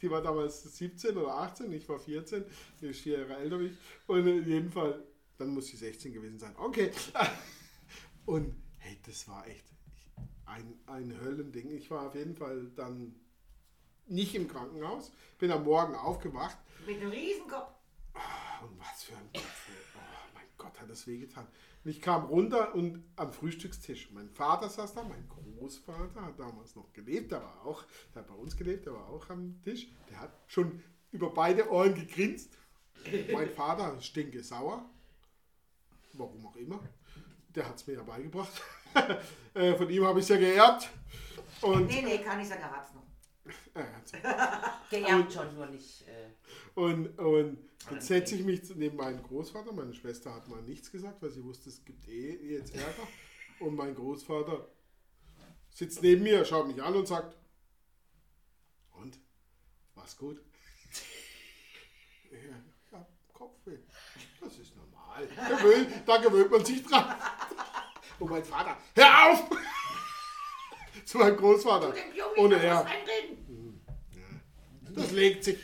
die 0.01 0.11
war 0.11 0.23
damals 0.23 0.63
17 0.63 1.17
oder 1.17 1.35
18, 1.35 1.73
ich 1.73 1.89
war 1.89 1.99
14, 1.99 2.45
die 2.81 2.87
ist 2.87 3.01
vier 3.01 3.21
Jahre 3.21 3.37
älter 3.37 3.61
wie 3.61 3.67
ich. 3.67 3.77
Und 4.07 4.27
in 4.27 4.47
jedem 4.47 4.73
Fall, 4.73 5.05
dann 5.39 5.49
muss 5.49 5.67
sie 5.67 5.77
16 5.77 6.13
gewesen 6.13 6.39
sein. 6.39 6.55
Okay. 6.57 6.91
Und 8.27 8.55
Hey, 8.81 8.99
das 9.07 9.29
war 9.29 9.47
echt 9.47 9.65
ein, 10.47 10.81
ein 10.87 11.21
Höllending. 11.21 11.71
Ich 11.71 11.91
war 11.91 12.09
auf 12.09 12.15
jeden 12.15 12.35
Fall 12.35 12.71
dann 12.75 13.15
nicht 14.07 14.35
im 14.35 14.49
Krankenhaus, 14.49 15.13
bin 15.39 15.53
am 15.53 15.65
Morgen 15.65 15.95
aufgewacht. 15.95 16.57
Mit 16.87 17.01
einem 17.01 17.11
Riesenkopf. 17.11 17.73
Und 18.63 18.79
was 18.79 19.05
für 19.05 19.17
ein 19.17 19.31
Kopf. 19.33 19.69
Gott, 20.81 20.89
hat 20.89 20.91
das 20.91 21.07
wehgetan. 21.07 21.47
Und 21.85 21.91
ich 21.91 22.01
kam 22.01 22.25
runter 22.25 22.75
und 22.75 23.03
am 23.17 23.33
Frühstückstisch. 23.33 24.11
Mein 24.13 24.29
Vater 24.31 24.69
saß 24.69 24.95
da, 24.95 25.03
mein 25.03 25.29
Großvater 25.29 26.23
hat 26.23 26.39
damals 26.39 26.75
noch 26.75 26.93
gelebt, 26.93 27.33
der 27.33 27.43
war 27.43 27.65
auch, 27.65 27.85
der 28.15 28.23
hat 28.23 28.29
bei 28.29 28.35
uns 28.35 28.57
gelebt, 28.57 28.87
der 28.87 28.95
war 28.95 29.09
auch 29.09 29.29
am 29.31 29.61
Tisch. 29.63 29.89
Der 30.11 30.21
hat 30.21 30.33
schon 30.47 30.83
über 31.13 31.31
beide 31.33 31.71
Ohren 31.71 31.95
gegrinst. 31.95 32.57
Mein 33.33 33.51
Vater 33.51 34.01
stinke 34.01 34.43
sauer. 34.43 34.85
Warum 36.13 36.47
auch 36.47 36.57
immer. 36.57 36.81
Der 37.55 37.69
hat 37.69 37.77
es 37.77 37.87
mir 37.87 37.95
ja 37.95 38.03
beigebracht. 38.03 38.53
Äh, 39.55 39.75
Von 39.77 39.89
ihm 39.91 40.05
habe 40.05 40.19
ich 40.21 40.25
es 40.25 40.29
ja 40.31 40.37
geerbt. 40.37 40.89
Und 41.61 41.87
Nee, 41.87 42.03
nee, 42.03 42.19
kann 42.19 42.41
ich 42.41 42.49
sagen, 42.49 42.63
er 42.63 42.71
hat's 42.71 42.93
noch. 42.95 43.05
er 43.75 43.97
hat's 43.97 44.13
Geerbt 44.91 45.33
schon, 45.33 45.55
nur 45.55 45.67
nicht. 45.67 46.03
Äh, 46.09 46.31
Und, 46.75 47.19
und 47.19 47.59
jetzt 47.91 48.07
setze 48.07 48.37
ich 48.37 48.45
mich 48.45 48.63
neben 48.75 48.97
meinen 48.97 49.23
Großvater. 49.23 49.73
Meine 49.73 49.95
Schwester 49.95 50.35
hat 50.35 50.49
mal 50.49 50.63
nichts 50.63 50.91
gesagt, 50.91 51.23
weil 51.23 51.31
sie 51.31 51.45
wusste, 51.45 51.69
es 51.69 51.85
gibt 51.85 52.09
eh 52.09 52.55
jetzt 52.55 52.75
Ärger. 52.75 53.07
Und 53.61 53.75
mein 53.75 53.95
Großvater 53.95 54.67
sitzt 55.69 56.03
neben 56.03 56.23
mir, 56.23 56.45
schaut 56.47 56.67
mich 56.67 56.83
an 56.83 56.95
und 56.95 57.07
sagt: 57.07 57.37
Und? 58.93 59.19
War's 59.95 60.17
gut? 60.17 60.41
Ja, 62.33 62.39
ich 62.87 62.93
hab 62.93 63.09
Kopfweh. 63.35 63.79
Das 64.41 64.57
ist 64.57 64.77
normal. 64.77 65.27
Gewöhnt, 65.27 65.89
da 66.07 66.17
gewöhnt 66.19 66.51
man 66.51 66.65
sich 66.65 66.83
dran. 66.87 67.17
Und 68.21 68.31
mein 68.31 68.45
Vater: 68.45 68.79
Hör 68.95 69.33
auf! 69.33 69.51
Zu 71.05 71.19
meinem 71.19 71.37
Großvater. 71.37 71.93
Ohne 72.37 72.63
er. 72.63 72.87
Das 75.01 75.13
legt 75.13 75.45
sich. 75.45 75.59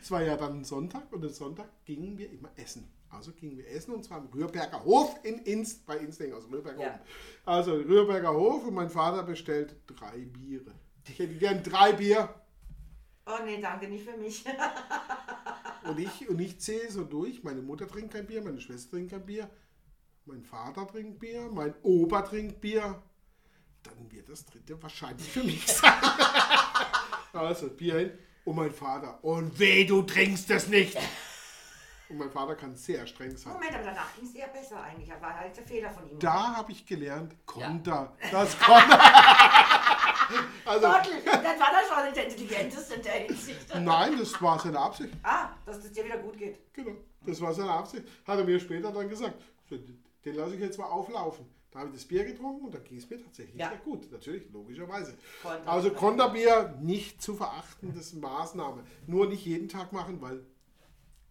Es 0.00 0.10
war 0.10 0.22
ja 0.22 0.36
dann 0.36 0.64
Sonntag 0.64 1.12
und 1.12 1.24
am 1.24 1.30
Sonntag 1.30 1.68
gingen 1.84 2.18
wir 2.18 2.30
immer 2.30 2.50
essen. 2.56 2.90
Also 3.08 3.32
gingen 3.32 3.56
wir 3.56 3.68
essen 3.68 3.92
und 3.94 4.04
zwar 4.04 4.18
am 4.18 4.26
Rührberger 4.26 4.84
Hof 4.84 5.18
in 5.24 5.38
Inst, 5.38 5.84
bei 5.86 5.96
Insting, 5.96 6.32
also 6.32 6.48
Rührberger 6.48 6.80
Ja. 6.80 6.92
Hof. 6.92 7.00
Also 7.44 7.72
Rührberger 7.72 8.32
Hof 8.32 8.66
und 8.66 8.74
mein 8.74 8.90
Vater 8.90 9.22
bestellt 9.22 9.74
drei 9.86 10.18
Biere. 10.18 10.72
Ich 11.08 11.18
hätte 11.18 11.34
gern 11.34 11.62
drei 11.62 11.92
Bier 11.92 12.28
Oh 13.26 13.44
nee, 13.44 13.60
danke, 13.60 13.88
nicht 13.88 14.04
für 14.04 14.16
mich. 14.16 14.44
und 15.84 15.98
ich, 15.98 16.28
und 16.28 16.40
ich 16.40 16.60
zähle 16.60 16.90
so 16.90 17.04
durch. 17.04 17.42
Meine 17.44 17.62
Mutter 17.62 17.86
trinkt 17.86 18.12
kein 18.12 18.26
Bier, 18.26 18.42
meine 18.42 18.60
Schwester 18.60 18.90
trinkt 18.90 19.12
kein 19.12 19.24
Bier, 19.26 19.48
mein 20.24 20.42
Vater 20.42 20.86
trinkt 20.86 21.20
Bier, 21.20 21.48
mein 21.52 21.74
Opa 21.82 22.22
trinkt 22.22 22.60
Bier. 22.60 23.02
Dann 23.82 24.10
wird 24.10 24.28
das 24.28 24.44
dritte 24.44 24.82
wahrscheinlich 24.82 25.28
für 25.28 25.42
mich 25.42 25.66
sein. 25.66 25.92
also 27.32 27.68
Bier 27.68 27.98
hin 27.98 28.18
und 28.44 28.56
mein 28.56 28.72
Vater. 28.72 29.22
Und 29.22 29.58
weh, 29.58 29.84
du 29.84 30.02
trinkst 30.02 30.50
es 30.50 30.68
nicht. 30.68 30.96
Und 32.10 32.18
mein 32.18 32.30
Vater 32.30 32.56
kann 32.56 32.74
sehr 32.74 33.06
streng 33.06 33.36
sein. 33.36 33.52
Moment, 33.52 33.72
aber 33.72 33.84
danach 33.84 34.14
ging 34.16 34.24
es 34.24 34.34
eher 34.34 34.48
besser 34.48 34.82
eigentlich. 34.82 35.08
Das 35.08 35.22
war 35.22 35.38
halt 35.38 35.56
der 35.56 35.64
Fehler 35.64 35.90
von 35.90 36.10
ihm. 36.10 36.18
Da 36.18 36.56
habe 36.56 36.72
ich 36.72 36.84
gelernt, 36.84 37.34
Konter. 37.46 38.16
Das 38.32 38.58
Konter. 38.58 39.00
also, 40.66 40.86
Gottel, 40.88 41.22
dann 41.24 41.44
war 41.44 41.70
das 41.70 41.88
schon 41.88 42.14
der 42.14 42.24
intelligenteste 42.28 42.94
in 42.94 43.02
der 43.02 43.12
Hinsicht. 43.12 43.74
nein, 43.76 44.18
das 44.18 44.42
war 44.42 44.58
seine 44.58 44.78
Absicht. 44.80 45.14
Ah, 45.22 45.50
dass 45.64 45.76
es 45.78 45.92
dir 45.92 46.04
wieder 46.04 46.18
gut 46.18 46.36
geht. 46.36 46.58
Genau, 46.72 46.96
das 47.24 47.40
war 47.40 47.54
seine 47.54 47.70
Absicht. 47.70 48.04
Hat 48.26 48.38
er 48.38 48.44
mir 48.44 48.58
später 48.58 48.90
dann 48.90 49.08
gesagt. 49.08 49.40
Den 50.24 50.34
lasse 50.34 50.56
ich 50.56 50.60
jetzt 50.60 50.78
mal 50.78 50.86
auflaufen. 50.86 51.46
Da 51.72 51.78
habe 51.80 51.90
ich 51.90 51.94
das 51.94 52.04
Bier 52.04 52.24
getrunken 52.24 52.64
und 52.66 52.74
da 52.74 52.78
ging 52.80 52.98
es 52.98 53.08
mir 53.08 53.22
tatsächlich 53.22 53.54
Ja. 53.56 53.68
sehr 53.68 53.78
gut. 53.78 54.10
Natürlich, 54.10 54.50
logischerweise. 54.52 55.14
Konter. 55.42 55.68
Also 55.70 55.90
Konterbier 55.92 56.76
nicht 56.80 57.22
zu 57.22 57.34
verachten, 57.36 57.92
das 57.94 58.06
ist 58.06 58.12
eine 58.14 58.22
Maßnahme. 58.22 58.82
Nur 59.06 59.26
nicht 59.28 59.44
jeden 59.46 59.68
Tag 59.68 59.92
machen, 59.92 60.20
weil 60.20 60.44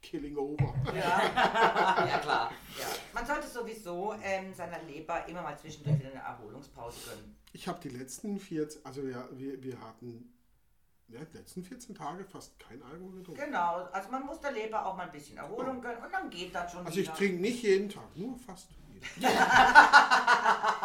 Killing 0.02 0.38
over. 0.38 0.74
ja, 0.96 2.20
klar. 2.20 2.52
Ja. 2.80 2.86
Man 3.14 3.26
sollte 3.26 3.48
sowieso 3.50 4.14
ähm, 4.24 4.54
seiner 4.54 4.82
Leber 4.84 5.28
immer 5.28 5.42
mal 5.42 5.58
zwischendurch 5.58 6.00
eine 6.06 6.14
Erholungspause 6.24 6.98
gönnen. 7.10 7.36
Ich 7.52 7.68
habe 7.68 7.80
die 7.82 7.90
letzten 7.90 8.40
14, 8.40 8.86
also 8.86 9.04
wir, 9.06 9.28
wir, 9.34 9.62
wir 9.62 9.82
hatten 9.82 10.32
ja, 11.10 11.20
die 11.26 11.38
letzten 11.38 11.64
14 11.64 11.96
Tage 11.96 12.24
fast 12.24 12.58
kein 12.60 12.82
Alkohol 12.84 13.18
getrunken. 13.18 13.42
Genau, 13.44 13.78
also 13.92 14.10
man 14.10 14.26
muss 14.26 14.40
der 14.40 14.52
Leber 14.54 14.86
auch 14.86 14.96
mal 14.96 15.08
ein 15.08 15.12
bisschen 15.12 15.38
Erholung 15.38 15.82
gönnen 15.82 16.02
und 16.04 16.14
dann 16.14 16.30
geht 16.30 16.54
das 16.56 16.72
schon 16.72 16.86
Also 16.86 17.00
ich 17.00 17.08
wieder. 17.08 17.16
trinke 17.18 17.42
nicht 17.42 17.64
jeden 17.64 17.90
Tag, 17.90 18.16
nur 18.16 18.38
fast 18.38 18.70
jeden 19.18 19.38
Tag. 19.38 20.80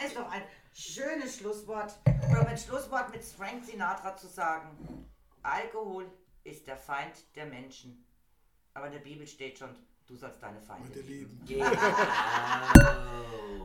Ist 0.04 0.16
doch 0.16 0.30
ein 0.30 0.42
schönes 0.72 1.36
Schlusswort, 1.38 1.98
oder 2.30 2.48
mit 2.48 2.60
Schlusswort 2.60 3.10
mit 3.12 3.24
Frank 3.24 3.64
Sinatra 3.64 4.16
zu 4.16 4.28
sagen, 4.28 5.06
Alkohol 5.42 6.10
ist 6.44 6.66
der 6.66 6.76
Feind 6.76 7.14
der 7.34 7.46
Menschen. 7.46 8.04
Aber 8.74 8.86
in 8.86 8.92
der 8.92 9.00
Bibel 9.00 9.26
steht 9.26 9.58
schon, 9.58 9.70
du 10.06 10.16
sollst 10.16 10.42
deine 10.42 10.60
Feinde 10.60 10.88
Meine 10.88 11.02
lieben. 11.02 11.40
Lieben. 11.46 11.66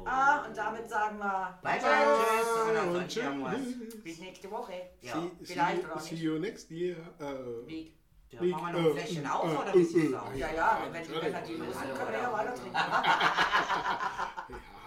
Ah, 0.06 0.46
und 0.46 0.58
damit 0.58 0.90
sagen 0.90 1.18
wir, 1.18 1.58
Bye, 1.62 1.80
bye, 1.80 3.08
tschüss. 3.08 4.04
Bis 4.04 4.20
nächste 4.20 4.52
Woche. 4.52 4.74
Ja. 5.02 5.14
See, 5.14 5.32
vielleicht 5.44 5.78
see, 5.82 5.86
oder 5.86 5.96
auch 5.96 6.00
see 6.02 6.16
nicht. 6.16 6.24
you 6.24 6.40
next 6.40 6.70
year. 6.72 6.98
Wie? 7.66 7.94
Da 8.36 8.42
Wie- 8.42 8.50
machen 8.50 8.74
wir 8.74 8.74
noch 8.74 8.80
ein 8.80 8.86
äh, 8.86 8.94
Fläschchen 9.00 9.26
äh, 9.26 9.28
auf, 9.28 9.44
äh, 9.54 9.56
oder 9.58 9.74
wie 9.76 9.84
sieht's 9.84 10.12
äh, 10.12 10.16
aus? 10.16 10.30
Ja, 10.36 10.48
ja, 10.52 10.78
wenn, 10.92 10.94
wenn 10.94 11.34
wir 11.34 11.42
die 11.42 11.54
los 11.56 11.78
sind, 11.78 11.96
können 11.96 12.12
wir 12.12 12.20
ja 12.20 12.34
weiter 12.34 12.56
trinken. 12.56 12.76